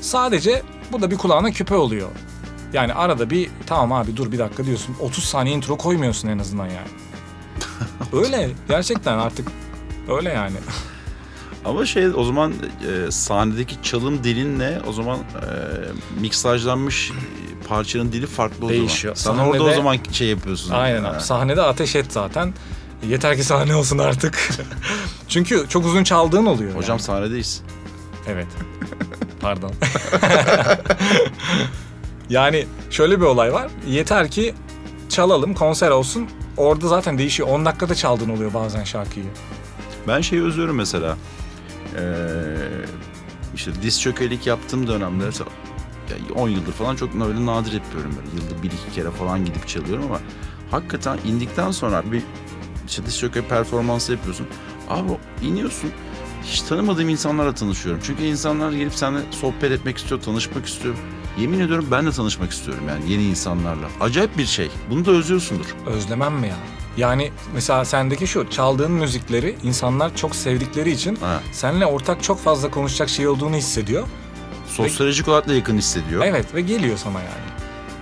Sadece 0.00 0.62
bu 0.92 1.02
da 1.02 1.10
bir 1.10 1.16
kulağına 1.16 1.50
küpe 1.50 1.74
oluyor. 1.74 2.08
Yani 2.72 2.94
arada 2.94 3.30
bir 3.30 3.50
tamam 3.66 3.92
abi 3.92 4.16
dur 4.16 4.32
bir 4.32 4.38
dakika 4.38 4.64
diyorsun. 4.64 4.96
30 5.00 5.24
saniye 5.24 5.56
intro 5.56 5.76
koymuyorsun 5.76 6.28
en 6.28 6.38
azından 6.38 6.66
yani. 6.66 6.88
öyle 8.24 8.50
gerçekten 8.68 9.18
artık 9.18 9.48
öyle 10.08 10.28
yani. 10.32 10.56
Ama 11.66 11.86
şey 11.86 12.06
o 12.16 12.24
zaman 12.24 12.52
e, 12.52 13.10
sahnedeki 13.10 13.82
çalım 13.82 14.24
dilinle 14.24 14.80
o 14.88 14.92
zaman 14.92 15.18
e, 15.18 15.20
miksajlanmış 16.20 17.12
parçanın 17.68 18.12
dili 18.12 18.26
farklı 18.26 18.66
o 18.66 18.68
Değişiyor. 18.68 19.16
zaman. 19.16 19.44
Sen 19.44 19.50
orada 19.50 19.64
o 19.64 19.74
zaman 19.74 19.98
şey 20.12 20.28
yapıyorsun. 20.28 20.70
Aynen 20.70 21.04
abi. 21.04 21.20
Sahnede 21.20 21.62
ateş 21.62 21.96
et 21.96 22.06
zaten. 22.08 22.54
Yeter 23.08 23.36
ki 23.36 23.44
sahne 23.44 23.74
olsun 23.74 23.98
artık. 23.98 24.50
Çünkü 25.28 25.66
çok 25.68 25.84
uzun 25.86 26.04
çaldığın 26.04 26.46
oluyor. 26.46 26.74
Hocam 26.74 26.88
yani. 26.96 27.02
sahnedeyiz. 27.02 27.62
Evet. 28.28 28.46
Pardon. 29.40 29.72
yani 32.30 32.66
şöyle 32.90 33.20
bir 33.20 33.24
olay 33.24 33.52
var. 33.52 33.70
Yeter 33.88 34.30
ki 34.30 34.54
çalalım, 35.08 35.54
konser 35.54 35.90
olsun. 35.90 36.28
Orada 36.56 36.88
zaten 36.88 37.18
değişiyor. 37.18 37.48
10 37.48 37.64
dakikada 37.64 37.94
çaldığın 37.94 38.30
oluyor 38.30 38.54
bazen 38.54 38.84
şarkıyı. 38.84 39.26
Ben 40.08 40.20
şeyi 40.20 40.42
özlüyorum 40.42 40.76
mesela. 40.76 41.16
Ee, 41.98 42.56
işte 43.54 43.70
diz 43.82 44.00
çökelik 44.00 44.46
yaptığım 44.46 44.86
ya 46.10 46.34
10 46.34 46.48
yıldır 46.48 46.72
falan 46.72 46.96
çok 46.96 47.14
böyle 47.14 47.46
nadir 47.46 47.72
yapıyorum 47.72 48.14
böyle. 48.16 48.42
Yılda 48.42 48.62
bir 48.62 48.70
iki 48.70 48.94
kere 48.94 49.10
falan 49.10 49.44
gidip 49.44 49.68
çalıyorum 49.68 50.04
ama 50.04 50.20
hakikaten 50.70 51.18
indikten 51.26 51.70
sonra 51.70 52.12
bir 52.12 52.22
işte 52.86 53.06
diz 53.06 53.18
çöke 53.18 53.42
performansı 53.48 54.12
yapıyorsun. 54.12 54.46
Abi 54.88 55.10
iniyorsun 55.42 55.90
hiç 56.44 56.62
tanımadığım 56.62 57.08
insanlarla 57.08 57.54
tanışıyorum. 57.54 58.00
Çünkü 58.04 58.22
insanlar 58.22 58.72
gelip 58.72 58.94
seninle 58.94 59.20
sohbet 59.30 59.72
etmek 59.72 59.98
istiyor, 59.98 60.20
tanışmak 60.20 60.66
istiyor. 60.66 60.94
Yemin 61.38 61.60
ediyorum 61.60 61.88
ben 61.90 62.06
de 62.06 62.10
tanışmak 62.10 62.50
istiyorum 62.50 62.84
yani 62.88 63.12
yeni 63.12 63.24
insanlarla. 63.24 63.88
Acayip 64.00 64.38
bir 64.38 64.46
şey. 64.46 64.70
Bunu 64.90 65.04
da 65.04 65.10
özlüyorsundur. 65.10 65.66
Özlemem 65.86 66.34
mi 66.34 66.48
ya? 66.48 66.56
Yani 66.96 67.30
mesela 67.54 67.84
sendeki 67.84 68.26
şu 68.26 68.50
çaldığın 68.50 68.92
müzikleri 68.92 69.56
insanlar 69.62 70.16
çok 70.16 70.36
sevdikleri 70.36 70.90
için 70.90 71.16
Ha. 71.16 71.40
seninle 71.52 71.86
ortak 71.86 72.22
çok 72.22 72.40
fazla 72.40 72.70
konuşacak 72.70 73.08
şey 73.08 73.28
olduğunu 73.28 73.56
hissediyor. 73.56 74.06
Sosyolojik 74.66 75.28
olarak 75.28 75.48
da 75.48 75.54
yakın 75.54 75.78
hissediyor. 75.78 76.22
Evet 76.24 76.54
ve 76.54 76.60
geliyor 76.60 76.96
sana 76.96 77.18
yani. 77.18 77.46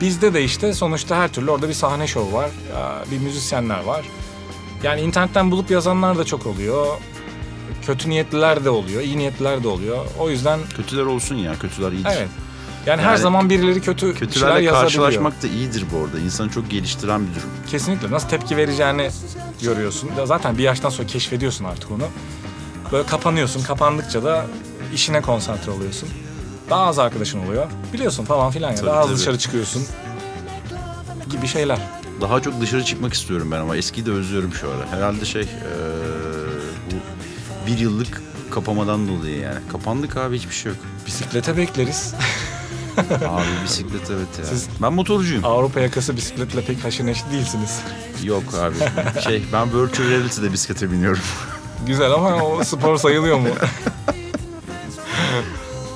Bizde 0.00 0.34
de 0.34 0.44
işte 0.44 0.72
sonuçta 0.72 1.16
her 1.16 1.32
türlü 1.32 1.50
orada 1.50 1.68
bir 1.68 1.74
sahne 1.74 2.06
şovu 2.06 2.32
var, 2.32 2.50
bir 3.10 3.18
müzisyenler 3.18 3.84
var. 3.84 4.04
Yani 4.82 5.00
internetten 5.00 5.50
bulup 5.50 5.70
yazanlar 5.70 6.18
da 6.18 6.24
çok 6.24 6.46
oluyor. 6.46 6.86
Kötü 7.86 8.10
niyetliler 8.10 8.64
de 8.64 8.70
oluyor, 8.70 9.02
iyi 9.02 9.18
niyetliler 9.18 9.62
de 9.62 9.68
oluyor. 9.68 9.98
O 10.18 10.30
yüzden 10.30 10.60
Kötüler 10.76 11.02
olsun 11.02 11.34
ya, 11.36 11.58
kötüler 11.58 11.92
iyidir. 11.92 12.10
evet. 12.16 12.28
Yani, 12.86 13.02
her 13.02 13.06
Yani 13.10 13.18
zaman 13.18 13.50
birileri 13.50 13.80
kötü 13.80 14.00
şeyler 14.00 14.18
Kötülerle 14.18 14.50
yazabiliyor. 14.62 14.82
karşılaşmak 14.82 15.42
da 15.42 15.46
iyidir 15.46 15.84
bu 15.92 16.04
arada. 16.04 16.18
İnsanı 16.18 16.50
çok 16.50 16.70
geliştiren 16.70 17.20
bir 17.26 17.34
durum. 17.34 17.50
Kesinlikle. 17.70 18.10
Nasıl 18.10 18.28
tepki 18.28 18.56
vereceğini 18.56 19.10
görüyorsun. 19.62 20.10
Ya 20.18 20.26
Zaten 20.26 20.58
bir 20.58 20.62
yaştan 20.62 20.90
sonra 20.90 21.06
keşfediyorsun 21.08 21.64
artık 21.64 21.90
onu. 21.90 22.04
Böyle 22.92 23.06
kapanıyorsun. 23.06 23.62
Kapandıkça 23.62 24.24
da 24.24 24.46
işine 24.94 25.20
konsantre 25.22 25.70
oluyorsun. 25.70 26.08
Daha 26.70 26.86
az 26.86 26.98
arkadaşın 26.98 27.46
oluyor. 27.46 27.66
Biliyorsun 27.92 28.24
falan 28.24 28.50
filan 28.50 28.70
ya. 28.70 28.76
Tabii, 28.76 28.86
Daha 28.86 28.98
az 29.00 29.06
tabii. 29.06 29.16
dışarı 29.16 29.38
çıkıyorsun. 29.38 29.82
Gibi 31.30 31.46
şeyler. 31.46 31.78
Daha 32.20 32.40
çok 32.42 32.60
dışarı 32.60 32.84
çıkmak 32.84 33.12
istiyorum 33.14 33.48
ben 33.52 33.58
ama 33.60 33.76
eskiyi 33.76 34.06
de 34.06 34.10
özlüyorum 34.10 34.52
şu 34.54 34.66
ara. 34.70 34.96
Herhalde 34.98 35.24
şey 35.24 35.42
eee, 35.42 35.48
bu 36.90 36.96
bir 37.66 37.78
yıllık 37.78 38.22
kapamadan 38.50 39.08
dolayı 39.08 39.38
yani. 39.38 39.58
Kapandık 39.72 40.16
abi 40.16 40.38
hiçbir 40.38 40.54
şey 40.54 40.72
yok. 40.72 40.80
Bisiklete 41.06 41.56
bekleriz. 41.56 42.14
Abi 43.28 43.44
bisiklet 43.64 44.10
evet 44.10 44.38
ya. 44.38 44.44
Siz- 44.44 44.68
Ben 44.82 44.92
motorcuyum. 44.92 45.44
Avrupa 45.44 45.80
yakası 45.80 46.16
bisikletle 46.16 46.60
pek 46.64 46.84
haşır 46.84 47.06
neşir 47.06 47.24
değilsiniz. 47.32 47.80
Yok 48.24 48.42
abi. 48.60 48.74
Şey 49.20 49.42
ben 49.52 49.68
virtual 49.68 50.08
reality'de 50.10 50.52
bisiklete 50.52 50.92
biniyorum. 50.92 51.22
Güzel 51.86 52.12
ama 52.12 52.36
o 52.44 52.64
spor 52.64 52.96
sayılıyor 52.98 53.38
mu? 53.38 53.48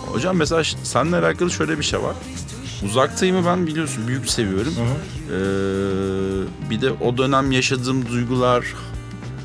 Hocam 0.07 0.37
mesela 0.37 0.63
seninle 0.83 1.17
alakalı 1.17 1.51
şöyle 1.51 1.79
bir 1.79 1.85
şey 1.85 2.03
var. 2.03 2.15
Uzaktayımı 2.85 3.47
ben 3.47 3.67
biliyorsun 3.67 4.09
büyük 4.09 4.31
seviyorum. 4.31 4.75
Ee, 4.79 6.71
bir 6.71 6.81
de 6.81 6.91
o 6.91 7.19
dönem 7.19 7.53
yaşadığım 7.53 8.09
duygular, 8.09 8.65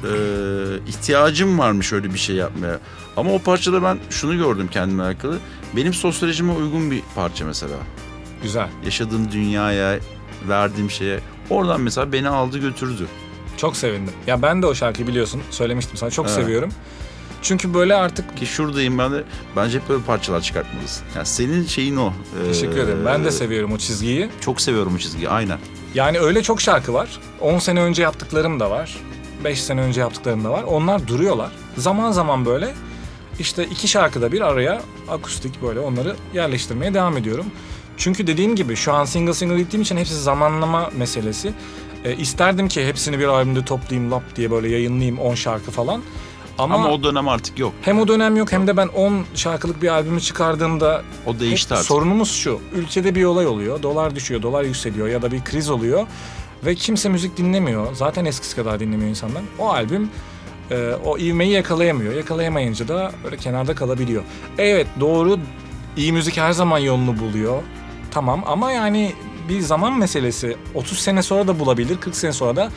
e, 0.04 0.10
ihtiyacım 0.88 1.60
varmış 1.60 1.94
öyle 1.94 2.14
bir 2.14 2.20
şey 2.20 2.36
yapmaya. 2.36 2.80
Ama 3.18 3.32
o 3.34 3.40
parçada 3.40 3.84
ben 3.84 3.98
şunu 4.10 4.38
gördüm 4.38 4.68
kendime 4.72 5.04
alakalı. 5.04 5.38
Benim 5.76 5.94
sosyolojime 5.94 6.54
uygun 6.54 6.92
bir 6.92 7.02
parça 7.16 7.46
mesela. 7.46 7.76
Güzel. 8.44 8.68
Yaşadığım 8.86 9.32
dünyaya, 9.32 10.00
verdiğim 10.50 10.92
şeye. 10.92 11.20
Oradan 11.50 11.82
mesela 11.82 12.12
beni 12.14 12.30
aldı 12.30 12.58
götürdü. 12.58 13.08
Çok 13.58 13.78
sevindim. 13.78 14.14
Ya 14.28 14.42
ben 14.42 14.62
de 14.62 14.66
o 14.66 14.76
şarkıyı 14.76 15.08
biliyorsun. 15.08 15.42
Söylemiştim 15.52 15.98
sana. 15.98 16.10
Çok 16.10 16.26
Evet. 16.26 16.36
seviyorum. 16.36 16.70
Çünkü 17.42 17.74
böyle 17.74 17.96
artık 17.96 18.38
Ki 18.38 18.46
şuradayım 18.46 18.98
ben 18.98 19.12
de. 19.12 19.24
Bence 19.56 19.80
hep 19.80 19.90
böyle 19.90 20.04
parçalar 20.04 20.42
çıkartmalısın. 20.42 21.04
Yani 21.16 21.26
senin 21.26 21.66
şeyin 21.66 21.96
o. 21.98 22.14
teşekkür 22.48 22.78
Ee, 22.78 22.82
ederim. 22.82 23.06
Ben 23.06 23.26
de 23.26 23.32
seviyorum 23.32 23.72
o 23.72 23.78
çizgiyi. 23.78 24.30
Çok 24.42 24.62
seviyorum 24.62 24.96
o 24.96 24.98
çizgiyi 24.98 25.30
aynen. 25.30 25.58
Yani 25.96 26.20
öyle 26.20 26.44
çok 26.44 26.62
şarkı 26.62 26.94
var. 26.94 27.10
10 27.42 27.60
sene 27.60 27.82
önce 27.82 28.02
yaptıklarım 28.04 28.60
da 28.60 28.72
var. 28.72 28.98
5 29.44 29.62
sene 29.64 29.82
önce 29.82 30.02
yaptıklarım 30.02 30.44
da 30.44 30.50
var. 30.50 30.64
Onlar 30.64 31.08
duruyorlar. 31.08 31.52
Zaman 31.78 32.12
zaman 32.12 32.46
böyle 32.46 32.74
işte 33.40 33.66
iki 33.66 33.88
şarkıda 33.88 34.32
bir 34.32 34.42
araya 34.42 34.82
akustik 35.10 35.62
böyle 35.62 35.80
onları 35.80 36.16
yerleştirmeye 36.34 36.94
devam 36.94 37.18
ediyorum. 37.18 37.46
Çünkü 37.98 38.28
dediğim 38.28 38.56
gibi 38.56 38.76
şu 38.76 38.94
an 38.94 39.06
single 39.06 39.34
single 39.34 39.58
gittiğim 39.58 39.82
için 39.82 39.98
hepsi 39.98 40.16
zamanlama 40.22 40.90
meselesi. 40.98 41.54
E, 42.06 42.16
isterdim 42.16 42.68
ki 42.68 42.88
hepsini 42.88 43.20
bir 43.20 43.28
albümde 43.28 43.66
toplayayım 43.66 44.12
lap 44.12 44.24
diye 44.36 44.52
böyle 44.52 44.70
yayınlayayım 44.70 45.20
10 45.20 45.36
şarkı 45.36 45.72
falan. 45.72 46.02
Ama, 46.58 46.76
Ama 46.76 46.90
o 46.92 47.04
dönem 47.04 47.28
artık 47.28 47.60
yok. 47.60 47.74
hem 47.82 48.00
o 48.00 48.08
dönem 48.08 48.36
yok 48.38 48.52
hem 48.52 48.68
de 48.68 48.78
ben 48.78 48.88
10 48.88 49.26
şarkılık 49.36 49.82
bir 49.82 49.88
albümü 49.88 50.22
çıkardığımda 50.22 51.02
O 51.26 51.40
değişti 51.40 51.74
artık. 51.74 51.88
sorunumuz 51.88 52.32
şu. 52.32 52.60
Ülkede 52.76 53.16
bir 53.16 53.24
olay 53.26 53.48
oluyor. 53.48 53.84
Dolar 53.84 54.16
düşüyor, 54.16 54.42
dolar 54.42 54.64
yükseliyor 54.64 55.08
ya 55.08 55.22
da 55.22 55.32
bir 55.32 55.44
kriz 55.44 55.70
oluyor. 55.70 56.08
Ve 56.66 56.76
kimse 56.76 57.10
müzik 57.10 57.38
dinlemiyor. 57.38 57.96
Zaten 57.96 58.26
eskisi 58.26 58.56
kadar 58.56 58.80
dinlemiyor 58.80 59.10
insanlar. 59.10 59.42
O 59.60 59.70
albüm 59.70 60.10
e, 60.72 60.94
o 61.06 61.18
ivmeyi 61.18 61.52
yakalayamıyor. 61.52 62.14
Yakalayamayınca 62.14 62.88
da 62.88 63.12
böyle 63.24 63.38
kenarda 63.38 63.76
kalabiliyor. 63.76 64.24
Evet 64.58 64.88
doğru 65.00 65.40
iyi 65.98 66.14
müzik 66.14 66.38
her 66.38 66.52
zaman 66.52 66.80
yolunu 66.80 67.20
buluyor. 67.20 67.64
Tamam 68.12 68.44
ama 68.46 68.72
yani 68.72 69.14
bir 69.50 69.60
zaman 69.60 69.98
meselesi. 70.00 70.58
30 70.74 71.00
sene 71.00 71.24
sonra 71.24 71.48
da 71.48 71.60
bulabilir, 71.60 71.98
40 71.98 72.16
sene 72.16 72.34
sonra 72.34 72.56
da 72.56 72.70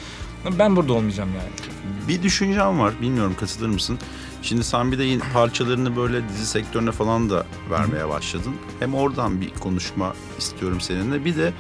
ben 0.59 0.77
burada 0.77 0.93
olmayacağım 0.93 1.31
yani. 1.35 1.73
Bir 2.09 2.23
düşüncem 2.23 2.81
var. 2.81 2.95
Bilmiyorum 3.03 3.35
katılır 3.41 3.69
mısın? 3.69 3.99
Şimdi 4.43 4.65
sen 4.65 4.93
bir 4.93 4.99
de 4.99 5.19
parçalarını 5.35 5.97
böyle 5.97 6.29
dizi 6.29 6.47
sektörüne 6.47 6.93
falan 6.93 7.31
da 7.31 7.47
vermeye 7.71 8.09
başladın. 8.09 8.55
Hem 8.81 8.95
oradan 8.95 9.41
bir 9.41 9.51
konuşma 9.51 10.15
istiyorum 10.39 10.81
seninle. 10.81 11.25
Bir 11.25 11.37
de 11.37 11.53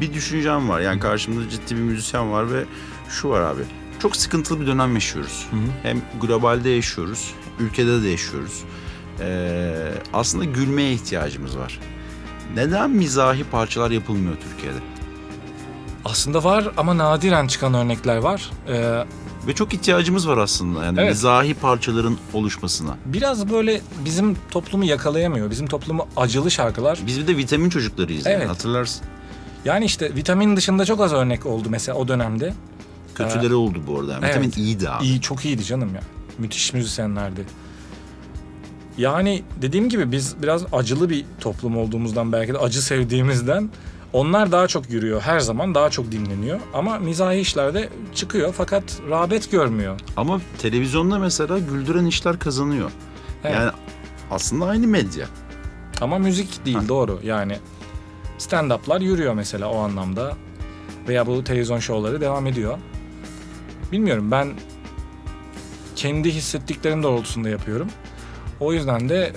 bir 0.00 0.12
düşüncem 0.12 0.68
var. 0.68 0.80
Yani 0.80 1.00
karşımda 1.00 1.48
ciddi 1.48 1.76
bir 1.76 1.80
müzisyen 1.80 2.32
var 2.32 2.52
ve 2.52 2.64
şu 3.08 3.28
var 3.28 3.40
abi. 3.40 3.62
Çok 4.02 4.16
sıkıntılı 4.16 4.60
bir 4.60 4.66
dönem 4.66 4.94
yaşıyoruz. 4.94 5.46
Hem 5.82 6.02
globalde 6.20 6.68
yaşıyoruz, 6.70 7.34
ülkede 7.58 8.02
de 8.02 8.08
yaşıyoruz. 8.08 8.62
Ee, 9.20 9.72
aslında 10.12 10.44
gülmeye 10.44 10.92
ihtiyacımız 10.92 11.58
var. 11.58 11.80
Neden 12.54 12.90
mizahi 12.90 13.44
parçalar 13.44 13.90
yapılmıyor 13.90 14.36
Türkiye'de? 14.50 14.78
Aslında 16.04 16.44
var 16.44 16.68
ama 16.76 16.96
nadiren 16.98 17.46
çıkan 17.46 17.74
örnekler 17.74 18.16
var. 18.16 18.50
Ee, 18.68 19.04
Ve 19.46 19.54
çok 19.54 19.74
ihtiyacımız 19.74 20.28
var 20.28 20.38
aslında. 20.38 20.84
Yani 20.84 21.00
Evet. 21.00 21.10
mizahi 21.10 21.54
parçaların 21.54 22.16
oluşmasına. 22.32 22.96
biraz 23.06 23.50
böyle 23.50 23.80
bizim 24.04 24.36
toplumu 24.50 24.84
yakalayamıyor. 24.84 25.50
Bizim 25.50 25.66
toplumu 25.66 26.08
acılı 26.16 26.50
şarkılar. 26.50 26.98
Biz 27.06 27.20
bir 27.20 27.26
de 27.26 27.36
vitamin 27.36 27.70
çocuklarıyız 27.70 28.26
yani 28.26 28.34
Evet. 28.36 28.48
hatırlarsın. 28.48 29.06
Yani 29.64 29.84
işte 29.84 30.14
vitamin 30.16 30.56
dışında 30.56 30.84
çok 30.84 31.00
az 31.00 31.12
örnek 31.12 31.46
oldu 31.46 31.68
mesela 31.70 31.98
o 31.98 32.08
dönemde. 32.08 32.54
Kötüleri 33.28 33.54
oldu 33.54 33.82
bu 33.86 34.00
arada. 34.00 34.12
Yani. 34.12 34.26
Evet. 34.26 34.56
İyiydi 34.56 34.90
abi. 34.90 35.04
İyi 35.04 35.20
çok 35.20 35.44
iyiydi 35.44 35.64
canım 35.64 35.94
ya. 35.94 36.00
Müthiş 36.38 36.72
müzisyenlerdi. 36.74 37.44
Yani 38.98 39.42
dediğim 39.62 39.88
gibi 39.88 40.12
biz 40.12 40.42
biraz 40.42 40.64
acılı 40.72 41.10
bir 41.10 41.24
toplum 41.40 41.76
olduğumuzdan 41.78 42.32
belki 42.32 42.52
de 42.54 42.58
acı 42.58 42.82
sevdiğimizden 42.82 43.70
onlar 44.12 44.52
daha 44.52 44.66
çok 44.68 44.90
yürüyor. 44.90 45.20
Her 45.20 45.40
zaman 45.40 45.74
daha 45.74 45.90
çok 45.90 46.12
dinleniyor. 46.12 46.60
Ama 46.74 46.98
mizahi 46.98 47.38
işlerde 47.38 47.88
çıkıyor 48.14 48.54
fakat 48.56 48.82
rağbet 49.10 49.50
görmüyor. 49.50 50.00
Ama 50.16 50.40
televizyonda 50.58 51.18
mesela 51.18 51.58
güldüren 51.58 52.04
işler 52.04 52.38
kazanıyor. 52.38 52.90
Evet. 53.44 53.54
Yani 53.56 53.70
aslında 54.30 54.64
aynı 54.66 54.86
medya. 54.86 55.26
Ama 56.00 56.18
müzik 56.18 56.64
değil 56.64 56.76
Ha. 56.76 56.88
doğru 56.88 57.20
yani. 57.24 57.56
Stand-up'lar 58.38 59.02
yürüyor 59.04 59.34
mesela 59.34 59.68
o 59.68 59.78
anlamda. 59.78 60.36
Veya 61.08 61.26
bu 61.26 61.44
televizyon 61.44 61.78
şovları 61.78 62.20
devam 62.20 62.46
ediyor. 62.46 62.78
Bilmiyorum 63.92 64.30
ben 64.30 64.48
kendi 65.96 66.30
hissettiklerim 66.30 67.02
doğrultusunda 67.02 67.48
yapıyorum. 67.48 67.88
O 68.60 68.72
yüzden 68.72 69.08
de 69.08 69.32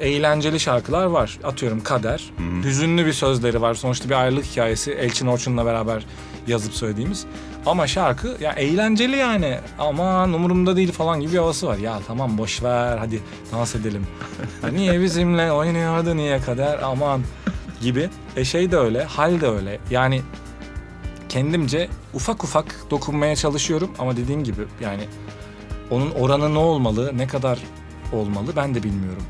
e, 0.00 0.08
eğlenceli 0.08 0.60
şarkılar 0.60 1.04
var. 1.06 1.38
Atıyorum 1.44 1.82
Kader. 1.82 2.30
Hüzünlü 2.64 3.06
bir 3.06 3.12
sözleri 3.12 3.60
var. 3.60 3.74
Sonuçta 3.74 4.08
bir 4.08 4.14
ayrılık 4.14 4.44
hikayesi 4.44 4.92
Elçin 4.92 5.26
Orçun'la 5.26 5.66
beraber 5.66 6.06
yazıp 6.46 6.74
söylediğimiz. 6.74 7.26
Ama 7.66 7.86
şarkı 7.86 8.36
ya 8.40 8.52
eğlenceli 8.52 9.16
yani. 9.16 9.58
Aman 9.78 10.32
umurumda 10.32 10.76
değil 10.76 10.92
falan 10.92 11.20
gibi 11.20 11.32
bir 11.32 11.38
havası 11.38 11.66
var. 11.66 11.76
Ya 11.76 12.00
tamam 12.06 12.38
boş 12.38 12.62
ver 12.62 12.98
hadi 12.98 13.20
dans 13.52 13.74
edelim. 13.74 14.06
Niye 14.72 15.00
bizimle 15.00 15.52
oynuyordu 15.52 16.16
niye 16.16 16.40
kader 16.40 16.78
aman 16.82 17.22
gibi. 17.80 18.08
E 18.36 18.44
şey 18.44 18.70
de 18.70 18.76
öyle, 18.76 19.04
hal 19.04 19.40
de 19.40 19.46
öyle. 19.46 19.80
Yani 19.90 20.22
kendimce 21.30 21.88
ufak 22.14 22.44
ufak 22.44 22.74
dokunmaya 22.90 23.36
çalışıyorum 23.36 23.90
ama 23.98 24.16
dediğim 24.16 24.44
gibi 24.44 24.62
yani 24.80 25.04
onun 25.90 26.10
oranı 26.10 26.54
ne 26.54 26.58
olmalı, 26.58 27.12
ne 27.16 27.26
kadar 27.26 27.58
olmalı 28.12 28.52
ben 28.56 28.74
de 28.74 28.82
bilmiyorum. 28.82 29.22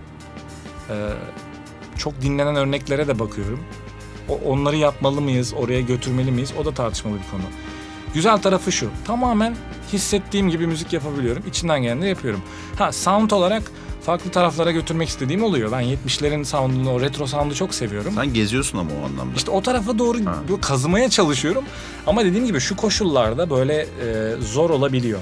Ee, 0.91 1.09
çok 1.99 2.23
dinlenen 2.23 2.57
örneklere 2.57 3.09
de 3.09 3.19
bakıyorum. 3.19 3.61
O, 4.29 4.41
onları 4.47 4.77
yapmalı 4.77 5.21
mıyız, 5.21 5.55
oraya 5.55 5.81
götürmeli 5.81 6.33
miyiz? 6.33 6.53
O 6.61 6.65
da 6.65 6.75
tartışmalı 6.75 7.15
bir 7.15 7.31
konu. 7.31 7.43
Güzel 8.15 8.39
tarafı 8.39 8.73
şu. 8.73 8.91
Tamamen 9.07 9.57
hissettiğim 9.93 10.51
gibi 10.51 10.67
müzik 10.67 10.93
yapabiliyorum. 10.93 11.43
İçinden 11.49 11.83
geleni 11.83 12.09
yapıyorum. 12.09 12.43
Ha 12.79 12.93
sound 12.93 13.31
olarak 13.31 13.63
farklı 14.11 14.31
taraflara 14.31 14.71
götürmek 14.71 15.09
istediğim 15.09 15.43
oluyor. 15.45 15.73
Ben 15.73 15.83
70'lerin 15.83 16.45
sound'unu, 16.45 16.93
o 16.93 17.01
retro 17.01 17.27
sound'u 17.27 17.55
çok 17.55 17.75
seviyorum. 17.75 18.13
Sen 18.17 18.35
geziyorsun 18.35 18.79
ama 18.79 18.91
o 19.03 19.07
anlamda. 19.07 19.35
İşte 19.37 19.51
o 19.51 19.63
tarafa 19.63 19.99
doğru 19.99 20.25
Ha. 20.27 20.35
kazımaya 20.61 21.11
çalışıyorum. 21.11 21.65
Ama 22.07 22.25
dediğim 22.25 22.47
gibi 22.47 22.61
şu 22.61 22.77
koşullarda 22.77 23.51
böyle 23.51 23.75
e, 23.81 23.87
zor 24.41 24.71
olabiliyor. 24.71 25.21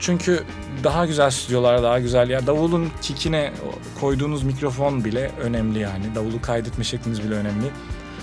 Çünkü 0.00 0.44
daha 0.84 1.06
güzel 1.06 1.30
stüdyolar, 1.30 1.82
daha 1.82 2.00
güzel 2.00 2.30
ya 2.30 2.46
davulun 2.46 2.88
kikine 3.02 3.52
koyduğunuz 4.00 4.42
mikrofon 4.42 5.04
bile 5.04 5.30
önemli 5.40 5.78
yani. 5.78 6.14
Davulu 6.14 6.42
kaydetme 6.42 6.84
şekliniz 6.84 7.22
bile 7.24 7.34
önemli. 7.34 7.66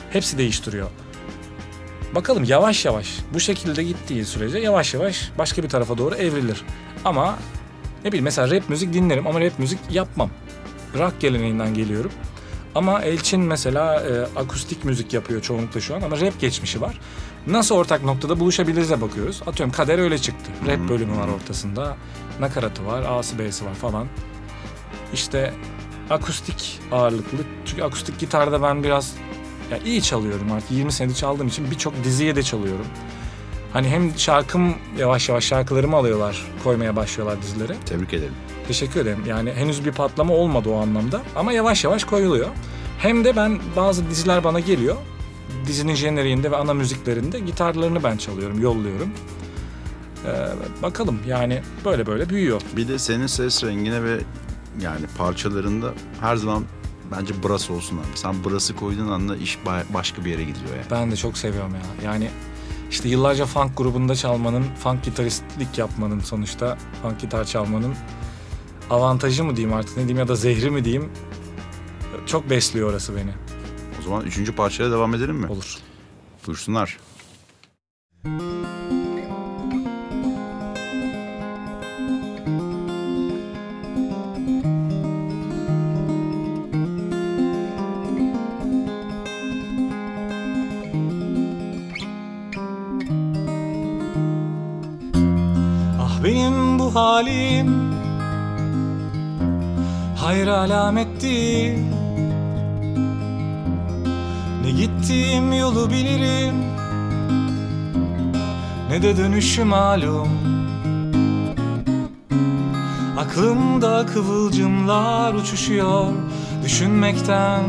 Hepsi 0.10 0.38
değiştiriyor. 0.38 0.88
Bakalım 2.16 2.44
yavaş 2.44 2.86
yavaş 2.86 3.08
bu 3.34 3.40
şekilde 3.40 3.84
gittiği 3.84 4.26
sürece 4.26 4.58
yavaş 4.60 4.94
yavaş 4.94 5.32
başka 5.38 5.64
bir 5.64 5.70
tarafa 5.70 5.98
doğru 5.98 6.16
evrilir. 6.16 6.62
Ama 7.06 7.38
ne 8.04 8.08
bileyim 8.08 8.24
mesela 8.24 8.56
rap 8.56 8.70
müzik 8.70 8.94
dinlerim 8.94 9.28
ama 9.28 9.42
rap 9.42 9.60
müzik 9.60 9.80
yapmam. 9.92 10.30
Rock 10.98 11.20
geleneğinden 11.20 11.74
geliyorum. 11.74 12.12
Ama 12.76 13.02
Elçin 13.02 13.42
mesela 13.42 14.02
e, 14.02 14.40
akustik 14.40 14.86
müzik 14.86 15.14
yapıyor 15.14 15.42
çoğunlukla 15.42 15.82
şu 15.82 15.96
an 15.96 16.02
ama 16.02 16.22
rap 16.22 16.40
geçmişi 16.40 16.82
var. 16.82 17.00
Nasıl 17.48 17.76
ortak 17.76 18.04
noktada 18.04 18.40
buluşabiliriz'e 18.40 19.02
bakıyoruz. 19.02 19.42
Atıyorum 19.48 19.74
Kader 19.74 20.00
öyle 20.00 20.18
çıktı. 20.18 20.52
Rap 20.68 20.90
bölümü 20.90 21.18
var 21.18 21.28
ortasında. 21.28 21.98
Nakaratı 22.40 22.86
var, 22.86 23.04
A'sı 23.10 23.40
B'si 23.40 23.66
var 23.66 23.74
falan. 23.74 24.08
İşte 25.14 25.54
akustik 26.10 26.80
ağırlıklı. 26.92 27.38
Çünkü 27.66 27.84
akustik 27.84 28.20
gitarda 28.20 28.62
ben 28.62 28.84
biraz 28.84 29.14
ya 29.72 29.78
iyi 29.78 30.02
çalıyorum 30.02 30.52
artık. 30.52 30.72
20 30.72 30.92
senedir 30.92 31.16
çaldığım 31.16 31.48
için 31.48 31.72
birçok 31.72 32.04
diziye 32.04 32.36
de 32.36 32.44
çalıyorum. 32.44 32.86
Hani 33.74 33.88
hem 33.90 34.20
şarkım 34.20 34.76
yavaş 34.98 35.30
yavaş 35.30 35.44
şarkılarımı 35.46 35.96
alıyorlar, 35.96 36.46
koymaya 36.64 36.96
başlıyorlar 36.96 37.42
dizilere. 37.42 37.76
Tebrik 37.86 38.14
ederim. 38.14 38.34
Teşekkür 38.68 39.00
ederim. 39.02 39.24
Yani 39.28 39.52
henüz 39.54 39.86
bir 39.86 39.92
patlama 39.92 40.34
olmadı 40.34 40.70
o 40.70 40.76
anlamda 40.82 41.22
ama 41.36 41.54
yavaş 41.54 41.84
yavaş 41.84 42.04
koyuluyor. 42.04 42.48
Hem 43.00 43.24
de 43.26 43.36
ben 43.36 43.60
bazı 43.76 44.10
diziler 44.10 44.44
bana 44.44 44.60
geliyor. 44.60 44.96
Dizinin 45.68 45.96
jeneriğinde 45.96 46.52
ve 46.52 46.56
ana 46.58 46.74
müziklerinde 46.74 47.40
gitarlarını 47.40 48.04
ben 48.04 48.18
çalıyorum, 48.18 48.62
yolluyorum. 48.62 49.10
Ee, 50.26 50.32
bakalım 50.84 51.20
yani 51.28 51.62
böyle 51.86 52.06
böyle 52.06 52.30
büyüyor. 52.30 52.62
Bir 52.78 52.88
de 52.88 53.00
senin 53.00 53.28
ses 53.28 53.64
rengine 53.64 54.04
ve 54.04 54.20
yani 54.82 55.06
parçalarında 55.18 55.94
her 56.22 56.36
zaman 56.36 56.64
bence 57.18 57.34
brass 57.44 57.70
olsun 57.70 57.98
abi. 57.98 58.18
Sen 58.18 58.36
brass'ı 58.46 58.76
koyduğun 58.76 59.08
anda 59.12 59.36
iş 59.38 59.58
ba- 59.66 59.84
başka 59.94 60.26
bir 60.26 60.32
yere 60.32 60.44
gidiyor 60.44 60.70
yani. 60.78 60.86
Ben 60.92 61.12
de 61.12 61.16
çok 61.16 61.38
seviyorum 61.38 61.72
ya. 61.76 62.12
Yani 62.12 62.30
işte 62.94 63.10
yıllarca 63.10 63.46
funk 63.46 63.78
grubunda 63.78 64.16
çalmanın, 64.16 64.64
funk 64.64 65.04
gitaristlik 65.04 65.78
yapmanın 65.78 66.20
sonuçta 66.20 66.78
funk 67.02 67.20
gitar 67.20 67.46
çalmanın 67.46 67.96
avantajı 68.90 69.44
mı 69.44 69.56
diyeyim 69.56 69.78
artık 69.78 69.98
ne 69.98 70.04
diyeyim 70.04 70.18
ya 70.18 70.28
da 70.28 70.36
zehri 70.36 70.70
mi 70.70 70.86
diyeyim 70.86 71.12
çok 72.26 72.50
besliyor 72.50 72.90
orası 72.90 73.16
beni. 73.16 73.32
O 74.00 74.04
zaman 74.04 74.26
üçüncü 74.26 74.56
parçaya 74.56 74.92
devam 74.92 75.16
edelim 75.16 75.36
mi? 75.36 75.48
Olur. 75.48 75.78
Buyursunlar. 76.48 76.98
Ah 78.26 78.63
halim. 96.96 97.94
Hayır 100.18 100.48
alamet 100.48 101.22
değil 101.22 101.78
Ne 104.64 104.72
gittiğim 104.72 105.54
yolu 105.54 105.90
bilirim. 105.90 106.56
Ne 108.90 109.02
de 109.02 109.18
dönüşü 109.18 109.64
malum. 109.64 110.30
Aklımda 113.18 114.06
kıvılcımlar 114.06 115.34
uçuşuyor. 115.34 116.06
Düşünmekten, 116.64 117.64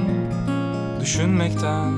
düşünmekten. 1.01 1.93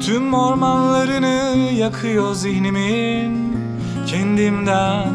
Tüm 0.00 0.34
ormanlarını 0.34 1.70
yakıyor 1.72 2.34
zihnimin 2.34 3.43
Kendimden 4.14 5.12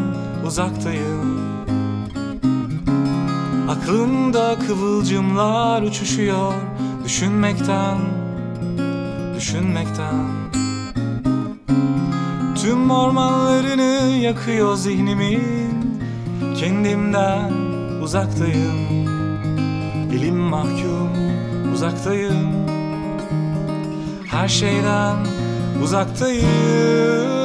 uzaktayım. 0.47 1.39
Aklımda 3.69 4.55
kıvılcımlar 4.67 5.81
uçuşuyor 5.81 6.53
Düşünmekten, 7.05 7.97
düşünmekten. 9.35 10.25
Tüm 12.61 12.91
ormanlarını 12.91 14.17
yakıyor 14.17 14.75
zihnimin. 14.75 16.01
Kendimden 16.59 17.51
uzaktayım. 18.01 19.07
Elim 20.13 20.37
mahkum 20.37 21.09
uzaktayım. 21.73 22.49
Her 24.31 24.47
şeyden 24.47 25.17
uzaktayım 25.83 27.38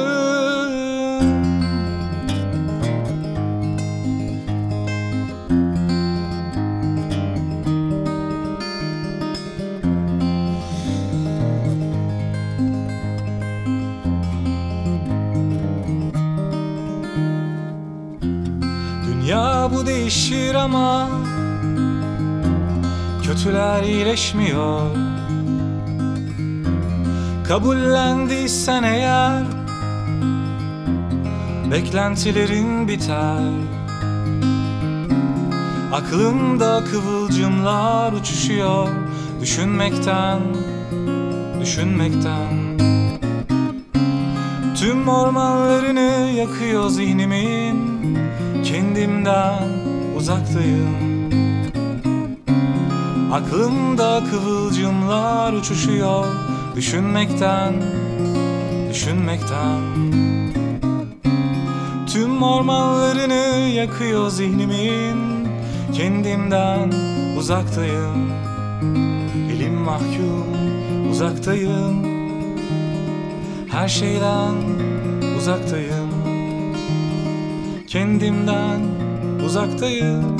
Bu 19.73 19.85
değişir 19.85 20.55
ama 20.55 21.09
Kötüler 23.23 23.83
iyileşmiyor. 23.83 24.81
Kabullendiysen 27.47 28.83
eğer 28.83 29.43
Beklentilerin 31.71 32.87
biter. 32.87 33.51
Aklımda 35.93 36.83
kıvılcımlar 36.91 38.13
uçuşuyor. 38.13 38.87
Düşünmekten, 39.41 40.39
düşünmekten. 41.61 42.77
Tüm 44.75 45.07
ormanlarını 45.07 46.31
yakıyor 46.37 46.89
zihnimin 46.89 47.94
Kendimden 48.95 49.69
uzaktayım. 50.17 50.95
Aklımda 53.33 54.23
kıvılcımlar 54.31 55.53
uçuşuyor 55.53 56.25
Düşünmekten, 56.75 57.73
düşünmekten. 58.89 59.81
Tüm 62.07 62.43
ormanlarını 62.43 63.69
yakıyor 63.69 64.29
zihnimin 64.29 65.47
Kendimden 65.93 66.93
uzaktayım. 67.37 68.31
Elim 69.55 69.73
mahkum 69.73 70.45
uzaktayım. 71.11 72.05
Her 73.71 73.87
şeyden 73.87 74.55
uzaktayım 75.37 76.04
Kendimden 77.95 78.81
uzaktayım. 79.45 80.37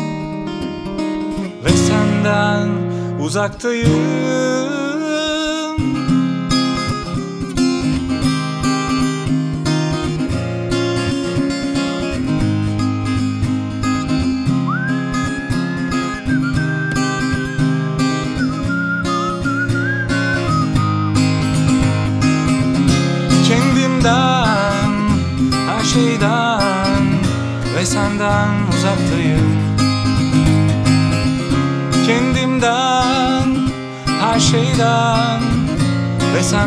Ve 1.65 1.69
senden 1.69 2.69
uzaktayım 3.21 4.44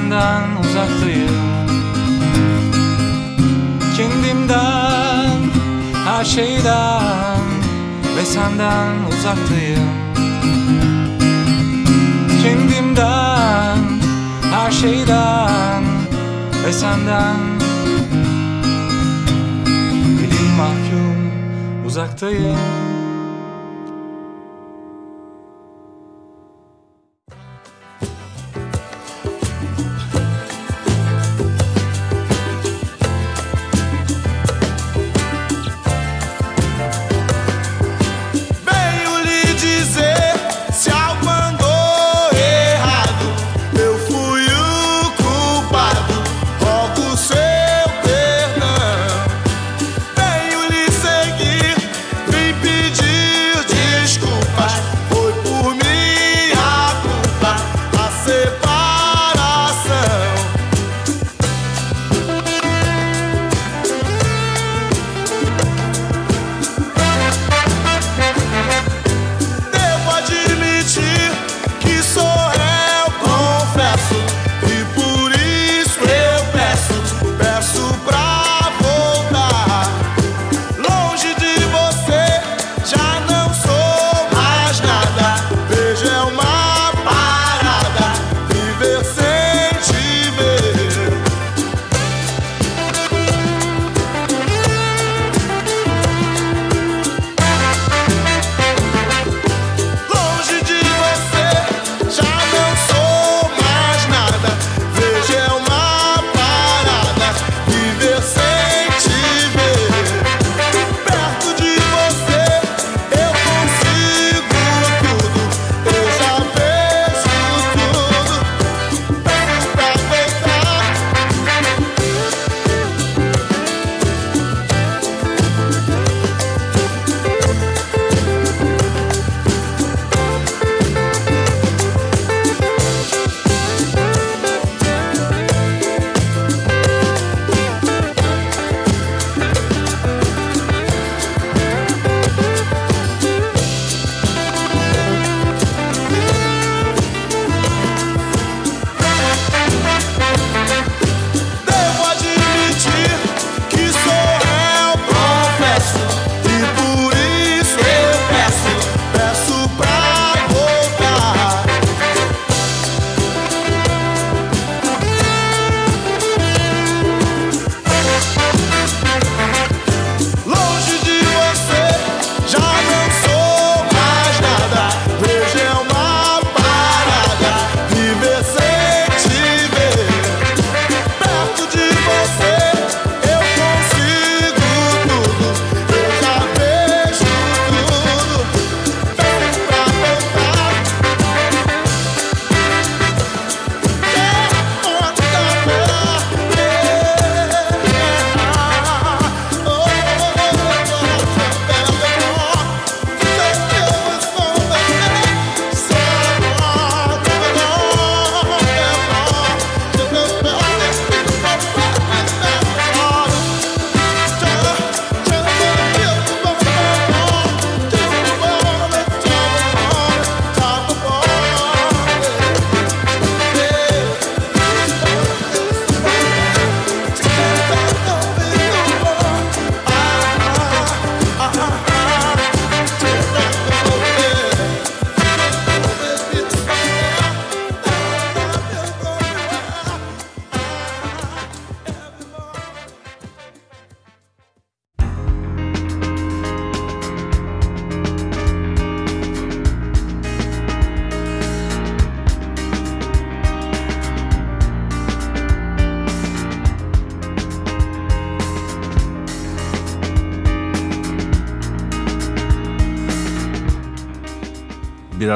senden 0.08 0.56
uzaktayım. 0.60 1.66
Kendimden, 3.96 5.40
her 6.06 6.24
şeyden 6.24 7.40
ve 8.16 8.24
senden 8.24 8.92
uzaktayım. 9.08 9.88
Kendimden, 12.42 13.78
her 14.52 14.70
şeyden 14.70 15.84
ve 16.64 16.72
senden. 16.72 17.36
Elim 20.24 20.50
mahkum 20.56 21.32
uzaktayım 21.86 22.77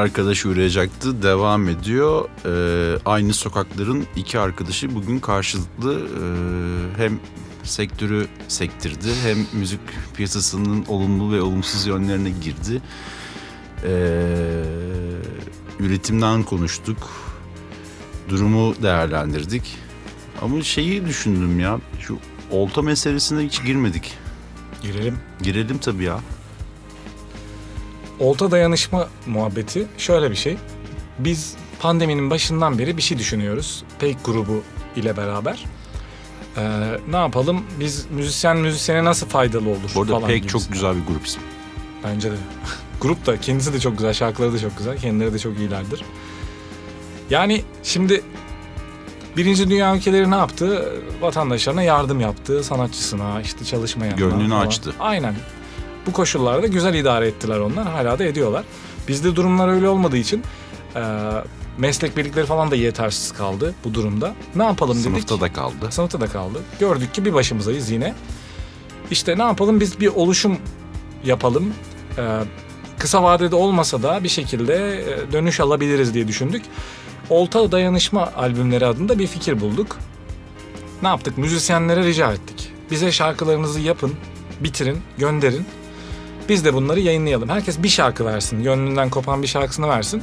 arkadaş 0.03 0.47
uğrayacaktı. 0.47 1.23
Devam 1.23 1.69
ediyor. 1.69 2.29
Ee, 2.47 2.99
aynı 3.05 3.35
sokakların 3.35 4.07
iki 4.17 4.39
arkadaşı 4.39 4.95
bugün 4.95 5.19
karşılıklı 5.19 5.95
e, 5.95 6.25
hem 6.97 7.21
sektörü 7.63 8.27
sektirdi 8.49 9.09
hem 9.23 9.47
müzik 9.53 9.81
piyasasının 10.17 10.85
olumlu 10.89 11.33
ve 11.33 11.43
olumsuz 11.43 11.87
yönlerine 11.87 12.31
girdi. 12.31 12.83
Ee, 13.85 14.63
üretimden 15.81 16.43
konuştuk. 16.43 17.11
Durumu 18.29 18.75
değerlendirdik. 18.83 19.79
Ama 20.43 20.63
şeyi 20.63 21.07
düşündüm 21.07 21.61
ya. 21.61 21.81
Şu 22.01 22.19
olta 22.51 22.83
meselesine 22.83 23.45
hiç 23.45 23.65
girmedik. 23.65 24.15
Girelim. 24.83 25.19
Girelim 25.43 25.79
tabii 25.79 26.05
ya. 26.05 26.21
Olta 28.23 28.51
dayanışma 28.51 29.09
muhabbeti 29.27 29.87
şöyle 29.99 30.31
bir 30.31 30.37
şey. 30.37 30.57
Biz 31.19 31.55
pandeminin 31.81 32.31
başından 32.31 32.79
beri 32.79 32.97
bir 32.97 33.03
şey 33.03 33.19
düşünüyoruz. 33.19 33.85
Pek 33.99 34.25
grubu 34.25 34.63
ile 34.97 35.17
beraber. 35.17 35.65
Ee, 36.57 36.63
ne 37.11 37.17
yapalım? 37.17 37.65
Biz 37.81 38.07
müzisyen 38.11 38.57
müzisyene 38.57 39.05
nasıl 39.05 39.29
faydalı 39.29 39.69
olur 39.69 39.93
Bu 39.95 40.03
arada 40.03 40.13
falan 40.13 40.29
pek 40.29 40.49
çok 40.49 40.73
güzel 40.73 40.97
bir 40.97 41.07
grup 41.07 41.27
ismi. 41.27 41.43
Bence 42.05 42.31
de. 42.31 42.37
Grup 43.01 43.27
da 43.27 43.41
kendisi 43.41 43.73
de 43.73 43.81
çok 43.81 43.99
güzel, 43.99 44.13
şarkıları 44.13 44.53
da 44.53 44.59
çok 44.59 44.79
güzel, 44.79 44.99
kendileri 44.99 45.33
de 45.35 45.39
çok 45.39 45.59
iyilerdir. 45.59 46.05
Yani 47.31 47.63
şimdi 47.83 48.23
Birinci 49.37 49.71
Dünya 49.71 49.97
ülkeleri 49.97 50.31
ne 50.31 50.35
yaptı? 50.35 50.93
Vatandaşlarına 51.21 51.83
yardım 51.83 52.21
yaptı, 52.21 52.65
sanatçısına, 52.65 53.41
işte 53.41 53.65
çalışmayanına 53.65 54.19
Gönlünü 54.19 54.55
açtı. 54.55 54.95
Aynen. 55.01 55.35
Bu 56.07 56.13
koşullarda 56.13 56.67
güzel 56.67 56.95
idare 56.95 57.27
ettiler 57.27 57.59
onlar, 57.59 57.87
hala 57.87 58.19
da 58.19 58.25
ediyorlar. 58.25 58.65
Bizde 59.09 59.37
durumlar 59.37 59.69
öyle 59.69 59.89
olmadığı 59.89 60.17
için 60.17 60.43
e, 60.97 61.03
meslek 61.79 62.17
birlikleri 62.17 62.47
falan 62.47 62.71
da 62.71 62.77
yetersiz 62.77 63.33
kaldı 63.33 63.75
bu 63.85 63.95
durumda. 63.95 64.35
Ne 64.55 64.65
yapalım 64.65 64.95
dedik? 64.95 65.05
Sınıfta 65.05 65.41
da 65.41 65.53
kaldı. 65.53 65.75
Sınıfta 65.91 66.21
da 66.21 66.27
kaldı. 66.27 66.59
Gördük 66.81 67.15
ki 67.15 67.25
bir 67.25 67.35
başımızayız 67.35 67.91
yine. 67.91 68.15
İşte 69.11 69.39
ne 69.39 69.43
yapalım 69.43 69.81
biz 69.81 70.01
bir 70.01 70.09
oluşum 70.09 70.59
yapalım. 71.25 71.75
Ee, 72.19 72.41
kısa 72.99 73.23
vadede 73.23 73.57
olmasa 73.57 74.03
da 74.03 74.25
bir 74.25 74.29
şekilde 74.29 74.75
e, 74.75 75.33
dönüş 75.33 75.61
alabiliriz 75.61 76.15
diye 76.15 76.29
düşündük. 76.29 76.63
Olta 77.31 77.73
Dayanışma 77.73 78.33
albümleri 78.37 78.87
adında 78.87 79.19
bir 79.19 79.27
fikir 79.27 79.61
bulduk. 79.61 79.99
Ne 81.03 81.09
yaptık? 81.09 81.39
Müzisyenlere 81.39 82.05
rica 82.05 82.33
ettik. 82.33 82.73
Bize 82.91 83.13
şarkılarınızı 83.13 83.81
yapın, 83.81 84.15
bitirin, 84.61 84.99
gönderin. 85.19 85.67
Biz 86.49 86.65
de 86.65 86.75
bunları 86.75 87.01
yayınlayalım. 87.01 87.49
Herkes 87.49 87.83
bir 87.83 87.89
şarkı 87.89 88.25
versin, 88.25 88.63
gönlünden 88.63 89.11
kopan 89.11 89.43
bir 89.43 89.47
şarkısını 89.47 89.89
versin. 89.89 90.23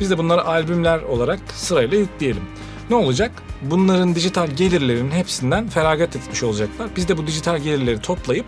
Biz 0.00 0.10
de 0.10 0.18
bunları 0.18 0.44
albümler 0.46 1.02
olarak 1.02 1.40
sırayla 1.54 1.98
yükleyelim. 1.98 2.42
Ne 2.90 2.96
olacak? 2.96 3.32
Bunların 3.62 4.14
dijital 4.14 4.46
gelirlerinin 4.46 5.10
hepsinden 5.10 5.68
feragat 5.68 6.16
etmiş 6.16 6.42
olacaklar. 6.42 6.88
Biz 6.96 7.08
de 7.08 7.16
bu 7.18 7.26
dijital 7.26 7.58
gelirleri 7.58 8.00
toplayıp 8.00 8.46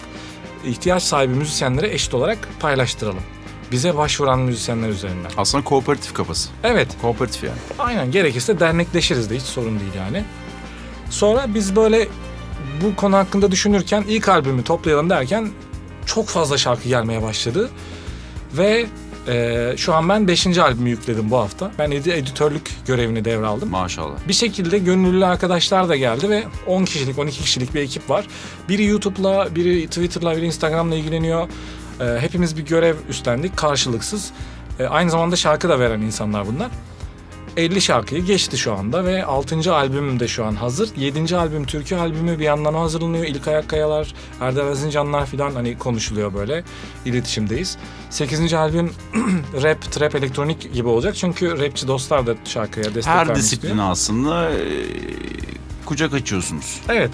ihtiyaç 0.64 1.02
sahibi 1.02 1.34
müzisyenlere 1.34 1.94
eşit 1.94 2.14
olarak 2.14 2.48
paylaştıralım. 2.60 3.22
Bize 3.72 3.96
başvuran 3.96 4.40
müzisyenler 4.40 4.88
üzerinden. 4.88 5.30
Aslında 5.36 5.64
kooperatif 5.64 6.14
kafası. 6.14 6.50
Evet, 6.64 6.88
Kooperatif 7.02 7.44
yani. 7.44 7.58
Aynen 7.78 8.10
gerekirse 8.10 8.60
dernekleşiriz 8.60 9.30
de 9.30 9.36
hiç 9.36 9.42
sorun 9.42 9.80
değil 9.80 9.92
yani. 9.96 10.24
Sonra 11.10 11.46
biz 11.54 11.76
böyle 11.76 12.08
bu 12.82 12.96
konu 12.96 13.16
hakkında 13.16 13.50
düşünürken 13.50 14.04
ilk 14.08 14.28
albümü 14.28 14.64
toplayalım 14.64 15.10
derken 15.10 15.48
çok 16.06 16.28
fazla 16.28 16.58
şarkı 16.58 16.88
gelmeye 16.88 17.22
başladı. 17.22 17.70
Ve 18.52 18.86
e, 19.28 19.74
şu 19.76 19.94
an 19.94 20.08
ben 20.08 20.28
5. 20.28 20.58
albümü 20.58 20.90
yükledim 20.90 21.30
bu 21.30 21.36
hafta. 21.36 21.70
Ben 21.78 21.90
edi- 21.90 22.10
editörlük 22.12 22.70
görevini 22.86 23.24
devraldım. 23.24 23.70
Maşallah. 23.70 24.16
Bir 24.28 24.32
şekilde 24.32 24.78
gönüllü 24.78 25.24
arkadaşlar 25.26 25.88
da 25.88 25.96
geldi 25.96 26.30
ve 26.30 26.44
10 26.66 26.84
kişilik 26.84 27.18
12 27.18 27.42
kişilik 27.42 27.74
bir 27.74 27.80
ekip 27.80 28.10
var. 28.10 28.26
Biri 28.68 28.84
YouTube'la, 28.84 29.54
biri 29.56 29.86
Twitter'la, 29.86 30.36
biri 30.36 30.46
Instagram'la 30.46 30.94
ilgileniyor. 30.94 31.48
Ee, 32.00 32.18
hepimiz 32.20 32.56
bir 32.56 32.62
görev 32.66 32.96
üstlendik 33.08 33.56
karşılıksız. 33.56 34.30
Ee, 34.80 34.84
aynı 34.84 35.10
zamanda 35.10 35.36
şarkı 35.36 35.68
da 35.68 35.80
veren 35.80 36.00
insanlar 36.00 36.46
bunlar. 36.46 36.70
50 37.56 37.80
şarkıyı 37.80 38.24
geçti 38.24 38.58
şu 38.58 38.72
anda 38.74 39.04
ve 39.04 39.24
6. 39.24 39.74
albüm 39.74 40.20
de 40.20 40.28
şu 40.28 40.44
an 40.44 40.54
hazır. 40.54 40.88
7. 40.96 41.36
albüm 41.36 41.64
türkü 41.64 41.96
albümü 41.96 42.38
bir 42.38 42.44
yandan 42.44 42.74
o 42.74 42.80
hazırlanıyor. 42.80 43.24
İlk 43.24 43.48
Ayak 43.48 43.68
Kayalar, 43.68 44.14
Erdem 44.40 44.68
Erzincanlar 44.68 45.26
falan 45.26 45.50
hani 45.50 45.78
konuşuluyor 45.78 46.34
böyle. 46.34 46.64
İletişimdeyiz. 47.04 47.78
8. 48.10 48.54
albüm 48.54 48.92
rap, 49.62 49.92
trap, 49.92 50.14
elektronik 50.14 50.74
gibi 50.74 50.88
olacak. 50.88 51.14
Çünkü 51.16 51.60
rapçi 51.60 51.88
dostlar 51.88 52.26
da 52.26 52.34
şarkıya 52.44 52.94
destek 52.94 53.06
Her 53.06 53.34
disiplin 53.34 53.78
aslında 53.78 54.50
e, 54.50 54.58
kucak 55.84 56.14
açıyorsunuz. 56.14 56.80
Evet. 56.88 57.10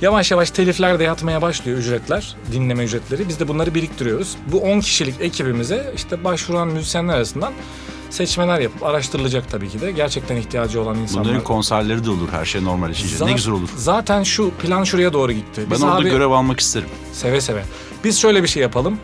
Yavaş 0.00 0.30
yavaş 0.30 0.50
telifler 0.50 0.98
de 0.98 1.04
yatmaya 1.04 1.42
başlıyor 1.42 1.78
ücretler, 1.78 2.36
dinleme 2.52 2.84
ücretleri. 2.84 3.28
Biz 3.28 3.40
de 3.40 3.48
bunları 3.48 3.74
biriktiriyoruz. 3.74 4.36
Bu 4.52 4.60
10 4.60 4.80
kişilik 4.80 5.20
ekibimize 5.20 5.92
işte 5.96 6.24
başvuran 6.24 6.68
müzisyenler 6.68 7.14
arasından 7.14 7.52
seçmeler 8.16 8.60
yapıp 8.60 8.82
araştırılacak 8.82 9.50
tabii 9.50 9.68
ki 9.68 9.80
de. 9.80 9.92
Gerçekten 9.92 10.36
ihtiyacı 10.36 10.80
olan 10.82 10.96
insanlar. 10.98 11.24
Bunların 11.24 11.44
konserleri 11.44 12.04
de 12.04 12.10
olur 12.10 12.28
her 12.30 12.44
şey 12.44 12.64
normal 12.64 12.90
işince. 12.90 13.16
Za- 13.16 13.26
Ne 13.26 13.32
güzel 13.32 13.54
olur. 13.54 13.68
Zaten 13.76 14.22
şu 14.22 14.50
plan 14.50 14.84
şuraya 14.84 15.12
doğru 15.12 15.32
gitti. 15.32 15.60
Ben 15.64 15.70
Biz 15.70 15.82
orada 15.82 15.94
abi 15.96 16.10
görev 16.10 16.30
almak 16.30 16.60
isterim. 16.60 16.88
seve 17.12 17.40
seve. 17.40 17.62
Biz 18.04 18.18
şöyle 18.18 18.42
bir 18.42 18.48
şey 18.48 18.62
yapalım. 18.62 18.98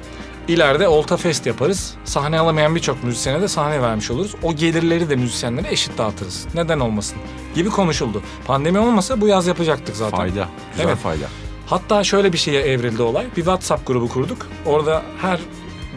İleride 0.48 0.88
Olta 0.88 1.16
Fest 1.16 1.46
yaparız. 1.46 1.94
Sahne 2.04 2.38
alamayan 2.38 2.74
birçok 2.74 3.04
müzisyene 3.04 3.40
de 3.40 3.48
sahne 3.48 3.82
vermiş 3.82 4.10
oluruz. 4.10 4.34
O 4.42 4.54
gelirleri 4.54 5.10
de 5.10 5.16
müzisyenlere 5.16 5.72
eşit 5.72 5.98
dağıtırız. 5.98 6.46
Neden 6.54 6.80
olmasın? 6.80 7.18
Gibi 7.54 7.68
konuşuldu. 7.70 8.22
Pandemi 8.46 8.78
olmasa 8.78 9.20
bu 9.20 9.26
yaz 9.28 9.46
yapacaktık 9.46 9.96
zaten. 9.96 10.16
Fayda. 10.18 10.48
Güzel 10.72 10.88
Evet. 10.88 10.98
fayda. 10.98 11.24
Hatta 11.66 12.04
şöyle 12.04 12.32
bir 12.32 12.38
şeye 12.38 12.60
evrildi 12.62 13.02
olay. 13.02 13.24
Bir 13.26 13.34
WhatsApp 13.42 13.86
grubu 13.86 14.08
kurduk. 14.08 14.46
Orada 14.66 15.02
her 15.20 15.40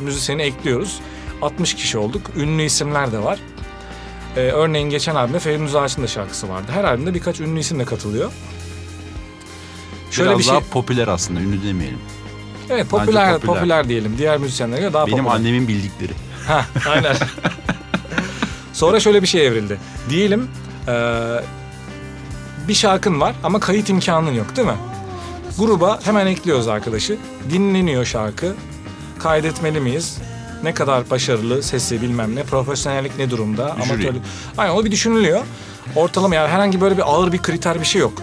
müzisyeni 0.02 0.42
ekliyoruz. 0.42 1.00
60 1.42 1.74
kişi 1.74 1.98
olduk. 1.98 2.22
Ünlü 2.38 2.64
isimler 2.64 3.12
de 3.12 3.20
var. 3.24 3.40
Ee, 4.38 4.40
örneğin 4.40 4.90
geçen 4.90 5.16
albümde 5.16 5.40
Feridun 5.40 5.74
Ağaç'ın 5.74 6.04
da 6.04 6.08
şarkısı 6.08 6.50
vardı. 6.50 6.72
Her 6.72 6.84
albümde 6.84 7.14
birkaç 7.14 7.40
ünlü 7.40 7.60
isim 7.60 7.80
de 7.80 7.86
katılıyor. 7.86 8.32
Şöyle 10.12 10.30
Biraz 10.30 10.40
bir 10.40 10.44
şey. 10.44 10.54
daha 10.54 10.62
popüler 10.72 11.08
aslında 11.08 11.40
ünlü 11.40 11.64
demeyelim. 11.64 12.00
Evet 12.70 12.90
popüler, 12.90 13.34
popüler. 13.34 13.56
popüler 13.56 13.90
diyelim. 13.90 14.16
Diğer 14.18 14.38
müzisyenlere 14.38 14.82
göre 14.82 14.94
daha 14.94 15.08
Benim 15.08 15.18
popüler. 15.18 15.36
annemin 15.36 15.68
bildikleri. 15.68 16.12
Ha, 16.48 16.66
aynen. 16.90 17.16
Sonra 18.74 19.00
şöyle 19.00 19.22
bir 19.22 19.28
şey 19.28 19.48
evrildi. 19.48 19.80
Diyelim 20.10 20.48
eee, 20.88 20.94
bir 22.68 22.74
şarkın 22.74 23.22
var 23.22 23.36
ama 23.44 23.60
kayıt 23.60 23.90
imkanın 23.90 24.32
yok 24.34 24.56
değil 24.56 24.68
mi? 24.68 24.74
Gruba 25.60 26.00
hemen 26.04 26.28
ekliyoruz 26.28 26.68
arkadaşı. 26.68 27.18
Dinleniyor 27.52 28.06
şarkı. 28.06 28.54
Kaydetmeli 29.20 29.80
miyiz? 29.80 30.18
Ne 30.66 30.74
kadar 30.74 31.10
başarılı, 31.10 31.64
sesi 31.64 32.02
bilmem 32.02 32.36
ne, 32.36 32.44
profesyonellik 32.44 33.18
ne 33.18 33.30
durumda, 33.30 33.76
Jüri. 33.84 33.94
amatörlük. 33.94 34.24
Aynen 34.58 34.74
o 34.74 34.86
bir 34.86 34.92
düşünülüyor. 34.92 35.42
Ortalama 35.96 36.36
yani 36.36 36.48
herhangi 36.48 36.82
böyle 36.82 36.98
bir 36.98 37.12
ağır 37.14 37.32
bir 37.32 37.38
kriter 37.38 37.80
bir 37.80 37.86
şey 37.86 38.02
yok. 38.02 38.14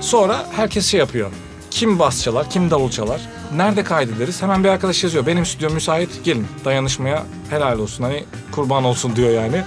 Sonra 0.00 0.46
herkes 0.56 0.86
şey 0.86 1.00
yapıyor. 1.00 1.30
Kim 1.70 1.98
bas 1.98 2.22
çalar, 2.22 2.50
kim 2.50 2.70
davul 2.70 2.90
çalar, 2.90 3.20
nerede 3.56 3.84
kaydederiz? 3.84 4.42
Hemen 4.42 4.64
bir 4.64 4.68
arkadaş 4.68 5.04
yazıyor. 5.04 5.26
Benim 5.26 5.46
stüdyo 5.46 5.70
müsait, 5.70 6.24
gelin 6.24 6.46
dayanışmaya 6.64 7.22
helal 7.50 7.78
olsun. 7.78 8.04
Hani 8.04 8.24
kurban 8.52 8.84
olsun 8.84 9.16
diyor 9.16 9.30
yani. 9.30 9.62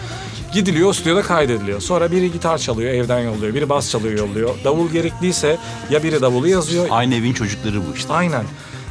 Gidiliyor, 0.54 0.94
stüdyoda 0.94 1.22
kaydediliyor. 1.22 1.82
Sonra 1.82 2.12
biri 2.12 2.32
gitar 2.32 2.58
çalıyor, 2.58 2.94
evden 2.94 3.20
yolluyor. 3.20 3.54
Biri 3.54 3.70
bas 3.70 3.92
çalıyor, 3.92 4.20
yolluyor. 4.20 4.56
Davul 4.64 4.90
gerekliyse 4.90 5.58
ya 5.90 6.04
biri 6.04 6.22
davulu 6.22 6.48
yazıyor. 6.48 6.88
Aynı 6.90 7.16
evin 7.16 7.34
çocukları 7.34 7.78
bu 7.78 7.96
işte. 7.96 8.14
Aynen. 8.14 8.44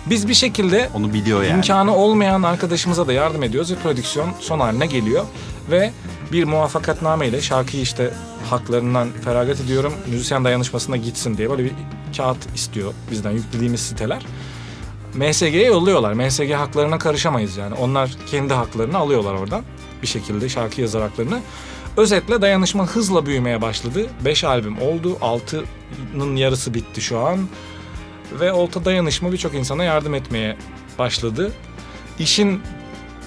Biz 0.07 0.28
bir 0.28 0.34
şekilde 0.34 0.90
Onu 0.94 1.12
biliyor 1.14 1.42
yani. 1.42 1.57
İmkanı 1.57 1.96
olmayan 1.96 2.42
arkadaşımıza 2.42 3.07
da 3.07 3.12
yardım 3.12 3.42
ediyoruz 3.42 3.72
ve 3.72 3.74
prodüksiyon 3.74 4.30
son 4.40 4.61
haline 4.61 4.86
geliyor. 4.86 5.24
Ve 5.70 5.92
bir 6.32 6.44
muvaffakatname 6.44 7.28
ile 7.28 7.40
şarkıyı 7.40 7.82
işte 7.82 8.14
haklarından 8.51 9.09
feragat 9.24 9.61
ediyorum. 9.61 9.92
Müzisyen 10.07 10.44
dayanışmasına 10.44 10.96
gitsin 10.96 11.36
diye 11.36 11.51
böyle 11.51 11.64
bir 11.64 11.72
kağıt 12.16 12.55
istiyor 12.55 12.92
bizden 13.11 13.30
yüklediğimiz 13.30 13.80
siteler. 13.80 14.26
MSG'ye 15.14 15.66
yolluyorlar. 15.66 16.12
MSG 16.12 16.53
haklarına 16.53 16.98
karışamayız 16.98 17.57
yani. 17.57 17.74
Onlar 17.74 18.11
kendi 18.30 18.55
haklarını 18.55 18.98
alıyorlar 18.98 19.34
oradan 19.34 19.62
bir 20.03 20.07
şekilde 20.07 20.48
şarkı 20.48 20.80
yazar 20.80 21.03
haklarını. 21.03 21.40
Özetle 21.96 22.42
dayanışma 22.42 22.86
hızla 22.86 23.26
büyümeye 23.26 23.62
başladı. 23.62 24.07
5 24.24 24.44
albüm 24.44 24.78
oldu. 24.78 25.18
6'nın 25.20 26.36
yarısı 26.36 26.74
bitti 26.74 27.01
şu 27.01 27.18
an. 27.18 27.38
Ve 28.41 28.53
Olta 28.53 28.85
Dayanışma 28.85 29.33
birçok 29.33 29.55
insana 29.55 29.85
yardım 29.85 30.14
etmeye 30.14 30.57
başladı. 30.99 31.53
İşin 32.18 32.61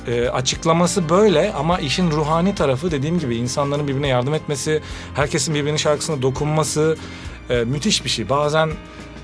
e, 0.08 0.28
açıklaması 0.30 1.10
böyle 1.10 1.54
ama 1.54 1.80
işin 1.80 2.12
ruhani 2.12 2.56
tarafı 2.56 2.92
dediğim 2.92 3.20
gibi 3.20 3.36
insanların 3.36 3.88
birbirine 3.88 4.08
yardım 4.08 4.34
etmesi, 4.34 4.82
herkesin 5.16 5.56
birbirinin 5.56 5.78
şarkısına 5.78 6.22
dokunması 6.22 6.98
e, 7.50 7.64
müthiş 7.64 8.06
bir 8.06 8.10
şey. 8.10 8.30
Bazen 8.30 8.70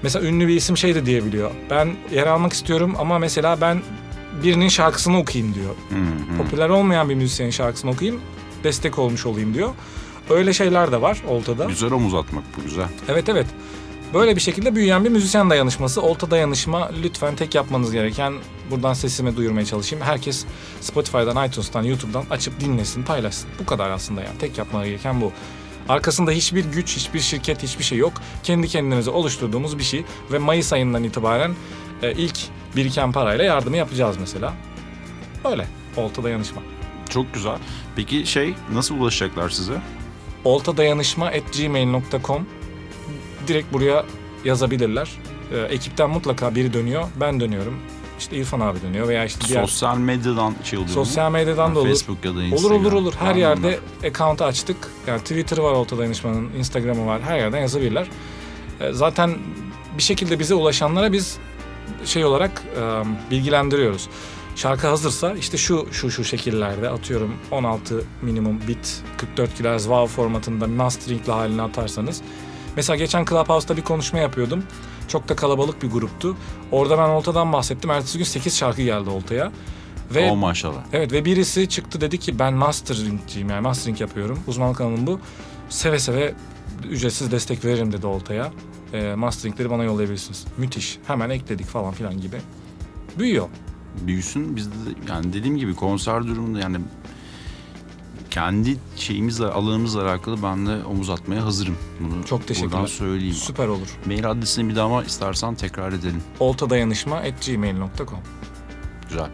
mesela 0.03 0.25
ünlü 0.25 0.47
bir 0.47 0.55
isim 0.55 0.77
şey 0.77 0.95
de 0.95 1.05
diyebiliyor. 1.05 1.51
Ben 1.69 1.95
yer 2.11 2.27
almak 2.27 2.53
istiyorum 2.53 2.95
ama 2.99 3.19
mesela 3.19 3.61
ben 3.61 3.81
birinin 4.43 4.69
şarkısını 4.69 5.17
okuyayım 5.17 5.55
diyor. 5.55 5.75
Hı 5.89 5.95
hı. 5.95 6.37
Popüler 6.37 6.69
olmayan 6.69 7.09
bir 7.09 7.15
müzisyenin 7.15 7.51
şarkısını 7.51 7.91
okuyayım, 7.91 8.21
destek 8.63 8.99
olmuş 8.99 9.25
olayım 9.25 9.53
diyor. 9.53 9.69
Öyle 10.29 10.53
şeyler 10.53 10.91
de 10.91 11.01
var 11.01 11.23
Olta'da. 11.27 11.65
Güzel 11.65 11.91
omuz 11.91 12.13
atmak 12.13 12.43
bu 12.57 12.63
güzel. 12.63 12.87
Evet 13.07 13.29
evet. 13.29 13.47
Böyle 14.13 14.35
bir 14.35 14.41
şekilde 14.41 14.75
büyüyen 14.75 15.05
bir 15.05 15.09
müzisyen 15.09 15.49
dayanışması. 15.49 16.01
Olta 16.01 16.31
dayanışma 16.31 16.91
lütfen 17.03 17.35
tek 17.35 17.55
yapmanız 17.55 17.91
gereken 17.91 18.33
buradan 18.71 18.93
sesimi 18.93 19.37
duyurmaya 19.37 19.65
çalışayım. 19.65 20.05
Herkes 20.05 20.45
Spotify'dan, 20.81 21.47
iTunes'tan, 21.47 21.83
YouTube'dan 21.83 22.23
açıp 22.29 22.59
dinlesin, 22.59 23.03
paylaşsın. 23.03 23.49
Bu 23.59 23.65
kadar 23.65 23.89
aslında 23.89 24.21
yani. 24.21 24.37
Tek 24.39 24.57
yapmaları 24.57 24.87
gereken 24.87 25.21
bu. 25.21 25.31
Arkasında 25.89 26.31
hiçbir 26.31 26.65
güç, 26.65 26.97
hiçbir 26.97 27.19
şirket, 27.19 27.63
hiçbir 27.63 27.83
şey 27.83 27.97
yok. 27.97 28.13
Kendi 28.43 28.67
kendinize 28.67 29.09
oluşturduğumuz 29.09 29.77
bir 29.77 29.83
şey. 29.83 30.05
Ve 30.31 30.37
Mayıs 30.37 30.73
ayından 30.73 31.03
itibaren 31.03 31.55
e, 32.03 32.11
ilk 32.11 32.37
biriken 32.75 33.11
parayla 33.11 33.45
yardımı 33.45 33.77
yapacağız 33.77 34.17
mesela. 34.19 34.53
Öyle. 35.45 35.67
Olta 35.97 36.23
dayanışma. 36.23 36.61
Çok 37.09 37.33
güzel. 37.33 37.57
Peki 37.95 38.25
şey 38.25 38.53
nasıl 38.73 38.95
ulaşacaklar 38.95 39.49
size? 39.49 39.81
oltadayanışma.gmail.com 40.45 42.45
Direkt 43.49 43.73
buraya 43.73 44.05
yazabilirler. 44.45 45.09
Ee, 45.53 45.57
ekipten 45.57 46.09
mutlaka 46.09 46.55
biri 46.55 46.73
dönüyor. 46.73 47.03
Ben 47.19 47.39
dönüyorum. 47.39 47.79
İşte 48.19 48.37
İrfan 48.37 48.59
abi 48.59 48.81
dönüyor 48.81 49.07
veya 49.07 49.25
işte 49.25 49.47
diğer 49.47 49.61
Sosyal 49.61 49.97
medyadan 49.97 50.53
şey 50.63 50.79
oluyor 50.79 50.93
sosyal 50.93 51.31
medyadan 51.31 51.75
da 51.75 51.79
olur. 51.79 51.87
Facebook 51.87 52.25
ya 52.25 52.31
da 52.31 52.37
Olur 52.37 52.43
Instagram. 52.45 52.77
olur 52.81 52.93
olur. 52.93 53.13
Her 53.19 53.27
Var 53.27 53.33
mı 53.33 53.39
yerde 53.39 53.79
bunlar? 54.01 54.09
account'u 54.11 54.43
açtık. 54.43 54.77
Yani 55.07 55.19
Twitter'ı 55.19 55.63
var 55.63 55.71
Olta 55.71 55.97
Dayanışma'nın, 55.97 56.49
Instagram'ı 56.57 57.05
var. 57.05 57.21
Her 57.21 57.37
yerden 57.37 57.59
yazabilirler. 57.61 58.07
Ee, 58.81 58.93
Zaten 58.93 59.37
bir 59.97 60.03
şekilde 60.03 60.39
bize 60.39 60.55
ulaşanlara 60.55 61.11
biz 61.13 61.37
şey 62.05 62.25
olarak 62.25 62.63
e, 62.81 62.81
bilgilendiriyoruz. 63.31 64.09
Şarkı 64.55 64.87
hazırsa 64.87 65.33
işte 65.33 65.57
şu 65.57 65.87
şu 65.91 66.11
şu 66.11 66.23
şekillerde 66.23 66.89
atıyorum 66.89 67.33
16 67.51 68.03
minimum 68.21 68.59
bit 68.67 69.01
44 69.17 69.49
kHz 69.57 69.83
WAV 69.83 70.07
formatında 70.07 70.67
masteringli 70.67 71.31
haline 71.31 71.61
atarsanız. 71.61 72.21
Mesela 72.75 72.97
geçen 72.97 73.25
Clubhouse'da 73.25 73.77
bir 73.77 73.81
konuşma 73.81 74.19
yapıyordum. 74.19 74.63
Çok 75.07 75.29
da 75.29 75.35
kalabalık 75.35 75.83
bir 75.83 75.89
gruptu. 75.89 76.37
Orada 76.71 76.97
ben 76.97 77.09
Olta'dan 77.09 77.53
bahsettim. 77.53 77.89
Ertesi 77.91 78.17
gün 78.17 78.25
8 78.25 78.57
şarkı 78.57 78.81
geldi 78.81 79.09
Olta'ya. 79.09 79.51
Ve 80.15 80.31
O 80.31 80.35
maşallah. 80.35 80.83
Evet 80.93 81.11
ve 81.11 81.25
birisi 81.25 81.69
çıktı 81.69 82.01
dedi 82.01 82.17
ki 82.17 82.39
ben 82.39 82.53
masteringciyim 82.53 83.49
yani 83.49 83.61
mastering 83.61 84.01
yapıyorum. 84.01 84.39
Uzmanlık 84.47 84.81
alanım 84.81 85.07
bu. 85.07 85.19
Seve 85.69 85.99
seve 85.99 86.33
ücretsiz 86.89 87.31
destek 87.31 87.65
veririm 87.65 87.91
dedi 87.91 88.07
Olta'ya. 88.07 88.51
E, 88.93 89.15
masteringleri 89.15 89.69
bana 89.69 89.83
yollayabilirsiniz. 89.83 90.45
Müthiş. 90.57 90.97
Hemen 91.07 91.29
ekledik 91.29 91.65
falan 91.65 91.93
filan 91.93 92.21
gibi. 92.21 92.37
Büyüyor. 93.19 93.47
Büyüsün 94.07 94.55
biz 94.55 94.67
de 94.67 94.71
yani 95.09 95.33
dediğim 95.33 95.57
gibi 95.57 95.75
konser 95.75 96.27
durumunda 96.27 96.59
yani 96.59 96.77
kendi 98.31 98.77
şeyimizle 98.95 99.45
alanımızla 99.45 100.03
alakalı 100.03 100.43
ben 100.43 100.65
de 100.67 100.85
omuz 100.85 101.09
atmaya 101.09 101.45
hazırım. 101.45 101.77
Bunu 101.99 102.25
Çok 102.25 102.47
teşekkürler. 102.47 102.73
Buradan 102.73 102.85
söyleyeyim. 102.85 103.35
Süper 103.35 103.67
olur. 103.67 103.97
Mail 104.05 104.29
adresini 104.31 104.69
bir 104.69 104.75
daha 104.75 104.85
ama 104.85 105.03
istersen 105.03 105.55
tekrar 105.55 105.93
edelim. 105.93 106.23
oltadayanışma.gmail.com 106.39 108.19
Güzel. 109.09 109.29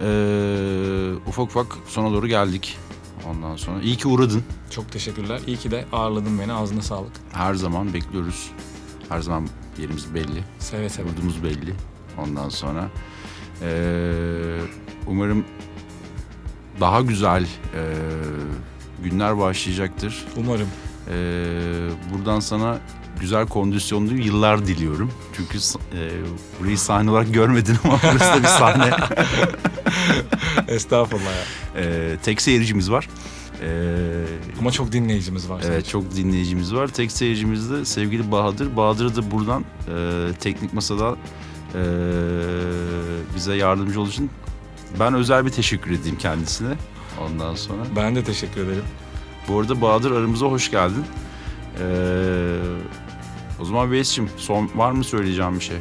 Ee, 0.00 1.12
ufak 1.26 1.44
ufak 1.44 1.66
sona 1.86 2.12
doğru 2.12 2.26
geldik. 2.26 2.78
Ondan 3.30 3.56
sonra 3.56 3.80
iyi 3.82 3.96
ki 3.96 4.08
uğradın. 4.08 4.44
Çok 4.70 4.92
teşekkürler. 4.92 5.40
İyi 5.46 5.56
ki 5.56 5.70
de 5.70 5.84
ağırladın 5.92 6.38
beni. 6.40 6.52
Ağzına 6.52 6.82
sağlık. 6.82 7.12
Her 7.32 7.54
zaman 7.54 7.94
bekliyoruz. 7.94 8.50
Her 9.08 9.20
zaman 9.20 9.48
yerimiz 9.78 10.14
belli. 10.14 10.44
Seve 10.58 10.88
seve. 10.88 11.08
Yurdumuz 11.08 11.44
belli. 11.44 11.74
Ondan 12.18 12.48
sonra 12.48 12.88
ee, 13.62 14.58
umarım 15.06 15.44
daha 16.82 17.00
güzel 17.00 17.42
ee, 17.42 17.82
günler 19.04 19.38
başlayacaktır. 19.38 20.24
Umarım. 20.36 20.68
Ee, 21.08 21.14
buradan 22.12 22.40
sana 22.40 22.78
güzel 23.20 23.46
kondisyonlu 23.46 24.14
yıllar 24.14 24.66
diliyorum. 24.66 25.12
Çünkü 25.36 25.58
ee, 25.58 26.10
burayı 26.60 26.78
sahne 26.78 27.10
olarak 27.10 27.34
görmedin 27.34 27.76
ama 27.84 27.98
burası 28.02 28.32
da 28.32 28.42
bir 28.42 28.48
sahne. 28.48 28.90
Estağfurullah 30.68 31.24
ya. 31.24 31.82
Ee, 31.82 32.16
tek 32.22 32.42
seyircimiz 32.42 32.90
var. 32.90 33.08
Ee, 33.62 34.24
Ama 34.58 34.70
çok 34.70 34.92
dinleyicimiz 34.92 35.50
var. 35.50 35.62
evet 35.66 35.88
çok 35.88 36.16
dinleyicimiz 36.16 36.74
var. 36.74 36.88
Tek 36.88 37.12
seyircimiz 37.12 37.70
de 37.70 37.84
sevgili 37.84 38.32
Bahadır. 38.32 38.76
Bahadır'a 38.76 39.16
da 39.16 39.30
buradan 39.30 39.64
ee, 39.88 40.28
teknik 40.40 40.72
masada 40.72 41.16
ee, 41.74 41.80
bize 43.36 43.54
yardımcı 43.54 44.00
olduğu 44.00 44.10
için 44.10 44.30
ben 45.00 45.14
özel 45.14 45.46
bir 45.46 45.50
teşekkür 45.50 45.90
edeyim 45.90 46.18
kendisine. 46.18 46.74
Ondan 47.20 47.54
sonra. 47.54 47.82
Ben 47.96 48.16
de 48.16 48.24
teşekkür 48.24 48.64
ederim. 48.66 48.84
Bu 49.48 49.60
arada 49.60 49.80
Bahadır 49.80 50.10
aramıza 50.10 50.46
hoş 50.46 50.70
geldin. 50.70 51.04
Ee, 51.80 52.56
o 53.60 53.64
zaman 53.64 53.90
Veys'cim 53.90 54.30
son 54.36 54.70
var 54.74 54.92
mı 54.92 55.04
söyleyeceğim 55.04 55.54
bir 55.54 55.64
şey? 55.64 55.76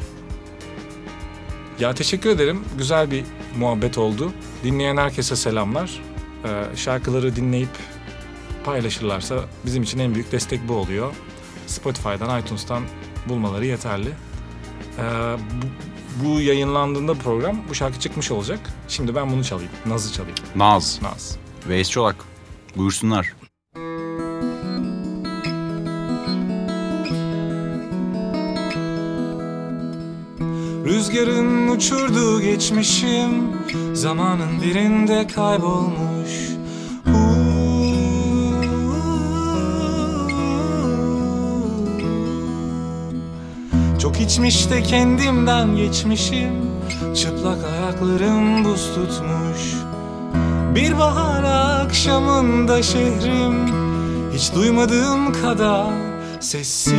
Ya 1.79 1.93
teşekkür 1.93 2.29
ederim. 2.29 2.63
Güzel 2.77 3.11
bir 3.11 3.23
muhabbet 3.59 3.97
oldu. 3.97 4.31
Dinleyen 4.63 4.97
herkese 4.97 5.35
selamlar. 5.35 6.01
Ee, 6.45 6.75
şarkıları 6.75 7.35
dinleyip 7.35 7.69
paylaşırlarsa 8.63 9.35
bizim 9.65 9.83
için 9.83 9.99
en 9.99 10.13
büyük 10.13 10.31
destek 10.31 10.67
bu 10.67 10.73
oluyor. 10.73 11.13
Spotify'dan, 11.67 12.39
iTunes'tan 12.41 12.83
bulmaları 13.29 13.65
yeterli. 13.65 14.09
Ee, 14.09 15.03
bu, 15.61 15.65
bu 16.23 16.41
yayınlandığında 16.41 17.13
program 17.13 17.57
bu 17.69 17.75
şarkı 17.75 17.99
çıkmış 17.99 18.31
olacak. 18.31 18.59
Şimdi 18.87 19.15
ben 19.15 19.31
bunu 19.31 19.43
çalayım. 19.43 19.71
Naz'ı 19.85 20.13
çalayım. 20.13 20.37
Naz, 20.55 20.99
Naz. 21.01 21.37
Veys 21.69 21.89
Çolak. 21.89 22.15
Buyursunlar. 22.75 23.33
Rüzgarın 30.85 31.67
uçurduğu 31.67 32.41
geçmişim 32.41 33.51
Zamanın 33.93 34.61
birinde 34.61 35.27
kaybolmuş 35.27 36.49
Çok 44.01 44.21
içmiş 44.21 44.69
de 44.69 44.83
kendimden 44.83 45.75
geçmişim. 45.75 46.71
Çıplak 47.15 47.57
ayaklarım 47.73 48.65
buz 48.65 48.87
tutmuş. 48.95 49.75
Bir 50.75 50.97
bahar 50.99 51.43
akşamında 51.83 52.83
şehrim. 52.83 53.67
Hiç 54.33 54.55
duymadığım 54.55 55.33
kadar 55.41 55.93
sessiz 56.39 56.95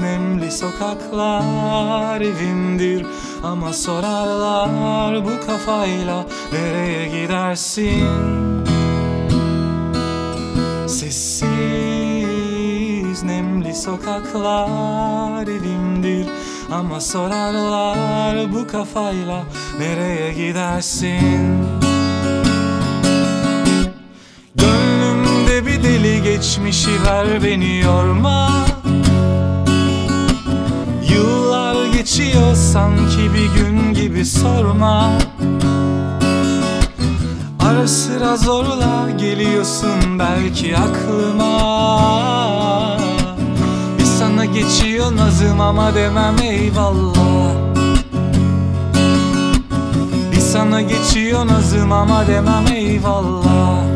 Nemli 0.00 0.52
sokaklar 0.52 2.20
evimdir. 2.20 3.06
Ama 3.42 3.72
sorarlar 3.72 5.24
bu 5.24 5.46
kafayla 5.46 6.26
Nereye 6.52 7.22
gidersin? 7.22 8.04
Sessiz 10.86 12.11
nemli 13.22 13.74
sokaklar 13.74 15.42
evimdir. 15.42 16.26
Ama 16.72 17.00
sorarlar 17.00 18.52
bu 18.52 18.66
kafayla 18.66 19.42
Nereye 19.78 20.32
gidersin? 20.32 21.66
Gönlümde 24.54 25.66
bir 25.66 25.82
deli 25.82 26.22
geçmişi 26.22 26.90
ver 27.06 27.44
beni 27.44 27.78
yorma. 27.78 28.66
Yıllar 31.10 31.86
geçiyor 31.92 32.54
sanki 32.54 33.30
bir 33.34 33.60
gün 33.60 33.94
gibi 33.94 34.24
sorma. 34.24 35.10
Ara 37.60 37.88
sıra 37.88 38.36
zorla 38.36 39.10
geliyorsun 39.18 40.18
belki 40.18 40.76
aklıma 40.76 41.52
geçiyor 44.54 45.16
nazım 45.16 45.60
ama 45.60 45.94
demem 45.94 46.36
eyvallah. 46.42 47.52
Bir 50.32 50.40
sana 50.40 50.80
geçiyor 50.80 51.46
nazım 51.46 51.92
ama 51.92 52.26
demem 52.26 52.66
eyvallah 52.74 53.91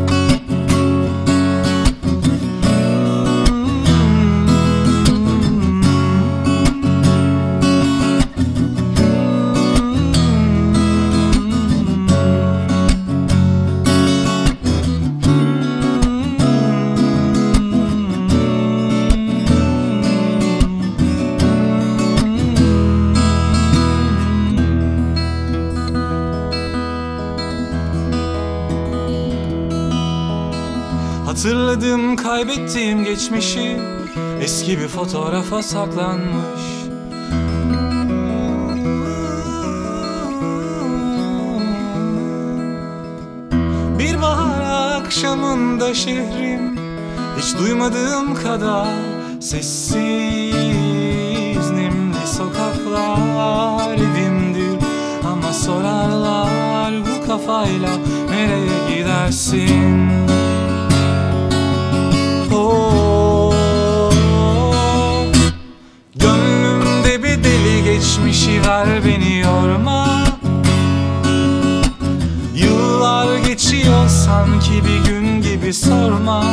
Hatırladım 31.47 32.15
kaybettiğim 32.15 33.03
geçmişi. 33.03 33.77
Eski 34.41 34.79
bir 34.79 34.87
fotoğrafa 34.87 35.63
saklanmış. 35.63 36.61
Bir 43.99 44.21
bahar 44.21 44.95
akşamında 45.01 45.93
şehrim 45.93 46.79
Hiç 47.37 47.57
duymadığım 47.59 48.35
kadar 48.35 48.87
sessiz. 49.41 50.01
Nemli 51.71 52.27
sokaklar 52.37 53.95
evimdir 53.95 54.85
Ama 55.31 55.53
sorarlar 55.53 56.93
bu 57.01 57.27
kafayla 57.27 57.89
nereye 58.29 58.97
gidersin 58.97 60.36
geçmişi 68.47 68.69
ver 68.69 68.87
beni 69.05 69.39
yorma. 69.39 70.23
Yıllar 72.55 73.37
geçiyor 73.37 74.07
sanki 74.07 74.71
bir 74.71 75.11
gün 75.11 75.41
gibi 75.41 75.73
sorma. 75.73 76.43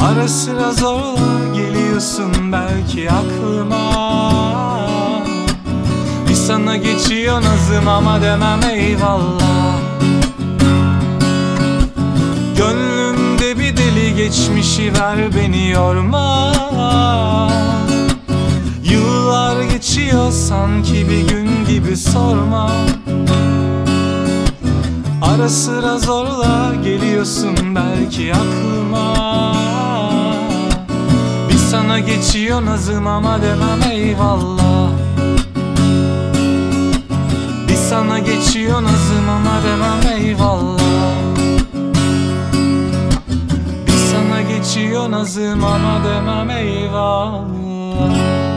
Ara 0.00 0.28
sıra 0.28 0.72
zorla 0.72 1.54
geliyorsun 1.56 2.52
belki 2.52 3.10
aklıma. 3.10 3.92
Bir 6.28 6.34
sana 6.34 6.76
geçiyor 6.76 7.42
nazım 7.42 7.88
ama 7.88 8.22
demem 8.22 8.60
eyvallah. 8.74 9.78
Gönlümde 12.56 13.58
bir 13.58 13.76
deli 13.76 14.16
geçmişi 14.16 14.92
ver 14.94 15.34
beni 15.34 15.70
yorma 15.70 16.52
Yıllar 19.32 19.62
geçiyor 19.62 20.32
sanki 20.32 21.08
bir 21.08 21.28
gün 21.28 21.64
gibi 21.68 21.96
sorma. 21.96 22.70
Ara 25.22 25.48
sıra 25.48 25.98
zorla 25.98 26.72
geliyorsun 26.84 27.56
belki 27.74 28.32
aklıma. 28.34 29.54
Bir 31.48 31.58
sana 31.70 31.98
geçiyor 31.98 32.64
nazım 32.64 33.06
ama 33.06 33.42
demem 33.42 33.92
eyvallah. 33.92 34.90
Bir 37.68 37.76
sana 37.90 38.18
geçiyor 38.18 38.82
nazım 38.82 39.28
ama 39.28 39.62
demem 39.64 40.18
eyvallah. 40.18 41.12
Bir 43.86 44.12
sana 44.12 44.42
geçiyor 44.42 45.10
nazım 45.10 45.64
ama 45.64 46.04
demem 46.04 46.50
eyvallah 46.50 48.51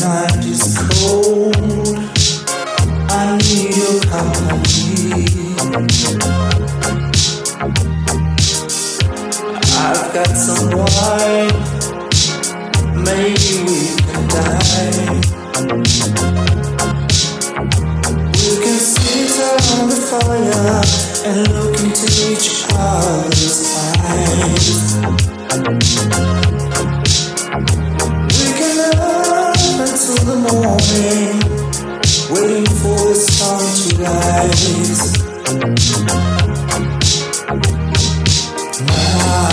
night 0.00 0.44
is 0.44 0.76
cold. 0.78 1.56
I 3.10 3.36
need 3.38 3.76
your 3.76 4.00
company. 4.02 5.24
I've 9.74 10.12
got 10.14 10.32
some 10.36 10.70
wine. 10.70 11.54
Maybe 13.04 13.54
we 13.66 13.80
can 14.06 14.22
dine. 14.28 15.20
We 18.34 18.52
can 18.62 18.78
sit 18.78 19.30
around 19.40 19.88
the 19.90 19.98
fire 20.10 20.82
and 21.26 21.38
look 21.54 21.74
into 21.80 22.06
each 22.30 22.48
other's 22.72 23.58
eyes. 24.04 24.78
Until 30.08 30.24
the 30.24 30.36
morning, 30.36 31.36
waiting 32.30 32.66
for 32.80 32.96
the 33.08 33.14
sun 33.14 33.60
to 33.76 33.88
rise. 34.02 35.04
Now, 38.86 39.48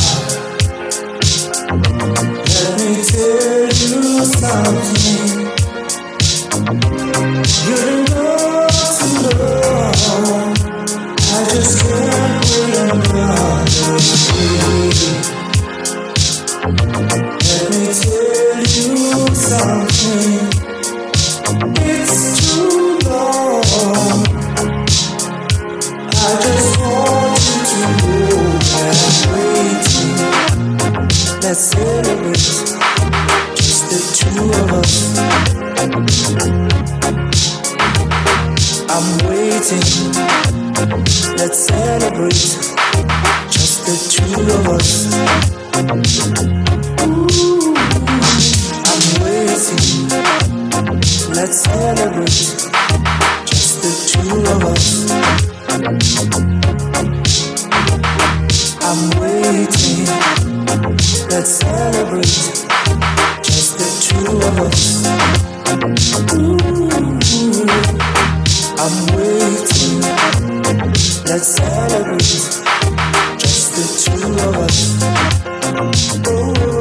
let 2.45 2.71
me 2.79 2.89
tell 3.03 3.67
you 3.67 4.23
something. 4.25 5.55
You've 7.67 8.14
Let's 31.45 31.59
celebrate 31.59 32.37
just 33.55 33.81
the 33.91 33.99
two 34.17 34.49
of 34.49 34.71
us. 34.73 34.93
I'm 38.89 39.07
waiting. 39.29 39.85
Let's 41.37 41.59
celebrate 41.67 42.49
just 43.51 43.85
the 43.85 43.95
two 44.09 44.41
of 44.55 44.67
us. 44.73 45.13
I'm 48.89 49.05
waiting. 49.21 49.83
Let's 51.35 51.57
celebrate 51.61 52.39
just 53.45 53.83
the 53.83 53.91
two 54.09 54.33
of 54.49 54.63
us. 54.65 54.85
I'm 58.87 59.09
waiting. 59.19 60.05
Let's 61.31 61.49
celebrate 61.57 62.21
just 63.41 63.79
the 63.79 63.87
two 64.05 64.37
of 64.37 64.59
us. 64.61 65.05
I'm 68.77 68.95
waiting. 69.15 70.01
Let's 71.25 71.47
celebrate 71.47 72.19
just 73.39 73.73
the 73.73 73.85
two 74.05 74.33
of 74.47 74.55
us. 74.57 74.77
Oh, 76.27 76.74